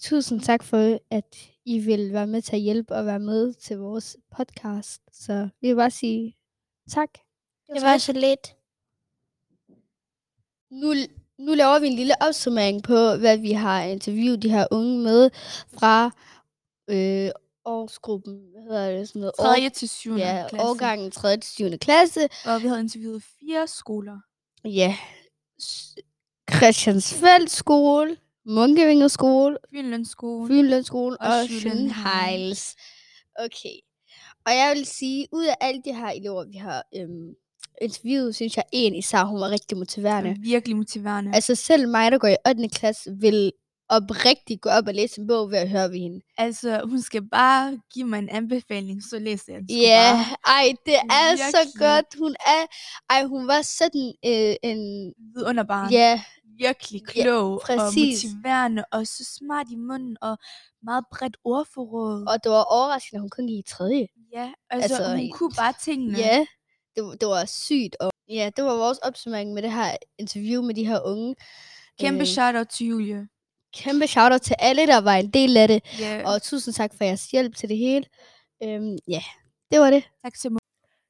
Tusind 0.01 0.41
tak 0.41 0.63
for, 0.63 0.99
at 1.11 1.35
I 1.65 1.79
vil 1.79 2.13
være 2.13 2.27
med 2.27 2.41
til 2.41 2.55
at 2.55 2.61
hjælpe 2.61 2.95
og 2.95 3.05
være 3.05 3.19
med 3.19 3.53
til 3.53 3.77
vores 3.77 4.17
podcast. 4.37 5.01
Så 5.13 5.49
vi 5.61 5.67
vil 5.67 5.75
bare 5.75 5.91
sige 5.91 6.35
tak. 6.91 7.09
Det 7.73 7.81
var 7.81 7.97
så 7.97 8.13
lidt. 8.13 8.55
Nu, 10.71 10.93
nu 11.39 11.53
laver 11.53 11.79
vi 11.79 11.87
en 11.87 11.95
lille 11.95 12.13
opsummering 12.21 12.83
på, 12.83 13.15
hvad 13.15 13.37
vi 13.37 13.51
har 13.51 13.81
interviewet 13.81 14.41
de 14.43 14.49
her 14.49 14.67
unge 14.71 14.99
med 14.99 15.29
fra 15.79 16.11
øh, 16.89 17.31
årsgruppen. 17.67 18.39
Hvad 18.51 18.63
hedder 18.63 18.97
det? 18.97 19.07
Sådan 19.07 19.19
noget? 19.19 19.35
3. 19.39 19.69
til 19.69 19.89
7. 19.89 20.15
Ja, 20.15 20.45
klasse. 20.49 20.67
årgangen 20.67 21.11
3. 21.11 21.37
til 21.37 21.51
7. 21.51 21.77
klasse. 21.77 22.29
Og 22.45 22.61
vi 22.61 22.67
havde 22.67 22.79
interviewet 22.79 23.23
fire 23.39 23.67
skoler. 23.67 24.17
Ja. 24.65 24.97
Christiansfeld 26.51 27.47
skole, 27.47 28.17
Munkevinget 28.45 29.11
skole, 29.11 29.57
Fynlunds 29.69 30.09
skole. 30.09 30.47
Fynlund 30.47 30.83
skole 30.83 31.17
og 31.21 31.27
og. 31.27 31.49
Schønheims. 31.49 32.75
Okay. 33.39 33.77
Og 34.45 34.51
jeg 34.53 34.73
vil 34.75 34.85
sige, 34.85 35.27
ud 35.31 35.45
af 35.45 35.55
alle 35.61 35.81
de 35.85 35.93
her 35.93 36.09
elever, 36.09 36.45
vi 36.45 36.57
har 36.57 36.83
øhm, 36.95 37.33
interviewet, 37.81 38.35
synes 38.35 38.57
jeg, 38.57 38.65
en 38.71 38.95
især, 38.95 39.23
hun 39.23 39.39
var 39.39 39.49
rigtig 39.49 39.77
motiverende. 39.77 40.35
Virkelig 40.39 40.77
motiverende. 40.77 41.31
Altså 41.33 41.55
selv 41.55 41.89
mig, 41.89 42.11
der 42.11 42.17
går 42.17 42.27
i 42.27 42.35
8. 42.47 42.69
klasse, 42.69 43.11
vil 43.19 43.51
oprigtigt 43.89 44.61
gå 44.61 44.69
op 44.69 44.87
og 44.87 44.93
læse 44.93 45.21
en 45.21 45.27
bog 45.27 45.51
ved 45.51 45.57
at 45.57 45.69
høre 45.69 45.89
ved 45.91 45.99
hende. 45.99 46.21
Altså, 46.37 46.81
hun 46.89 47.01
skal 47.01 47.29
bare 47.29 47.79
give 47.93 48.05
mig 48.07 48.19
en 48.19 48.29
anbefaling, 48.29 49.03
så 49.03 49.19
læser 49.19 49.53
jeg 49.53 49.61
den. 49.61 49.69
Ja, 49.77 50.11
bare. 50.13 50.55
ej, 50.55 50.73
det 50.85 50.93
er 50.95 51.35
så 51.37 51.57
Virkelig. 51.57 51.79
godt. 51.79 52.05
Hun 52.19 52.35
er, 52.47 52.65
ej, 53.09 53.23
hun 53.23 53.47
var 53.47 53.61
sådan 53.61 54.13
øh, 54.25 54.55
en, 54.63 55.13
Vidunderbarn. 55.35 55.91
ja, 55.91 56.23
Virkelig 56.59 57.01
Ja, 57.15 57.21
klog 57.23 57.51
og 57.53 57.61
præcis. 57.65 58.23
motiverende, 58.25 58.83
og 58.91 59.07
så 59.07 59.25
smart 59.39 59.67
i 59.71 59.75
munden, 59.75 60.17
og 60.21 60.37
meget 60.83 61.03
bredt 61.13 61.37
ordforråd. 61.43 62.25
og 62.27 62.43
det 62.43 62.51
var 62.51 62.63
overraskende, 62.63 63.17
at 63.17 63.21
hun 63.21 63.29
kun 63.29 63.47
gik 63.47 63.57
i 63.59 63.69
tredje. 63.69 64.07
ja, 64.33 64.51
altså, 64.69 64.95
altså, 64.95 65.15
hun 65.17 65.31
kunne 65.31 65.51
bare 65.57 65.73
tingene. 65.83 66.17
Ja, 66.17 66.45
det, 66.95 67.03
var- 67.03 67.15
det 67.15 67.27
var 67.27 67.45
sygt. 67.45 67.95
Og 67.99 68.11
ja, 68.29 68.49
det 68.55 68.63
var 68.63 68.75
vores 68.75 68.97
opsummering 68.97 69.53
med 69.53 69.61
det 69.61 69.71
her 69.71 69.95
interview 70.19 70.61
med 70.63 70.75
de 70.75 70.85
her 70.87 70.99
unge. 71.05 71.35
Kæmpe 71.99 72.19
Øh, 72.21 72.27
shout-out 72.27 72.67
til 72.67 72.87
Julie. 72.87 73.27
Kæmpe 73.83 74.07
shout 74.07 74.41
til 74.41 74.55
alle, 74.59 74.87
der 74.87 75.01
var 75.01 75.13
en 75.15 75.29
del 75.29 75.57
af 75.57 75.67
det. 75.67 75.99
Ja, 75.99 76.21
Og 76.25 76.41
tusind 76.41 76.73
tak 76.73 76.91
for 76.97 77.03
jeres 77.03 77.25
hjælp 77.31 77.55
til 77.55 77.69
det 77.69 77.77
hele. 77.77 78.05
Øhm, 78.63 78.97
ja, 79.07 79.21
det 79.71 79.79
var 79.79 79.89
det. 79.89 80.03
tak 80.23 80.33
til 80.41 80.51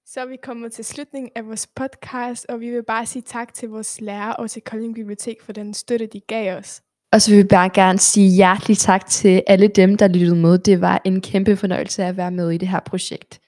Så 0.05 0.21
er 0.21 0.25
vi 0.25 0.37
kommet 0.43 0.71
til 0.71 0.85
slutningen 0.85 1.31
af 1.35 1.45
vores 1.45 1.67
podcast, 1.67 2.45
og 2.49 2.59
vi 2.59 2.69
vil 2.69 2.83
bare 2.83 3.05
sige 3.05 3.21
tak 3.21 3.53
til 3.53 3.69
vores 3.69 4.01
lærer 4.01 4.33
og 4.33 4.51
til 4.51 4.61
Kolding 4.61 4.95
Bibliotek 4.95 5.37
for 5.41 5.51
den 5.53 5.73
støtte, 5.73 6.05
de 6.13 6.21
gav 6.27 6.57
os. 6.57 6.81
Og 7.11 7.21
så 7.21 7.31
vil 7.31 7.37
vi 7.43 7.47
bare 7.47 7.69
gerne 7.69 7.99
sige 7.99 8.29
hjertelig 8.35 8.77
tak 8.77 9.05
til 9.09 9.43
alle 9.47 9.67
dem, 9.67 9.97
der 9.97 10.07
lyttede 10.07 10.35
med. 10.35 10.57
Det 10.59 10.81
var 10.81 11.01
en 11.05 11.21
kæmpe 11.21 11.57
fornøjelse 11.57 12.03
at 12.03 12.17
være 12.17 12.31
med 12.31 12.51
i 12.51 12.57
det 12.57 12.67
her 12.67 12.79
projekt. 12.79 13.39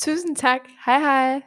Tusind 0.00 0.36
tak. 0.36 0.60
Hej 0.86 0.98
hej. 0.98 1.40